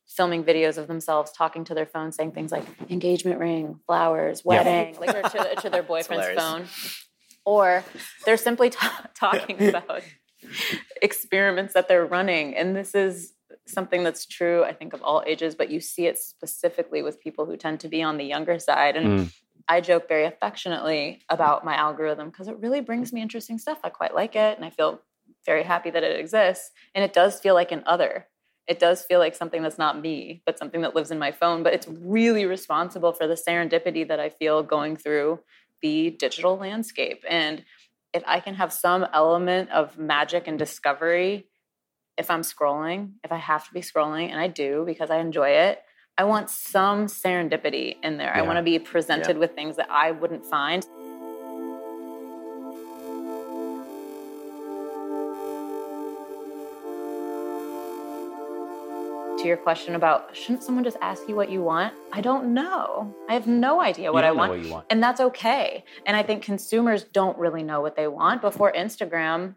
filming 0.07 0.43
videos 0.43 0.77
of 0.77 0.87
themselves 0.87 1.31
talking 1.31 1.63
to 1.65 1.73
their 1.73 1.85
phone 1.85 2.11
saying 2.11 2.31
things 2.31 2.51
like 2.51 2.63
engagement 2.89 3.39
ring, 3.39 3.79
flowers, 3.87 4.41
Yeah. 4.45 4.49
wedding, 4.63 4.99
like 4.99 5.31
to, 5.31 5.55
to 5.61 5.69
their 5.69 5.83
boyfriend's 5.93 6.39
phone. 6.39 6.65
Or 7.43 7.83
they're 8.25 8.37
simply 8.37 8.69
ta- 8.69 9.07
talking 9.15 9.67
about 9.69 10.01
experiments 11.01 11.73
that 11.73 11.87
they're 11.87 12.05
running. 12.05 12.55
And 12.55 12.75
this 12.75 12.95
is 12.95 13.33
something 13.67 14.03
that's 14.03 14.25
true, 14.25 14.63
I 14.63 14.73
think, 14.73 14.93
of 14.93 15.01
all 15.01 15.23
ages, 15.25 15.55
but 15.55 15.69
you 15.69 15.79
see 15.79 16.05
it 16.07 16.17
specifically 16.17 17.01
with 17.01 17.19
people 17.19 17.45
who 17.45 17.57
tend 17.57 17.79
to 17.81 17.87
be 17.87 18.01
on 18.03 18.17
the 18.17 18.25
younger 18.25 18.59
side. 18.59 18.95
And 18.95 19.19
Mm. 19.21 19.33
I 19.67 19.81
joke 19.81 20.07
very 20.07 20.25
affectionately 20.25 21.21
about 21.29 21.65
my 21.65 21.75
algorithm 21.75 22.29
because 22.29 22.47
it 22.47 22.59
really 22.59 22.81
brings 22.81 23.11
me 23.11 23.21
interesting 23.21 23.57
stuff. 23.57 23.79
I 23.83 23.89
quite 23.89 24.13
like 24.13 24.35
it 24.35 24.57
and 24.57 24.65
I 24.65 24.69
feel 24.69 25.01
very 25.45 25.63
happy 25.63 25.89
that 25.89 26.03
it 26.03 26.19
exists. 26.19 26.71
And 26.93 27.03
it 27.03 27.13
does 27.13 27.39
feel 27.39 27.55
like 27.55 27.71
an 27.71 27.83
other. 27.85 28.27
It 28.67 28.79
does 28.79 29.03
feel 29.03 29.19
like 29.19 29.35
something 29.35 29.61
that's 29.61 29.77
not 29.77 30.01
me, 30.01 30.41
but 30.45 30.57
something 30.57 30.81
that 30.81 30.95
lives 30.95 31.11
in 31.11 31.19
my 31.19 31.31
phone. 31.31 31.63
But 31.63 31.73
it's 31.73 31.87
really 31.87 32.45
responsible 32.45 33.13
for 33.13 33.27
the 33.27 33.35
serendipity 33.35 34.07
that 34.07 34.19
I 34.19 34.29
feel 34.29 34.63
going 34.63 34.97
through 34.97 35.39
the 35.81 36.11
digital 36.11 36.57
landscape. 36.57 37.23
And 37.29 37.63
if 38.13 38.23
I 38.25 38.39
can 38.39 38.55
have 38.55 38.73
some 38.73 39.05
element 39.13 39.69
of 39.71 39.97
magic 39.97 40.47
and 40.47 40.57
discovery, 40.57 41.47
if 42.17 42.31
I'm 42.31 42.41
scrolling, 42.41 43.13
if 43.23 43.31
I 43.31 43.37
have 43.37 43.67
to 43.67 43.73
be 43.73 43.81
scrolling, 43.81 44.29
and 44.29 44.39
I 44.39 44.47
do 44.47 44.83
because 44.85 45.09
I 45.11 45.17
enjoy 45.17 45.49
it, 45.49 45.83
I 46.17 46.23
want 46.23 46.49
some 46.49 47.07
serendipity 47.07 47.97
in 48.01 48.15
there. 48.17 48.33
I 48.33 48.41
want 48.41 48.57
to 48.57 48.63
be 48.63 48.79
presented 48.79 49.37
with 49.37 49.53
things 49.53 49.75
that 49.75 49.89
I 49.91 50.11
wouldn't 50.11 50.45
find. 50.45 50.81
To 59.39 59.45
your 59.45 59.57
question 59.57 59.95
about 59.95 60.33
shouldn't 60.33 60.63
someone 60.63 60.85
just 60.85 60.95
ask 61.01 61.27
you 61.27 61.35
what 61.35 61.49
you 61.49 61.61
want? 61.61 61.93
I 62.13 62.21
don't 62.21 62.53
know. 62.53 63.13
I 63.27 63.33
have 63.33 63.45
no 63.45 63.81
idea 63.81 64.13
what 64.13 64.23
I 64.23 64.31
want. 64.31 64.53
what 64.53 64.71
want. 64.71 64.85
And 64.89 65.03
that's 65.03 65.19
okay. 65.19 65.83
And 66.05 66.15
I 66.15 66.23
think 66.23 66.43
consumers 66.43 67.03
don't 67.03 67.37
really 67.37 67.61
know 67.61 67.81
what 67.81 67.97
they 67.97 68.07
want. 68.07 68.39
Before 68.39 68.71
Instagram, 68.71 69.55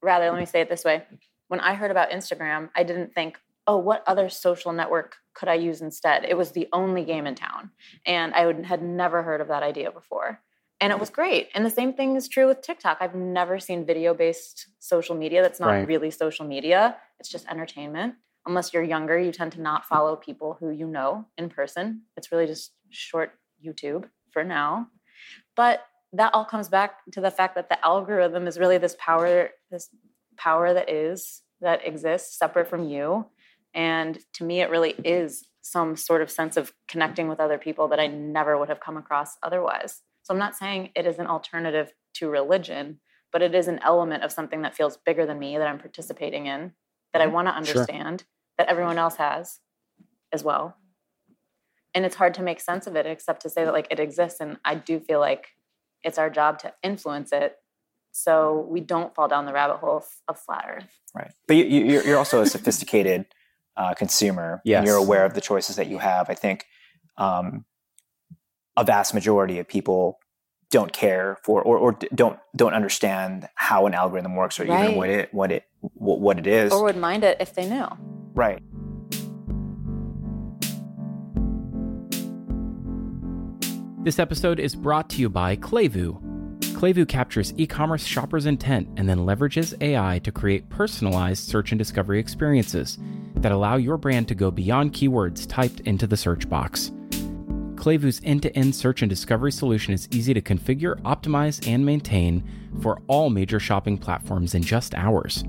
rather, 0.00 0.30
let 0.30 0.40
me 0.40 0.46
say 0.46 0.62
it 0.62 0.70
this 0.70 0.84
way. 0.84 1.02
When 1.48 1.60
I 1.60 1.74
heard 1.74 1.90
about 1.90 2.10
Instagram, 2.10 2.70
I 2.74 2.82
didn't 2.82 3.14
think, 3.14 3.38
oh, 3.66 3.78
what 3.78 4.02
other 4.06 4.28
social 4.28 4.72
network 4.72 5.16
could 5.34 5.48
I 5.48 5.54
use 5.54 5.80
instead? 5.80 6.24
It 6.28 6.36
was 6.36 6.50
the 6.52 6.68
only 6.72 7.04
game 7.04 7.26
in 7.26 7.34
town. 7.34 7.70
And 8.04 8.34
I 8.34 8.46
would, 8.46 8.64
had 8.64 8.82
never 8.82 9.22
heard 9.22 9.40
of 9.40 9.48
that 9.48 9.62
idea 9.62 9.90
before. 9.90 10.40
And 10.80 10.92
it 10.92 10.98
was 10.98 11.10
great. 11.10 11.48
And 11.54 11.64
the 11.64 11.70
same 11.70 11.92
thing 11.92 12.16
is 12.16 12.26
true 12.28 12.48
with 12.48 12.60
TikTok. 12.60 12.98
I've 13.00 13.14
never 13.14 13.60
seen 13.60 13.86
video 13.86 14.14
based 14.14 14.66
social 14.80 15.14
media 15.14 15.40
that's 15.40 15.60
not 15.60 15.68
Right. 15.68 15.86
really 15.86 16.10
social 16.10 16.44
media, 16.44 16.96
it's 17.20 17.28
just 17.28 17.46
entertainment. 17.46 18.14
Unless 18.46 18.74
you're 18.74 18.82
younger, 18.82 19.16
you 19.16 19.30
tend 19.30 19.52
to 19.52 19.60
not 19.60 19.84
follow 19.84 20.16
people 20.16 20.56
who 20.58 20.70
you 20.70 20.88
know 20.88 21.26
in 21.38 21.48
person. 21.48 22.02
It's 22.16 22.32
really 22.32 22.46
just 22.48 22.72
short 22.90 23.30
YouTube 23.64 24.06
for 24.32 24.42
now. 24.42 24.88
But 25.54 25.86
that 26.14 26.34
all 26.34 26.44
comes 26.44 26.68
back 26.68 26.96
to 27.12 27.20
the 27.20 27.30
fact 27.30 27.54
that 27.54 27.68
the 27.68 27.82
algorithm 27.86 28.48
is 28.48 28.58
really 28.58 28.78
this 28.78 28.96
power, 28.98 29.50
this 29.70 29.88
power 30.36 30.74
that 30.74 30.90
is, 30.90 31.42
that 31.60 31.86
exists 31.86 32.36
separate 32.36 32.66
from 32.68 32.88
you. 32.88 33.26
And 33.74 34.18
to 34.34 34.44
me, 34.44 34.60
it 34.60 34.70
really 34.70 34.94
is 35.04 35.46
some 35.62 35.96
sort 35.96 36.22
of 36.22 36.30
sense 36.30 36.56
of 36.56 36.72
connecting 36.88 37.28
with 37.28 37.40
other 37.40 37.58
people 37.58 37.88
that 37.88 38.00
I 38.00 38.08
never 38.08 38.58
would 38.58 38.68
have 38.68 38.80
come 38.80 38.96
across 38.96 39.36
otherwise. 39.42 40.02
So 40.22 40.34
I'm 40.34 40.38
not 40.38 40.56
saying 40.56 40.90
it 40.94 41.06
is 41.06 41.18
an 41.18 41.26
alternative 41.26 41.92
to 42.14 42.28
religion, 42.28 43.00
but 43.32 43.42
it 43.42 43.54
is 43.54 43.68
an 43.68 43.80
element 43.82 44.24
of 44.24 44.32
something 44.32 44.62
that 44.62 44.74
feels 44.74 44.96
bigger 44.96 45.24
than 45.24 45.38
me 45.38 45.56
that 45.56 45.66
I'm 45.66 45.78
participating 45.78 46.46
in, 46.46 46.72
that 47.12 47.22
I 47.22 47.26
mm-hmm. 47.26 47.34
want 47.34 47.48
to 47.48 47.52
Sure. 47.52 47.80
understand, 47.82 48.24
that 48.58 48.68
everyone 48.68 48.98
else 48.98 49.16
has 49.16 49.60
as 50.32 50.44
well. 50.44 50.76
And 51.94 52.04
it's 52.04 52.16
hard 52.16 52.34
to 52.34 52.42
make 52.42 52.60
sense 52.60 52.86
of 52.86 52.96
it 52.96 53.06
except 53.06 53.42
to 53.42 53.50
say 53.50 53.64
that 53.64 53.72
like 53.72 53.88
it 53.90 54.00
exists. 54.00 54.40
And 54.40 54.58
I 54.64 54.74
do 54.74 54.98
feel 54.98 55.20
like 55.20 55.48
it's 56.02 56.18
our 56.18 56.30
job 56.30 56.58
to 56.60 56.72
influence 56.82 57.32
it 57.32 57.56
so 58.12 58.66
we 58.68 58.80
don't 58.80 59.14
fall 59.14 59.28
down 59.28 59.46
the 59.46 59.52
rabbit 59.52 59.78
hole 59.78 60.04
of, 60.28 60.38
flat 60.38 60.66
earth. 60.68 61.00
Right. 61.14 61.32
But 61.46 61.56
you, 61.56 62.02
you're 62.02 62.18
also 62.18 62.42
a 62.42 62.46
sophisticated 62.46 63.26
uh, 63.76 63.94
consumer. 63.94 64.60
Yes. 64.64 64.78
And 64.78 64.86
you're 64.86 64.96
aware 64.96 65.24
of 65.24 65.34
the 65.34 65.40
choices 65.40 65.76
that 65.76 65.88
you 65.88 65.98
have. 65.98 66.28
I 66.30 66.34
think 66.34 66.66
um, 67.16 67.64
a 68.76 68.84
vast 68.84 69.14
majority 69.14 69.58
of 69.58 69.68
people 69.68 70.18
don't 70.70 70.92
care 70.92 71.38
for 71.44 71.62
or, 71.62 71.76
or 71.76 71.98
don't 72.14 72.38
don't 72.56 72.72
understand 72.72 73.46
how 73.54 73.86
an 73.86 73.92
algorithm 73.92 74.34
works 74.34 74.58
or 74.58 74.64
even 74.64 74.96
what 74.96 75.10
it 75.10 75.32
what 75.32 75.52
it 75.52 75.64
what, 75.80 76.20
what 76.20 76.38
it 76.38 76.46
is. 76.46 76.72
Or 76.72 76.84
would 76.84 76.96
mind 76.96 77.24
it 77.24 77.36
if 77.40 77.54
they 77.54 77.68
knew. 77.68 77.86
right. 78.34 78.60
This 84.04 84.18
episode 84.18 84.58
is 84.58 84.74
brought 84.74 85.08
to 85.10 85.20
you 85.20 85.28
by 85.28 85.54
Klevu. 85.54 86.20
Klevu 86.74 87.06
captures 87.06 87.54
e 87.56 87.68
commerce 87.68 88.04
shoppers' 88.04 88.46
intent 88.46 88.88
and 88.96 89.08
then 89.08 89.18
leverages 89.18 89.80
AI 89.80 90.18
to 90.24 90.32
create 90.32 90.68
personalized 90.68 91.46
search 91.48 91.70
and 91.70 91.78
discovery 91.78 92.18
experiences 92.18 92.98
that 93.36 93.52
allow 93.52 93.76
your 93.76 93.96
brand 93.96 94.28
to 94.28 94.34
go 94.34 94.50
beyond 94.50 94.92
keywords 94.92 95.46
typed 95.48 95.80
into 95.80 96.06
the 96.06 96.16
search 96.16 96.48
box. 96.48 96.92
Klevu's 97.74 98.20
end 98.22 98.42
to 98.42 98.56
end 98.56 98.74
search 98.74 99.02
and 99.02 99.10
discovery 99.10 99.50
solution 99.50 99.92
is 99.92 100.08
easy 100.12 100.32
to 100.32 100.40
configure, 100.40 101.00
optimize, 101.02 101.66
and 101.66 101.84
maintain 101.84 102.44
for 102.80 103.02
all 103.08 103.28
major 103.28 103.58
shopping 103.58 103.98
platforms 103.98 104.54
in 104.54 104.62
just 104.62 104.94
hours. 104.94 105.44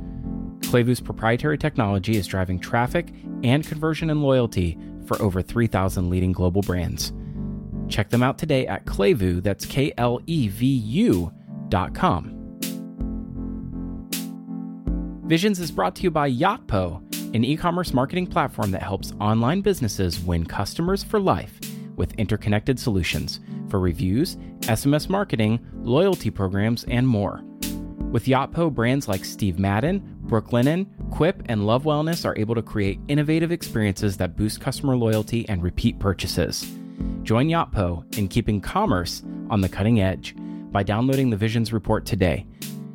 Klevu's 0.61 0.99
proprietary 0.99 1.57
technology 1.57 2.17
is 2.17 2.25
driving 2.25 2.59
traffic 2.59 3.09
and 3.43 3.67
conversion 3.67 4.09
and 4.09 4.23
loyalty 4.23 4.77
for 5.05 5.21
over 5.21 5.41
3,000 5.41 6.09
leading 6.09 6.31
global 6.31 6.63
brands. 6.63 7.13
Check 7.87 8.09
them 8.09 8.23
out 8.23 8.39
today 8.39 8.65
at 8.65 8.85
Klevu, 8.85 9.43
that's 9.43 9.65
K 9.65 9.93
L 9.97 10.19
E 10.25 10.47
V 10.47 10.65
U 10.65 11.31
dot 11.69 11.93
com. 11.93 12.39
Visions 15.25 15.59
is 15.59 15.71
brought 15.71 15.95
to 15.97 16.03
you 16.03 16.11
by 16.11 16.31
Yotpo, 16.31 17.01
an 17.33 17.43
e 17.43 17.57
commerce 17.57 17.93
marketing 17.93 18.27
platform 18.27 18.71
that 18.71 18.83
helps 18.83 19.13
online 19.19 19.61
businesses 19.61 20.19
win 20.19 20.45
customers 20.45 21.03
for 21.03 21.19
life 21.19 21.59
with 21.95 22.13
interconnected 22.13 22.79
solutions 22.79 23.39
for 23.69 23.79
reviews, 23.79 24.35
SMS 24.61 25.09
marketing, 25.09 25.59
loyalty 25.81 26.29
programs, 26.29 26.83
and 26.85 27.07
more. 27.07 27.43
With 28.11 28.25
Yotpo, 28.25 28.71
brands 28.71 29.07
like 29.07 29.25
Steve 29.25 29.57
Madden, 29.57 30.19
Brooklinen, 30.25 30.87
Quip, 31.09 31.41
and 31.47 31.65
Love 31.65 31.83
Wellness 31.83 32.25
are 32.25 32.37
able 32.37 32.55
to 32.55 32.61
create 32.61 32.99
innovative 33.07 33.51
experiences 33.51 34.17
that 34.17 34.35
boost 34.35 34.61
customer 34.61 34.95
loyalty 34.95 35.47
and 35.49 35.63
repeat 35.63 35.99
purchases. 35.99 36.61
Join 37.23 37.47
Yotpo 37.47 38.17
in 38.17 38.27
keeping 38.27 38.61
commerce 38.61 39.23
on 39.49 39.61
the 39.61 39.69
cutting 39.69 40.01
edge 40.01 40.35
by 40.71 40.83
downloading 40.83 41.29
the 41.29 41.37
Visions 41.37 41.73
report 41.73 42.05
today. 42.05 42.45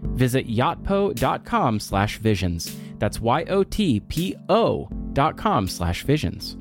Visit 0.02 0.48
yotpo.com 0.48 1.80
slash 1.80 2.18
visions. 2.18 2.76
That's 2.98 3.20
Y-O-T-P-O 3.20 4.88
dot 5.12 5.36
com 5.36 5.68
slash 5.68 6.02
visions. 6.04 6.56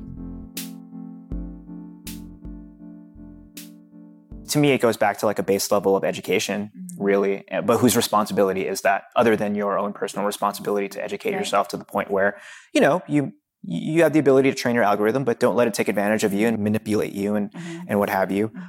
to 4.48 4.58
me, 4.58 4.72
it 4.72 4.80
goes 4.80 4.96
back 4.96 5.18
to 5.18 5.26
like 5.26 5.38
a 5.38 5.42
base 5.42 5.70
level 5.70 5.96
of 5.96 6.04
education, 6.04 6.70
mm-hmm. 6.76 7.02
really. 7.02 7.48
uh, 7.50 7.62
But 7.62 7.78
whose 7.78 7.96
responsibility 7.96 8.66
is 8.66 8.80
that, 8.82 9.04
other 9.14 9.36
than 9.36 9.54
your 9.54 9.78
own 9.78 9.92
personal 9.92 10.26
responsibility 10.26 10.88
to 10.88 11.04
educate 11.04 11.32
Right. 11.32 11.38
yourself 11.38 11.68
to 11.68 11.76
the 11.76 11.84
point 11.84 12.10
where, 12.10 12.38
you 12.72 12.80
know, 12.80 13.02
you 13.06 13.32
you 13.62 14.04
have 14.04 14.12
the 14.12 14.20
ability 14.20 14.48
to 14.50 14.54
train 14.56 14.76
your 14.76 14.84
algorithm, 14.84 15.24
but 15.24 15.40
don't 15.40 15.56
let 15.56 15.66
it 15.66 15.74
take 15.74 15.88
advantage 15.88 16.22
of 16.22 16.32
you 16.32 16.46
and 16.46 16.60
manipulate 16.60 17.12
you 17.12 17.34
and 17.34 17.52
mm-hmm. 17.52 17.80
and 17.88 17.98
what 17.98 18.08
have 18.08 18.30
you. 18.30 18.48
Mm-hmm. 18.48 18.64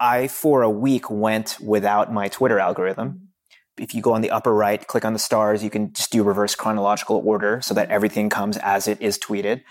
I 0.00 0.28
for 0.28 0.62
a 0.62 0.70
week 0.70 1.10
went 1.10 1.56
without 1.60 2.12
my 2.12 2.28
Twitter 2.28 2.58
algorithm. 2.58 3.28
If 3.76 3.92
you 3.94 4.00
go 4.02 4.12
on 4.12 4.20
the 4.20 4.30
upper 4.30 4.54
right, 4.54 4.86
click 4.86 5.04
on 5.04 5.12
the 5.14 5.18
stars, 5.18 5.64
you 5.64 5.70
can 5.70 5.92
just 5.92 6.12
do 6.12 6.22
reverse 6.22 6.54
chronological 6.54 7.20
order 7.24 7.60
so 7.60 7.74
that 7.74 7.90
everything 7.90 8.30
comes 8.30 8.56
as 8.58 8.86
it 8.86 9.00
is 9.02 9.18
tweeted. 9.18 9.62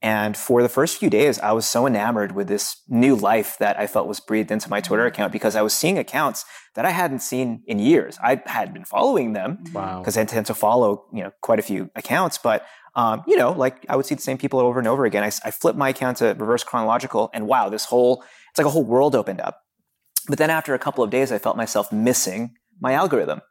And 0.00 0.34
for 0.36 0.62
the 0.62 0.68
first 0.68 0.96
few 0.98 1.10
days, 1.10 1.38
I 1.40 1.52
was 1.52 1.66
so 1.66 1.86
enamored 1.86 2.32
with 2.32 2.48
this 2.48 2.76
new 2.88 3.14
life 3.14 3.58
that 3.58 3.78
I 3.78 3.86
felt 3.86 4.08
was 4.08 4.18
breathed 4.18 4.50
into 4.50 4.70
my 4.70 4.80
Twitter 4.80 5.04
account 5.04 5.30
because 5.32 5.56
I 5.56 5.62
was 5.62 5.74
seeing 5.74 5.98
accounts 5.98 6.44
that 6.74 6.86
I 6.86 6.90
hadn't 6.90 7.20
seen 7.20 7.62
in 7.66 7.78
years. 7.78 8.18
I 8.22 8.40
had 8.46 8.72
been 8.72 8.84
following 8.84 9.34
them 9.34 9.58
Wow. 9.74 9.98
because 9.98 10.16
I 10.16 10.24
tend 10.24 10.46
to 10.46 10.54
follow, 10.54 11.04
you 11.12 11.22
know, 11.22 11.32
quite 11.42 11.58
a 11.58 11.62
few 11.62 11.90
accounts, 11.94 12.38
but 12.38 12.64
um, 12.96 13.22
you 13.26 13.36
know, 13.36 13.52
like 13.52 13.84
I 13.88 13.94
would 13.96 14.06
see 14.06 14.16
the 14.16 14.22
same 14.22 14.38
people 14.38 14.58
over 14.58 14.78
and 14.78 14.88
over 14.88 15.04
again. 15.04 15.22
I 15.22 15.30
flipped 15.52 15.78
my 15.78 15.90
account 15.90 16.16
to 16.18 16.34
reverse 16.36 16.64
chronological, 16.64 17.30
and 17.32 17.46
wow, 17.46 17.68
this 17.68 17.84
whole 17.84 18.24
it's 18.50 18.58
like 18.58 18.66
a 18.66 18.70
whole 18.70 18.84
world 18.84 19.14
opened 19.14 19.40
up. 19.40 19.60
But 20.28 20.38
then 20.38 20.50
after 20.50 20.74
a 20.74 20.78
couple 20.78 21.04
of 21.04 21.10
days, 21.10 21.30
I 21.30 21.38
felt 21.38 21.56
myself 21.56 21.92
missing 21.92 22.56
my 22.80 22.92
algorithm. 22.94 23.42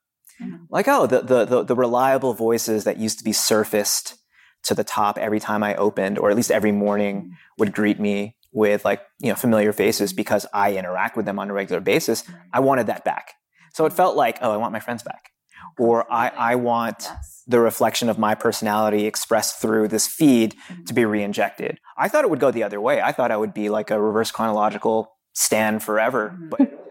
Like, 0.69 0.87
oh, 0.87 1.07
the, 1.07 1.21
the 1.21 1.45
the 1.45 1.63
the 1.63 1.75
reliable 1.75 2.33
voices 2.33 2.83
that 2.83 2.97
used 2.97 3.17
to 3.19 3.23
be 3.23 3.33
surfaced 3.33 4.15
to 4.63 4.73
the 4.73 4.83
top 4.83 5.17
every 5.17 5.39
time 5.39 5.63
I 5.63 5.75
opened, 5.75 6.17
or 6.17 6.29
at 6.29 6.35
least 6.35 6.51
every 6.51 6.71
morning, 6.71 7.35
would 7.57 7.73
greet 7.73 7.99
me 7.99 8.35
with 8.51 8.85
like 8.85 9.01
you 9.19 9.29
know 9.29 9.35
familiar 9.35 9.73
faces 9.73 10.13
because 10.13 10.45
I 10.53 10.75
interact 10.75 11.17
with 11.17 11.25
them 11.25 11.39
on 11.39 11.49
a 11.49 11.53
regular 11.53 11.81
basis. 11.81 12.23
I 12.53 12.59
wanted 12.59 12.87
that 12.87 13.03
back. 13.03 13.33
So 13.73 13.85
it 13.85 13.93
felt 13.93 14.15
like, 14.15 14.39
oh, 14.41 14.51
I 14.51 14.57
want 14.57 14.73
my 14.73 14.79
friends 14.79 15.03
back. 15.03 15.29
or 15.77 16.11
I, 16.11 16.29
I 16.29 16.55
want 16.55 16.97
yes. 17.01 17.43
the 17.47 17.59
reflection 17.59 18.09
of 18.09 18.17
my 18.17 18.33
personality 18.33 19.05
expressed 19.05 19.61
through 19.61 19.87
this 19.89 20.07
feed 20.07 20.55
mm-hmm. 20.55 20.83
to 20.85 20.93
be 20.93 21.05
re-injected. 21.05 21.79
I 21.97 22.07
thought 22.07 22.23
it 22.23 22.29
would 22.29 22.39
go 22.39 22.49
the 22.51 22.63
other 22.63 22.81
way. 22.81 23.01
I 23.01 23.11
thought 23.11 23.29
I 23.31 23.37
would 23.37 23.53
be 23.53 23.69
like 23.69 23.91
a 23.91 24.01
reverse 24.01 24.31
chronological 24.31 25.11
stand 25.33 25.83
forever, 25.83 26.33
mm-hmm. 26.33 26.49
but 26.49 26.61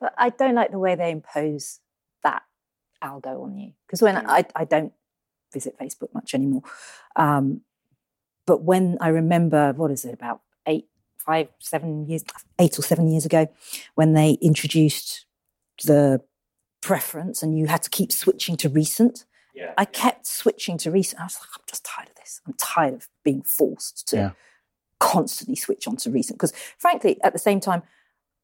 But 0.00 0.12
I 0.18 0.30
don't 0.30 0.54
like 0.54 0.70
the 0.72 0.78
way 0.78 0.94
they 0.94 1.10
impose 1.10 1.80
that 2.26 2.42
algo 3.02 3.42
on 3.42 3.56
you 3.56 3.72
because 3.86 4.02
when 4.02 4.16
I, 4.16 4.44
I 4.54 4.64
don't 4.64 4.92
visit 5.52 5.78
Facebook 5.78 6.12
much 6.12 6.34
anymore, 6.34 6.62
um, 7.16 7.62
but 8.46 8.62
when 8.62 8.98
I 9.00 9.08
remember 9.08 9.72
what 9.72 9.90
is 9.90 10.04
it 10.04 10.14
about 10.14 10.40
eight, 10.66 10.88
five, 11.18 11.48
seven 11.58 12.06
years, 12.08 12.24
eight 12.58 12.78
or 12.78 12.82
seven 12.82 13.08
years 13.08 13.24
ago, 13.24 13.48
when 13.94 14.12
they 14.12 14.38
introduced 14.40 15.26
the 15.84 16.20
preference 16.86 17.42
and 17.42 17.58
you 17.58 17.66
had 17.66 17.82
to 17.82 17.90
keep 17.90 18.12
switching 18.12 18.56
to 18.56 18.68
recent. 18.68 19.24
Yeah. 19.54 19.72
I 19.76 19.84
kept 19.84 20.26
switching 20.26 20.78
to 20.78 20.90
recent. 20.90 21.20
I 21.20 21.24
was 21.24 21.36
like, 21.40 21.48
I'm 21.56 21.64
just 21.66 21.84
tired 21.84 22.08
of 22.08 22.14
this. 22.14 22.40
I'm 22.46 22.54
tired 22.58 22.94
of 22.94 23.08
being 23.24 23.42
forced 23.42 24.06
to 24.08 24.16
yeah. 24.16 24.30
constantly 25.00 25.56
switch 25.56 25.88
on 25.88 25.96
to 25.96 26.10
recent. 26.10 26.38
Because 26.38 26.52
frankly, 26.78 27.18
at 27.24 27.32
the 27.32 27.38
same 27.38 27.58
time, 27.58 27.82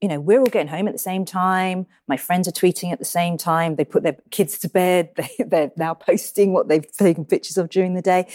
you 0.03 0.09
know, 0.09 0.19
we're 0.19 0.41
all 0.41 0.47
getting 0.47 0.69
home 0.69 0.89
at 0.89 0.93
the 0.93 0.99
same 0.99 1.25
time. 1.25 1.87
My 2.09 2.17
friends 2.17 2.49
are 2.49 2.53
tweeting 2.53 2.91
at 2.91 2.99
the 2.99 3.05
same 3.05 3.39
time. 3.39 3.77
They 3.77 3.85
put 3.85 4.03
their 4.03 4.17
kids 4.31 4.59
to 4.59 4.69
bed. 4.69 5.11
They, 5.39 5.63
are 5.65 5.71
now 5.77 5.95
posting 5.95 6.53
what 6.53 6.69
they've 6.69 6.91
taken 6.91 7.25
pictures 7.25 7.57
of 7.57 7.71
during 7.71 7.95
the 7.95 8.03
day. 8.03 8.27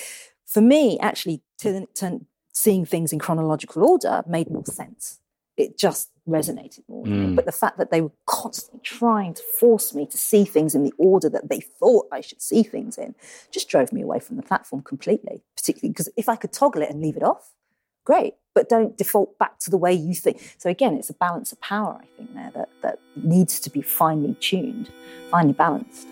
For 0.45 0.61
me, 0.61 0.97
actually, 0.99 1.41
to, 1.59 1.85
to 1.95 2.21
seeing 2.53 2.85
things 2.85 3.11
in 3.11 3.19
chronological 3.19 3.83
order 3.83 4.23
made 4.27 4.49
more 4.49 4.65
sense. 4.65 5.19
It 5.57 5.77
just 5.77 6.09
resonated 6.27 6.83
more. 6.87 7.05
Mm. 7.05 7.35
But 7.35 7.45
the 7.45 7.51
fact 7.51 7.77
that 7.79 7.91
they 7.91 8.01
were 8.01 8.11
constantly 8.27 8.79
trying 8.83 9.33
to 9.33 9.41
force 9.59 9.93
me 9.93 10.05
to 10.05 10.17
see 10.17 10.45
things 10.45 10.73
in 10.73 10.83
the 10.83 10.93
order 10.97 11.29
that 11.29 11.49
they 11.49 11.59
thought 11.59 12.07
I 12.11 12.21
should 12.21 12.41
see 12.41 12.63
things 12.63 12.97
in 12.97 13.15
just 13.51 13.67
drove 13.67 13.91
me 13.91 14.01
away 14.01 14.19
from 14.19 14.37
the 14.37 14.43
platform 14.43 14.83
completely, 14.83 15.43
particularly 15.55 15.91
because 15.91 16.09
if 16.15 16.29
I 16.29 16.35
could 16.37 16.53
toggle 16.53 16.81
it 16.81 16.89
and 16.89 17.01
leave 17.01 17.17
it 17.17 17.23
off, 17.23 17.51
great. 18.07 18.35
But 18.55 18.69
don't 18.69 18.97
default 18.97 19.37
back 19.37 19.59
to 19.59 19.69
the 19.69 19.77
way 19.77 19.93
you 19.93 20.15
think. 20.15 20.55
So 20.57 20.69
again, 20.69 20.95
it's 20.95 21.09
a 21.09 21.13
balance 21.13 21.51
of 21.51 21.59
power, 21.59 21.99
I 22.01 22.07
think, 22.15 22.33
there 22.33 22.51
that, 22.55 22.69
that 22.81 22.99
needs 23.15 23.59
to 23.59 23.69
be 23.69 23.81
finely 23.81 24.33
tuned, 24.39 24.89
finely 25.29 25.53
balanced. 25.53 26.07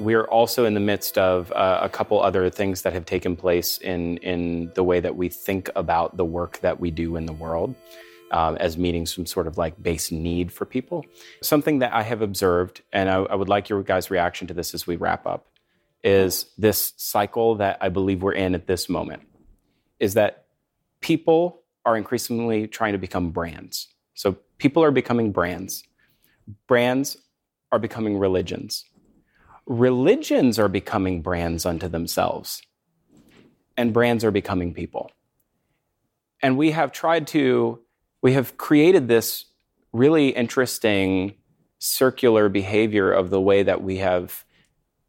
we're 0.00 0.24
also 0.24 0.64
in 0.64 0.74
the 0.74 0.80
midst 0.80 1.16
of 1.16 1.52
uh, 1.52 1.78
a 1.80 1.88
couple 1.88 2.20
other 2.20 2.50
things 2.50 2.82
that 2.82 2.92
have 2.92 3.06
taken 3.06 3.36
place 3.36 3.78
in 3.78 4.16
in 4.18 4.70
the 4.74 4.82
way 4.82 4.98
that 4.98 5.14
we 5.14 5.28
think 5.28 5.70
about 5.76 6.16
the 6.16 6.24
work 6.24 6.58
that 6.58 6.80
we 6.80 6.90
do 6.90 7.14
in 7.14 7.26
the 7.26 7.32
world 7.32 7.74
um, 8.30 8.56
as 8.56 8.76
meeting 8.76 9.06
some 9.06 9.26
sort 9.26 9.46
of 9.46 9.58
like 9.58 9.80
base 9.82 10.10
need 10.10 10.52
for 10.52 10.64
people. 10.64 11.04
Something 11.42 11.80
that 11.80 11.92
I 11.92 12.02
have 12.02 12.22
observed, 12.22 12.82
and 12.92 13.08
I, 13.08 13.16
I 13.16 13.34
would 13.34 13.48
like 13.48 13.68
your 13.68 13.82
guys' 13.82 14.10
reaction 14.10 14.46
to 14.48 14.54
this 14.54 14.74
as 14.74 14.86
we 14.86 14.96
wrap 14.96 15.26
up, 15.26 15.46
is 16.02 16.46
this 16.58 16.92
cycle 16.96 17.56
that 17.56 17.78
I 17.80 17.88
believe 17.88 18.22
we're 18.22 18.32
in 18.32 18.54
at 18.54 18.66
this 18.66 18.88
moment. 18.88 19.22
Is 20.00 20.14
that 20.14 20.46
people 21.00 21.62
are 21.84 21.96
increasingly 21.96 22.66
trying 22.66 22.92
to 22.92 22.98
become 22.98 23.30
brands. 23.30 23.88
So 24.14 24.38
people 24.58 24.82
are 24.82 24.90
becoming 24.90 25.32
brands. 25.32 25.84
Brands 26.66 27.16
are 27.72 27.78
becoming 27.78 28.18
religions 28.18 28.84
religions 29.66 30.58
are 30.58 30.68
becoming 30.68 31.22
brands 31.22 31.64
unto 31.64 31.88
themselves, 31.88 32.62
and 33.76 33.92
brands 33.92 34.24
are 34.24 34.30
becoming 34.30 34.74
people. 34.74 35.10
And 36.42 36.58
we 36.58 36.72
have 36.72 36.92
tried 36.92 37.26
to, 37.28 37.80
we 38.24 38.32
have 38.32 38.56
created 38.56 39.06
this 39.06 39.44
really 39.92 40.30
interesting 40.30 41.34
circular 41.78 42.48
behavior 42.48 43.12
of 43.12 43.28
the 43.28 43.40
way 43.40 43.62
that 43.62 43.82
we 43.82 43.98
have 43.98 44.46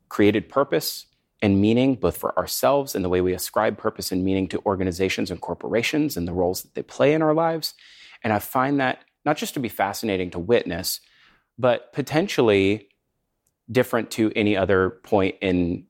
created 0.09 0.49
purpose 0.49 1.05
and 1.41 1.61
meaning, 1.61 1.95
both 1.95 2.17
for 2.17 2.37
ourselves 2.37 2.93
and 2.93 3.05
the 3.05 3.09
way 3.09 3.21
we 3.21 3.31
ascribe 3.31 3.77
purpose 3.77 4.11
and 4.11 4.25
meaning 4.25 4.49
to 4.49 4.61
organizations 4.65 5.31
and 5.31 5.39
corporations 5.39 6.17
and 6.17 6.27
the 6.27 6.33
roles 6.33 6.63
that 6.63 6.75
they 6.75 6.83
play 6.83 7.13
in 7.13 7.21
our 7.21 7.33
lives. 7.33 7.73
And 8.21 8.33
I 8.33 8.39
find 8.39 8.81
that 8.81 8.99
not 9.23 9.37
just 9.37 9.53
to 9.53 9.61
be 9.61 9.69
fascinating 9.69 10.29
to 10.31 10.39
witness, 10.39 10.99
but 11.57 11.93
potentially 11.93 12.89
different 13.71 14.11
to 14.11 14.33
any 14.35 14.57
other 14.57 14.89
point 14.89 15.35
in 15.39 15.85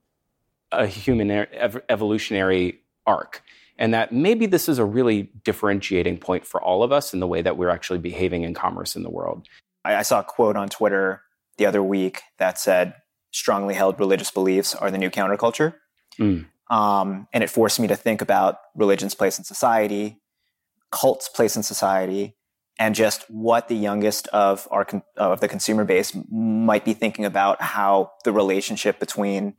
a 0.70 0.86
human 0.86 1.32
ev- 1.32 1.82
evolutionary 1.88 2.82
arc. 3.04 3.42
And 3.78 3.92
that 3.92 4.12
maybe 4.12 4.46
this 4.46 4.68
is 4.68 4.78
a 4.78 4.84
really 4.84 5.30
differentiating 5.44 6.18
point 6.18 6.46
for 6.46 6.62
all 6.62 6.82
of 6.82 6.92
us 6.92 7.12
in 7.12 7.20
the 7.20 7.26
way 7.26 7.42
that 7.42 7.56
we're 7.56 7.68
actually 7.68 7.98
behaving 7.98 8.42
in 8.42 8.54
commerce 8.54 8.96
in 8.96 9.02
the 9.02 9.10
world. 9.10 9.46
I, 9.84 9.96
I 9.96 10.02
saw 10.02 10.20
a 10.20 10.24
quote 10.24 10.56
on 10.56 10.68
Twitter 10.68 11.22
the 11.58 11.66
other 11.66 11.82
week 11.82 12.22
that 12.38 12.58
said, 12.58 12.94
strongly 13.32 13.74
held 13.74 14.00
religious 14.00 14.30
beliefs 14.30 14.74
are 14.74 14.90
the 14.90 14.98
new 14.98 15.10
counterculture. 15.10 15.74
Mm. 16.18 16.46
Um, 16.70 17.28
and 17.32 17.44
it 17.44 17.50
forced 17.50 17.78
me 17.78 17.86
to 17.88 17.96
think 17.96 18.22
about 18.22 18.58
religion's 18.74 19.14
place 19.14 19.38
in 19.38 19.44
society, 19.44 20.20
cult's 20.90 21.28
place 21.28 21.54
in 21.54 21.62
society, 21.62 22.34
and 22.78 22.94
just 22.94 23.24
what 23.30 23.68
the 23.68 23.76
youngest 23.76 24.26
of 24.28 24.66
our 24.70 24.86
of 25.16 25.40
the 25.40 25.48
consumer 25.48 25.84
base 25.84 26.16
might 26.30 26.84
be 26.84 26.92
thinking 26.92 27.24
about 27.24 27.60
how 27.62 28.12
the 28.24 28.32
relationship 28.32 28.98
between 28.98 29.54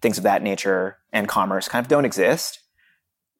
things 0.00 0.18
of 0.18 0.24
that 0.24 0.42
nature 0.42 0.98
and 1.12 1.28
commerce 1.28 1.68
kind 1.68 1.84
of 1.84 1.88
don't 1.88 2.04
exist 2.04 2.60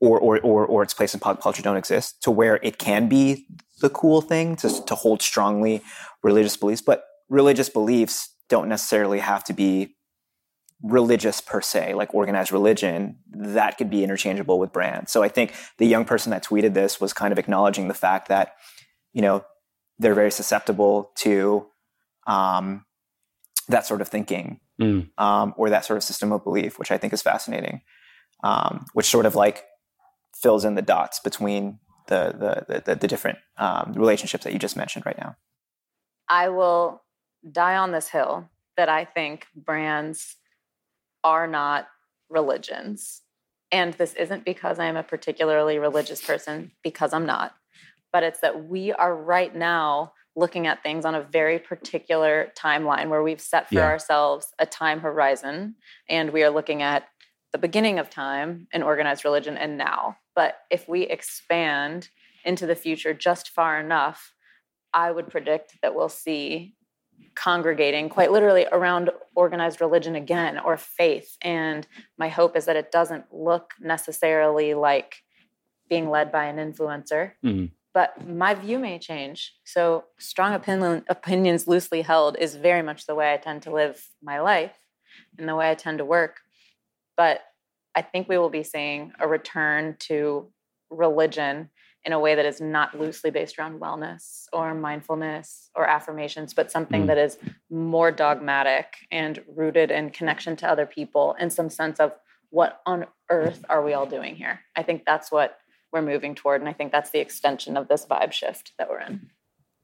or 0.03 0.19
or 0.21 0.41
or, 0.41 0.67
or 0.67 0.83
its 0.83 0.95
place 0.95 1.15
in 1.15 1.21
pop 1.21 1.41
culture 1.41 1.63
don't 1.63 1.77
exist 1.77 2.23
to 2.23 2.31
where 2.31 2.57
it 2.63 2.79
can 2.79 3.09
be 3.09 3.47
the 3.81 3.91
cool 3.91 4.21
thing 4.21 4.57
to 4.57 4.85
to 4.85 4.95
hold 4.95 5.23
strongly 5.23 5.83
religious 6.23 6.57
beliefs 6.57 6.83
but 6.83 7.05
religious 7.29 7.69
beliefs 7.69 8.35
don't 8.49 8.69
necessarily 8.69 9.21
have 9.21 9.43
to 9.43 9.53
be 9.53 9.95
religious 10.83 11.41
per 11.41 11.61
se 11.61 11.95
like 11.95 12.13
organized 12.15 12.53
religion 12.53 13.17
that 13.31 13.79
could 13.79 13.89
be 13.89 14.03
interchangeable 14.03 14.59
with 14.59 14.73
brands 14.73 15.13
so 15.13 15.23
i 15.23 15.29
think 15.29 15.55
the 15.79 15.87
young 15.87 16.05
person 16.05 16.31
that 16.31 16.45
tweeted 16.45 16.75
this 16.75 17.01
was 17.01 17.13
kind 17.13 17.33
of 17.33 17.39
acknowledging 17.39 17.89
the 17.89 17.95
fact 17.95 18.29
that 18.29 18.57
you 19.13 19.23
know, 19.23 19.45
they're 19.99 20.15
very 20.15 20.31
susceptible 20.31 21.13
to 21.17 21.67
um, 22.27 22.85
that 23.69 23.87
sort 23.87 24.01
of 24.01 24.09
thinking 24.09 24.61
mm. 24.81 25.09
um, 25.19 25.55
or 25.57 25.71
that 25.71 25.85
sort 25.85 25.97
of 25.97 26.03
system 26.03 26.33
of 26.33 26.43
belief, 26.43 26.79
which 26.79 26.91
I 26.91 26.99
think 26.99 27.13
is 27.13 27.23
fascinating, 27.23 27.83
um, 28.43 28.87
which 28.95 29.07
sort 29.07 29.27
of 29.27 29.35
like 29.35 29.65
fills 30.35 30.65
in 30.65 30.75
the 30.75 30.83
dots 30.83 31.21
between 31.21 31.79
the 32.09 32.65
the 32.69 32.83
the, 32.85 32.95
the 32.97 33.09
different 33.09 33.39
um, 33.59 33.93
relationships 33.95 34.45
that 34.45 34.53
you 34.53 34.59
just 34.59 34.77
mentioned 34.77 35.07
right 35.07 35.19
now. 35.19 35.37
I 36.29 36.49
will 36.49 37.03
die 37.51 37.77
on 37.77 37.93
this 37.93 38.09
hill 38.09 38.49
that 38.77 38.89
I 38.89 39.05
think 39.05 39.47
brands 39.55 40.37
are 41.25 41.47
not 41.47 41.89
religions. 42.29 43.23
And 43.71 43.95
this 43.95 44.15
isn't 44.15 44.45
because 44.45 44.79
I 44.79 44.87
am 44.87 44.97
a 44.97 45.03
particularly 45.03 45.79
religious 45.79 46.23
person, 46.23 46.73
because 46.83 47.13
I'm 47.13 47.27
not 47.27 47.55
but 48.13 48.23
it's 48.23 48.41
that 48.41 48.69
we 48.69 48.93
are 48.93 49.17
right 49.17 49.55
now 49.55 50.13
looking 50.37 50.67
at 50.67 50.83
things 50.83 51.05
on 51.05 51.15
a 51.15 51.23
very 51.23 51.59
particular 51.59 52.53
timeline 52.57 53.09
where 53.09 53.23
we've 53.23 53.41
set 53.41 53.69
for 53.69 53.77
yeah. 53.77 53.87
ourselves 53.87 54.53
a 54.59 54.67
time 54.67 55.01
horizon 55.01 55.75
and 56.09 56.31
we 56.31 56.43
are 56.43 56.51
looking 56.51 56.83
at 56.83 57.05
the 57.53 57.59
beginning 57.59 57.99
of 57.99 58.09
time 58.09 58.67
in 58.73 58.83
organized 58.83 59.25
religion 59.25 59.57
and 59.59 59.77
now. 59.77 60.17
But 60.35 60.57
if 60.71 60.89
we 60.89 61.03
expand 61.03 62.09
into 62.45 62.67
the 62.67 62.75
future 62.75 63.15
just 63.15 63.51
far 63.51 63.79
enough, 63.79 64.33
I 64.95 65.11
would 65.11 65.29
predict 65.29 65.77
that 65.83 65.95
we'll 65.95 66.09
see 66.09 66.75
congregating 67.35 68.09
quite 68.09 68.33
literally 68.33 68.67
around 68.73 69.11
organized 69.35 69.81
religion 69.81 70.17
again 70.17 70.59
or 70.59 70.77
faith. 70.77 71.37
And 71.43 71.87
my 72.19 72.29
hope 72.29 72.57
is 72.57 72.65
that 72.67 72.77
it 72.77 72.91
doesn't 72.91 73.25
look 73.33 73.73
necessarily 73.81 74.75
like 74.75 75.17
being 75.89 76.11
led 76.11 76.33
by 76.33 76.47
an 76.47 76.57
influencer. 76.57 77.33
Mm-hmm 77.45 77.67
but 77.95 78.27
my 78.27 78.55
view 78.55 78.79
may 78.79 78.99
change. 78.99 79.55
So, 79.65 80.05
strong 80.19 80.55
opinion, 80.55 81.05
opinions 81.09 81.69
loosely 81.69 82.03
held 82.03 82.37
is 82.39 82.55
very 82.55 82.83
much 82.83 83.07
the 83.07 83.15
way 83.15 83.33
I 83.33 83.37
tend 83.37 83.63
to 83.63 83.73
live 83.73 84.03
my 84.23 84.41
life 84.41 84.77
and 85.39 85.49
the 85.49 85.55
way 85.55 85.71
I 85.71 85.75
tend 85.75 85.99
to 85.99 86.05
work. 86.05 86.39
But 87.17 87.43
I 87.95 88.03
think 88.03 88.29
we 88.29 88.39
will 88.39 88.51
be 88.51 88.63
seeing 88.63 89.13
a 89.21 89.29
return 89.29 89.97
to 90.01 90.49
religion 90.91 91.71
in 92.05 92.13
a 92.13 92.19
way 92.19 92.35
that 92.35 92.45
is 92.45 92.61
not 92.61 92.99
loosely 92.99 93.31
based 93.31 93.59
around 93.59 93.81
wellness 93.81 94.47
or 94.53 94.75
mindfulness 94.75 95.71
or 95.75 95.87
affirmations, 95.87 96.53
but 96.53 96.71
something 96.71 97.05
mm. 97.05 97.07
that 97.07 97.19
is 97.19 97.39
more 97.71 98.11
dogmatic 98.11 98.87
and 99.11 99.41
rooted 99.55 99.91
in 99.91 100.11
connection 100.11 100.57
to 100.57 100.69
other 100.69 100.87
people 100.87 101.37
and 101.39 101.53
some 101.53 101.71
sense 101.71 102.01
of 102.01 102.13
what 102.51 102.81
on 102.87 103.07
earth 103.31 103.65
are 103.69 103.83
we 103.83 103.95
all 103.95 104.07
doing 104.07 104.35
here? 104.35 104.61
I 104.77 104.83
think 104.83 105.05
that's 105.07 105.31
what 105.31 105.59
we're 105.93 106.03
moving 106.03 106.35
toward. 106.35 106.61
And 106.61 106.69
I 106.69 106.73
think 106.73 106.93
that's 106.93 107.11
the 107.11 107.21
extension 107.21 107.77
of 107.77 107.89
this 107.89 108.05
vibe 108.05 108.33
shift 108.33 108.73
that 108.79 108.91
we're 108.91 109.01
in. 109.01 109.31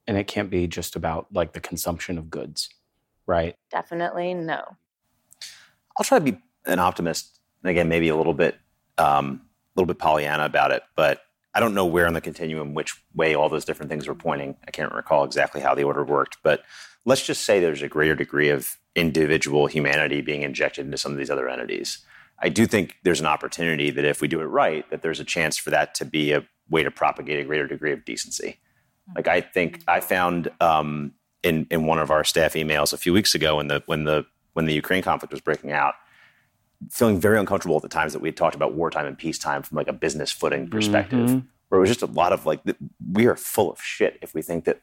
And 0.05 0.17
it 0.17 0.27
can't 0.27 0.49
be 0.49 0.67
just 0.67 0.95
about 0.95 1.27
like 1.31 1.53
the 1.53 1.59
consumption 1.59 2.17
of 2.17 2.29
goods, 2.29 2.69
right? 3.25 3.55
Definitely 3.71 4.33
no. 4.33 4.61
I'll 5.97 6.03
try 6.03 6.19
to 6.19 6.23
be 6.23 6.39
an 6.65 6.79
optimist. 6.79 7.38
Again, 7.63 7.89
maybe 7.89 8.09
a 8.09 8.15
little 8.15 8.33
bit 8.33 8.55
um, 8.97 9.41
little 9.75 9.87
bit 9.87 9.99
Pollyanna 9.99 10.45
about 10.45 10.71
it, 10.71 10.83
but 10.95 11.21
I 11.53 11.59
don't 11.59 11.73
know 11.73 11.85
where 11.85 12.07
on 12.07 12.13
the 12.13 12.21
continuum 12.21 12.73
which 12.73 12.93
way 13.13 13.33
all 13.33 13.49
those 13.49 13.65
different 13.65 13.89
things 13.89 14.07
were 14.07 14.15
pointing. 14.15 14.55
I 14.67 14.71
can't 14.71 14.93
recall 14.93 15.23
exactly 15.23 15.61
how 15.61 15.73
the 15.73 15.83
order 15.83 16.03
worked, 16.03 16.37
but 16.43 16.63
let's 17.05 17.25
just 17.25 17.43
say 17.43 17.59
there's 17.59 17.81
a 17.81 17.87
greater 17.87 18.15
degree 18.15 18.49
of 18.49 18.77
individual 18.95 19.67
humanity 19.67 20.21
being 20.21 20.43
injected 20.43 20.85
into 20.85 20.97
some 20.97 21.11
of 21.11 21.17
these 21.17 21.29
other 21.29 21.49
entities. 21.49 21.99
I 22.41 22.49
do 22.49 22.65
think 22.65 22.97
there's 23.03 23.19
an 23.19 23.25
opportunity 23.25 23.89
that 23.89 24.05
if 24.05 24.21
we 24.21 24.27
do 24.27 24.41
it 24.41 24.45
right, 24.45 24.89
that 24.89 25.01
there's 25.01 25.19
a 25.19 25.25
chance 25.25 25.57
for 25.57 25.69
that 25.71 25.95
to 25.95 26.05
be 26.05 26.31
a 26.31 26.45
way 26.69 26.83
to 26.83 26.91
propagate 26.91 27.39
a 27.39 27.43
greater 27.43 27.67
degree 27.67 27.91
of 27.91 28.05
decency. 28.05 28.59
Like 29.15 29.27
I 29.27 29.41
think 29.41 29.81
I 29.87 30.01
found 30.01 30.49
um, 30.61 31.13
in 31.41 31.67
in 31.71 31.85
one 31.85 31.99
of 31.99 32.11
our 32.11 32.23
staff 32.23 32.53
emails 32.53 32.93
a 32.93 32.97
few 32.97 33.11
weeks 33.11 33.33
ago 33.33 33.57
when 33.57 33.67
the 33.67 33.81
when 33.87 34.03
the 34.03 34.25
when 34.53 34.65
the 34.65 34.73
Ukraine 34.73 35.01
conflict 35.01 35.31
was 35.31 35.41
breaking 35.41 35.71
out, 35.71 35.95
feeling 36.89 37.19
very 37.19 37.37
uncomfortable 37.39 37.75
at 37.75 37.81
the 37.81 37.89
times 37.89 38.13
that 38.13 38.19
we 38.19 38.29
had 38.29 38.37
talked 38.37 38.55
about 38.55 38.73
wartime 38.73 39.05
and 39.05 39.17
peacetime 39.17 39.63
from 39.63 39.75
like 39.75 39.87
a 39.87 39.93
business 39.93 40.31
footing 40.31 40.69
perspective, 40.69 41.29
mm-hmm. 41.29 41.47
where 41.67 41.79
it 41.79 41.81
was 41.81 41.89
just 41.89 42.01
a 42.01 42.07
lot 42.07 42.31
of 42.31 42.45
like 42.45 42.61
we 43.11 43.25
are 43.25 43.35
full 43.35 43.71
of 43.71 43.81
shit 43.81 44.17
if 44.21 44.33
we 44.33 44.41
think 44.41 44.65
that 44.65 44.81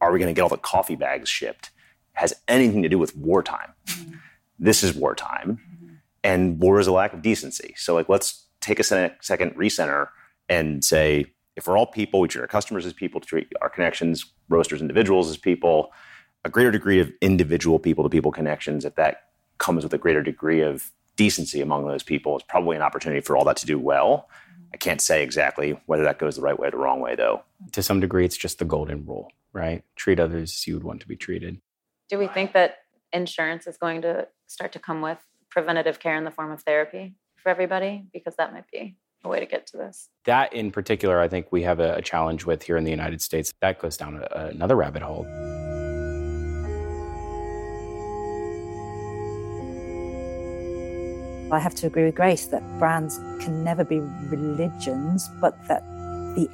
are 0.00 0.12
we 0.12 0.18
going 0.18 0.32
to 0.32 0.34
get 0.34 0.42
all 0.42 0.48
the 0.48 0.56
coffee 0.56 0.96
bags 0.96 1.28
shipped 1.28 1.70
has 2.12 2.34
anything 2.46 2.82
to 2.82 2.88
do 2.88 2.98
with 2.98 3.16
wartime. 3.16 3.72
Mm-hmm. 3.86 4.14
This 4.58 4.84
is 4.84 4.94
wartime, 4.94 5.58
mm-hmm. 5.60 5.94
and 6.22 6.60
war 6.60 6.78
is 6.78 6.86
a 6.86 6.92
lack 6.92 7.12
of 7.12 7.22
decency. 7.22 7.74
So 7.76 7.94
like 7.94 8.08
let's 8.08 8.46
take 8.60 8.78
a 8.78 8.84
second 8.84 9.54
recenter 9.56 10.08
and 10.48 10.84
say 10.84 11.26
if 11.56 11.66
we're 11.66 11.76
all 11.76 11.86
people, 11.86 12.20
we 12.20 12.28
treat 12.28 12.42
our 12.42 12.48
customers 12.48 12.86
as 12.86 12.92
people, 12.92 13.20
treat 13.20 13.48
our 13.60 13.68
connections, 13.68 14.32
roasters, 14.48 14.80
individuals 14.80 15.30
as 15.30 15.36
people, 15.36 15.92
a 16.44 16.50
greater 16.50 16.70
degree 16.70 17.00
of 17.00 17.12
individual 17.20 17.78
people 17.78 18.04
to 18.04 18.10
people 18.10 18.32
connections, 18.32 18.84
if 18.84 18.94
that 18.96 19.28
comes 19.58 19.84
with 19.84 19.94
a 19.94 19.98
greater 19.98 20.22
degree 20.22 20.60
of 20.60 20.90
decency 21.16 21.60
among 21.60 21.86
those 21.86 22.02
people, 22.02 22.36
is 22.36 22.42
probably 22.42 22.76
an 22.76 22.82
opportunity 22.82 23.20
for 23.20 23.36
all 23.36 23.44
that 23.44 23.56
to 23.58 23.66
do 23.66 23.78
well. 23.78 24.28
Mm-hmm. 24.28 24.62
I 24.74 24.76
can't 24.76 25.00
say 25.00 25.22
exactly 25.22 25.78
whether 25.86 26.04
that 26.04 26.18
goes 26.18 26.36
the 26.36 26.42
right 26.42 26.58
way 26.58 26.68
or 26.68 26.70
the 26.70 26.76
wrong 26.76 27.00
way, 27.00 27.14
though. 27.14 27.42
To 27.72 27.82
some 27.82 28.00
degree, 28.00 28.24
it's 28.24 28.36
just 28.36 28.58
the 28.58 28.64
golden 28.64 29.06
rule, 29.06 29.32
right? 29.52 29.84
Treat 29.96 30.20
others 30.20 30.52
as 30.52 30.66
you 30.66 30.74
would 30.74 30.84
want 30.84 31.00
to 31.00 31.08
be 31.08 31.16
treated. 31.16 31.60
Do 32.08 32.18
we 32.18 32.26
think 32.26 32.52
that 32.52 32.78
insurance 33.12 33.66
is 33.66 33.76
going 33.76 34.02
to 34.02 34.28
start 34.46 34.72
to 34.72 34.78
come 34.78 35.00
with 35.00 35.18
preventative 35.50 36.00
care 36.00 36.16
in 36.16 36.24
the 36.24 36.30
form 36.30 36.50
of 36.50 36.62
therapy 36.62 37.14
for 37.36 37.48
everybody? 37.48 38.04
Because 38.12 38.36
that 38.36 38.52
might 38.52 38.70
be 38.70 38.96
a 39.22 39.28
way 39.28 39.40
to 39.40 39.46
get 39.46 39.66
to 39.68 39.76
this. 39.76 40.10
That 40.24 40.52
in 40.52 40.70
particular, 40.70 41.18
I 41.20 41.28
think 41.28 41.50
we 41.50 41.62
have 41.62 41.80
a, 41.80 41.94
a 41.94 42.02
challenge 42.02 42.44
with 42.44 42.62
here 42.62 42.76
in 42.76 42.84
the 42.84 42.90
United 42.90 43.22
States. 43.22 43.54
That 43.60 43.78
goes 43.78 43.96
down 43.96 44.22
a, 44.30 44.46
another 44.46 44.76
rabbit 44.76 45.02
hole. 45.02 45.24
I 51.54 51.60
have 51.60 51.74
to 51.76 51.86
agree 51.86 52.04
with 52.04 52.16
Grace 52.16 52.46
that 52.46 52.62
brands 52.78 53.18
can 53.40 53.64
never 53.64 53.84
be 53.84 54.00
religions, 54.00 55.30
but 55.40 55.56
that 55.68 55.82
the 56.34 56.48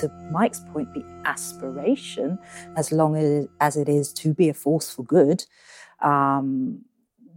to 0.00 0.08
Mike's 0.30 0.60
point, 0.72 0.92
the 0.94 1.04
aspiration, 1.24 2.38
as 2.76 2.92
long 2.92 3.16
as, 3.16 3.46
as 3.60 3.76
it 3.76 3.88
is 3.88 4.12
to 4.14 4.34
be 4.34 4.48
a 4.48 4.54
force 4.54 4.90
for 4.90 5.02
good, 5.02 5.44
um, 6.00 6.84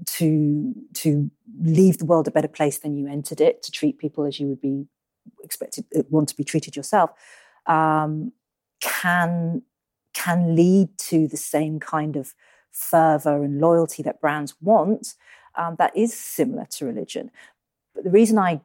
to 0.06 0.74
to 0.94 1.30
leave 1.62 1.98
the 1.98 2.06
world 2.06 2.28
a 2.28 2.32
better 2.32 2.48
place 2.48 2.80
than 2.80 2.96
you 2.96 3.08
entered 3.08 3.42
it, 3.42 3.62
to 3.64 3.72
treat 3.72 3.98
people 3.98 4.26
as 4.26 4.40
you 4.40 4.48
would 4.48 4.62
be 4.62 4.86
expected 5.44 5.86
uh, 5.98 6.04
want 6.10 6.30
to 6.30 6.36
be 6.36 6.44
treated 6.44 6.76
yourself, 6.76 7.12
um, 7.68 8.32
can 8.82 9.62
can 10.14 10.56
lead 10.56 10.98
to 10.98 11.28
the 11.28 11.38
same 11.38 11.80
kind 11.80 12.16
of 12.16 12.34
fervor 12.72 13.44
and 13.44 13.60
loyalty 13.60 14.04
that 14.04 14.22
brands 14.22 14.56
want. 14.62 15.16
Um, 15.56 15.76
that 15.78 15.96
is 15.96 16.14
similar 16.14 16.66
to 16.72 16.86
religion. 16.86 17.32
But 17.94 18.04
the 18.04 18.10
reason 18.10 18.38
I 18.38 18.62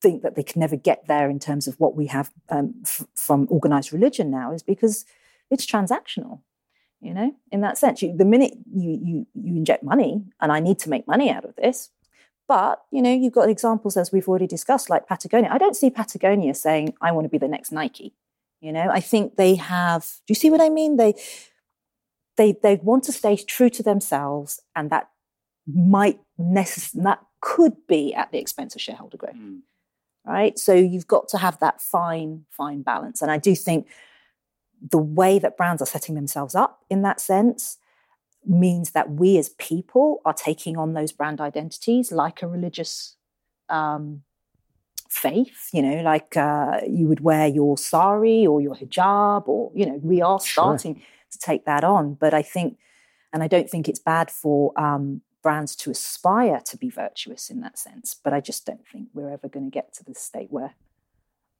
think 0.00 0.22
that 0.22 0.34
they 0.34 0.42
can 0.42 0.60
never 0.60 0.76
get 0.76 1.06
there 1.06 1.30
in 1.30 1.38
terms 1.38 1.66
of 1.66 1.78
what 1.80 1.96
we 1.96 2.06
have 2.06 2.30
um, 2.50 2.74
f- 2.84 3.06
from 3.14 3.46
organized 3.50 3.92
religion 3.92 4.30
now 4.30 4.52
is 4.52 4.62
because 4.62 5.04
it's 5.50 5.64
transactional 5.64 6.40
you 7.00 7.14
know 7.14 7.34
in 7.50 7.60
that 7.62 7.78
sense. 7.78 8.02
You, 8.02 8.14
the 8.16 8.24
minute 8.24 8.52
you, 8.74 8.98
you 9.02 9.26
you 9.34 9.56
inject 9.56 9.82
money 9.82 10.24
and 10.40 10.52
i 10.52 10.60
need 10.60 10.78
to 10.80 10.90
make 10.90 11.06
money 11.06 11.30
out 11.30 11.44
of 11.44 11.56
this 11.56 11.90
but 12.48 12.82
you 12.90 13.00
know 13.00 13.12
you've 13.12 13.32
got 13.32 13.48
examples 13.48 13.96
as 13.96 14.12
we've 14.12 14.28
already 14.28 14.46
discussed 14.46 14.90
like 14.90 15.06
patagonia. 15.06 15.50
I 15.50 15.58
don't 15.58 15.76
see 15.76 15.90
patagonia 15.90 16.54
saying 16.54 16.94
i 17.00 17.10
want 17.12 17.24
to 17.24 17.30
be 17.30 17.38
the 17.38 17.48
next 17.48 17.72
nike 17.72 18.14
you 18.64 18.72
know? 18.72 18.88
I 18.90 19.00
think 19.00 19.36
they 19.36 19.56
have 19.56 20.02
do 20.26 20.30
you 20.30 20.34
see 20.34 20.50
what 20.50 20.60
i 20.60 20.70
mean? 20.70 20.96
They 20.96 21.14
they 22.36 22.56
they 22.62 22.76
want 22.76 23.04
to 23.04 23.12
stay 23.12 23.36
true 23.36 23.70
to 23.70 23.82
themselves 23.82 24.60
and 24.74 24.90
that 24.90 25.08
might 25.66 26.20
necess- 26.38 26.92
that 27.02 27.20
could 27.40 27.74
be 27.86 28.14
at 28.14 28.30
the 28.32 28.38
expense 28.38 28.74
of 28.74 28.80
shareholder 28.80 29.16
growth 29.16 29.34
mm. 29.36 29.60
right 30.26 30.58
so 30.58 30.74
you've 30.74 31.06
got 31.06 31.28
to 31.28 31.38
have 31.38 31.58
that 31.60 31.80
fine 31.80 32.44
fine 32.50 32.82
balance 32.82 33.22
and 33.22 33.30
i 33.30 33.38
do 33.38 33.54
think 33.54 33.86
the 34.90 34.98
way 34.98 35.38
that 35.38 35.56
brands 35.56 35.80
are 35.80 35.86
setting 35.86 36.14
themselves 36.14 36.54
up 36.54 36.84
in 36.90 37.02
that 37.02 37.20
sense 37.20 37.78
means 38.46 38.90
that 38.90 39.10
we 39.10 39.38
as 39.38 39.50
people 39.50 40.20
are 40.24 40.34
taking 40.34 40.76
on 40.76 40.92
those 40.92 41.12
brand 41.12 41.40
identities 41.40 42.12
like 42.12 42.42
a 42.42 42.46
religious 42.46 43.16
um, 43.68 44.22
faith, 45.14 45.68
you 45.72 45.80
know, 45.80 46.02
like 46.02 46.36
uh, 46.36 46.80
you 46.88 47.06
would 47.06 47.20
wear 47.20 47.46
your 47.46 47.78
sari 47.78 48.46
or 48.46 48.60
your 48.60 48.74
hijab, 48.74 49.48
or, 49.48 49.70
you 49.74 49.86
know, 49.86 49.98
we 50.02 50.20
are 50.20 50.40
starting 50.40 50.96
sure. 50.96 51.04
to 51.30 51.38
take 51.38 51.64
that 51.64 51.84
on. 51.84 52.14
But 52.14 52.34
I 52.34 52.42
think, 52.42 52.78
and 53.32 53.42
I 53.42 53.48
don't 53.48 53.70
think 53.70 53.88
it's 53.88 54.00
bad 54.00 54.30
for 54.30 54.78
um, 54.78 55.22
brands 55.44 55.76
to 55.76 55.90
aspire 55.92 56.60
to 56.64 56.76
be 56.76 56.90
virtuous 56.90 57.50
in 57.50 57.60
that 57.60 57.78
sense, 57.78 58.16
but 58.24 58.32
I 58.32 58.40
just 58.40 58.66
don't 58.66 58.84
think 58.88 59.10
we're 59.14 59.30
ever 59.30 59.48
going 59.48 59.70
to 59.70 59.70
get 59.70 59.94
to 59.94 60.04
the 60.04 60.14
state 60.14 60.48
where 60.50 60.74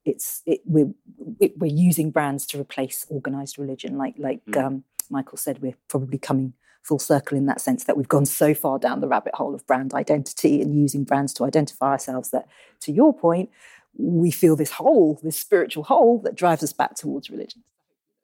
it's 0.05 0.41
it, 0.45 0.61
we're 0.65 0.91
it, 1.39 1.57
we're 1.57 1.73
using 1.73 2.11
brands 2.11 2.45
to 2.45 2.59
replace 2.59 3.05
organized 3.09 3.57
religion 3.57 3.97
like 3.97 4.15
like 4.17 4.45
mm. 4.45 4.63
um, 4.63 4.83
michael 5.09 5.37
said 5.37 5.61
we're 5.61 5.75
probably 5.89 6.17
coming 6.17 6.53
full 6.83 6.99
circle 6.99 7.35
in 7.35 7.47
that 7.47 7.59
sense 7.59 7.85
that 7.85 7.97
we've 7.97 8.07
gone 8.07 8.25
so 8.25 8.53
far 8.53 8.77
down 8.77 9.01
the 9.01 9.07
rabbit 9.07 9.33
hole 9.33 9.55
of 9.55 9.65
brand 9.65 9.93
identity 9.93 10.61
and 10.61 10.79
using 10.79 11.03
brands 11.03 11.33
to 11.33 11.43
identify 11.43 11.91
ourselves 11.91 12.29
that 12.29 12.47
to 12.79 12.91
your 12.91 13.13
point 13.13 13.49
we 13.97 14.29
feel 14.29 14.55
this 14.55 14.71
hole 14.71 15.19
this 15.23 15.37
spiritual 15.37 15.83
hole 15.83 16.19
that 16.23 16.35
drives 16.35 16.63
us 16.63 16.73
back 16.73 16.95
towards 16.95 17.29
religion 17.29 17.63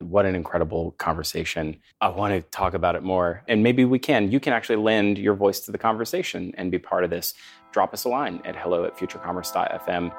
what 0.02 0.26
an 0.26 0.36
incredible 0.36 0.92
conversation. 0.98 1.78
I 2.00 2.10
want 2.10 2.34
to 2.34 2.42
talk 2.50 2.74
about 2.74 2.96
it 2.96 3.04
more. 3.04 3.44
And 3.48 3.64
maybe 3.64 3.86
we 3.86 4.00
can. 4.00 4.32
You 4.32 4.40
can 4.40 4.54
actually 4.54 4.78
lend 4.78 5.18
your 5.18 5.36
voice 5.36 5.60
to 5.62 5.72
the 5.72 5.78
conversation 5.78 6.54
and 6.58 6.72
be 6.72 6.80
part 6.80 7.04
of 7.04 7.10
this. 7.10 7.34
Drop 7.72 7.94
us 7.94 8.04
a 8.04 8.10
line 8.10 8.42
at 8.46 8.56
hello 8.56 8.84
at 8.86 8.98
futurecommerce.fm. 8.98 10.12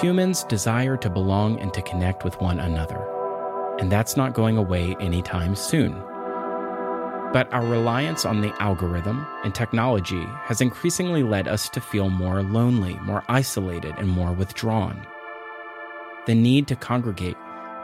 Humans 0.00 0.44
desire 0.44 0.96
to 0.96 1.10
belong 1.10 1.60
and 1.60 1.72
to 1.74 1.82
connect 1.82 2.24
with 2.24 2.40
one 2.40 2.58
another, 2.58 3.06
and 3.78 3.92
that's 3.92 4.16
not 4.16 4.32
going 4.32 4.56
away 4.56 4.96
anytime 5.00 5.54
soon. 5.54 5.92
But 7.32 7.52
our 7.52 7.64
reliance 7.64 8.24
on 8.24 8.40
the 8.40 8.54
algorithm 8.60 9.26
and 9.44 9.54
technology 9.54 10.24
has 10.44 10.60
increasingly 10.60 11.22
led 11.22 11.46
us 11.46 11.68
to 11.70 11.80
feel 11.80 12.10
more 12.10 12.42
lonely, 12.42 12.94
more 13.02 13.22
isolated, 13.28 13.94
and 13.98 14.08
more 14.08 14.32
withdrawn. 14.32 15.06
The 16.26 16.34
need 16.34 16.68
to 16.68 16.76
congregate 16.76 17.36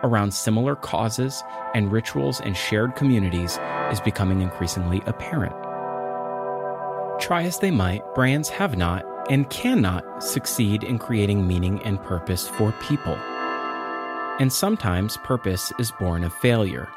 around 0.05 0.33
similar 0.33 0.77
causes 0.77 1.43
and 1.75 1.91
rituals 1.91 2.41
and 2.41 2.57
shared 2.57 2.95
communities 2.95 3.59
is 3.91 4.01
becoming 4.01 4.43
increasingly 4.43 5.03
apparent. 5.07 5.55
Try 7.21 7.43
as 7.43 7.59
they 7.59 7.73
might, 7.73 8.03
brands 8.15 8.49
have 8.49 8.77
not 8.77 9.05
and 9.29 9.51
cannot 9.51 10.23
succeed 10.23 10.85
in 10.85 10.99
creating 10.99 11.47
meaning 11.49 11.83
and 11.83 12.01
purpose 12.03 12.47
for 12.47 12.73
people. 12.81 13.17
And 14.39 14.53
sometimes 14.53 15.17
purpose 15.19 15.73
is 15.81 15.91
born 15.99 16.23
of 16.23 16.33
failure. 16.33 16.89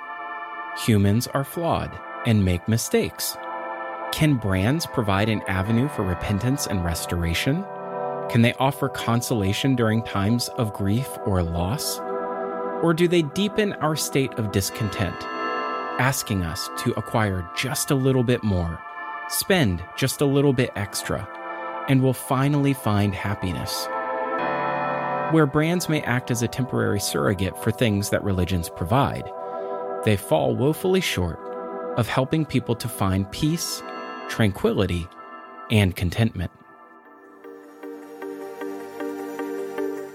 Humans 0.85 1.27
are 1.33 1.43
flawed 1.43 1.91
and 2.27 2.45
make 2.45 2.67
mistakes. 2.67 3.35
Can 4.11 4.35
brands 4.35 4.85
provide 4.85 5.27
an 5.27 5.41
avenue 5.47 5.89
for 5.89 6.03
repentance 6.03 6.67
and 6.67 6.85
restoration? 6.85 7.65
Can 8.31 8.41
they 8.41 8.53
offer 8.53 8.89
consolation 8.89 9.75
during 9.75 10.03
times 10.03 10.47
of 10.57 10.73
grief 10.73 11.09
or 11.25 11.43
loss? 11.43 11.99
Or 12.81 12.93
do 12.93 13.07
they 13.07 13.21
deepen 13.21 13.73
our 13.73 13.95
state 13.95 14.33
of 14.35 14.51
discontent, 14.51 15.15
asking 15.99 16.43
us 16.43 16.69
to 16.79 16.97
acquire 16.97 17.47
just 17.55 17.91
a 17.91 17.95
little 17.95 18.23
bit 18.23 18.43
more, 18.43 18.79
spend 19.29 19.83
just 19.97 20.21
a 20.21 20.25
little 20.25 20.53
bit 20.53 20.71
extra? 20.75 21.27
and 21.87 22.01
we'll 22.01 22.13
finally 22.13 22.73
find 22.73 23.13
happiness. 23.13 23.87
Where 25.33 25.45
brands 25.45 25.89
may 25.89 26.01
act 26.01 26.31
as 26.31 26.41
a 26.41 26.47
temporary 26.47 26.99
surrogate 26.99 27.61
for 27.61 27.71
things 27.71 28.09
that 28.09 28.23
religions 28.23 28.69
provide, 28.69 29.29
they 30.05 30.17
fall 30.17 30.55
woefully 30.55 31.01
short 31.01 31.39
of 31.97 32.07
helping 32.07 32.45
people 32.45 32.75
to 32.75 32.87
find 32.87 33.29
peace, 33.31 33.81
tranquility, 34.29 35.07
and 35.69 35.95
contentment. 35.95 36.51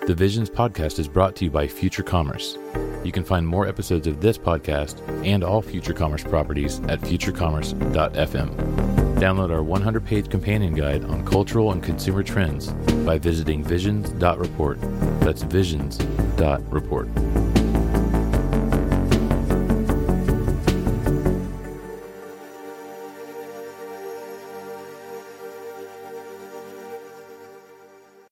The 0.06 0.14
Visions 0.14 0.48
podcast 0.48 1.00
is 1.00 1.08
brought 1.08 1.34
to 1.34 1.44
you 1.46 1.50
by 1.50 1.66
Future 1.66 2.04
Commerce. 2.04 2.56
You 3.02 3.10
can 3.10 3.24
find 3.24 3.44
more 3.44 3.66
episodes 3.66 4.06
of 4.06 4.20
this 4.20 4.38
podcast 4.38 5.00
and 5.26 5.42
all 5.42 5.60
Future 5.60 5.92
Commerce 5.92 6.22
properties 6.22 6.78
at 6.82 7.00
futurecommerce.fm. 7.00 8.54
Download 9.16 9.50
our 9.50 9.64
100 9.64 10.06
page 10.06 10.30
companion 10.30 10.74
guide 10.74 11.04
on 11.06 11.26
cultural 11.26 11.72
and 11.72 11.82
consumer 11.82 12.22
trends 12.22 12.68
by 13.04 13.18
visiting 13.18 13.64
visions.report. 13.64 14.78
That's 15.22 15.42
visions.report. 15.42 17.08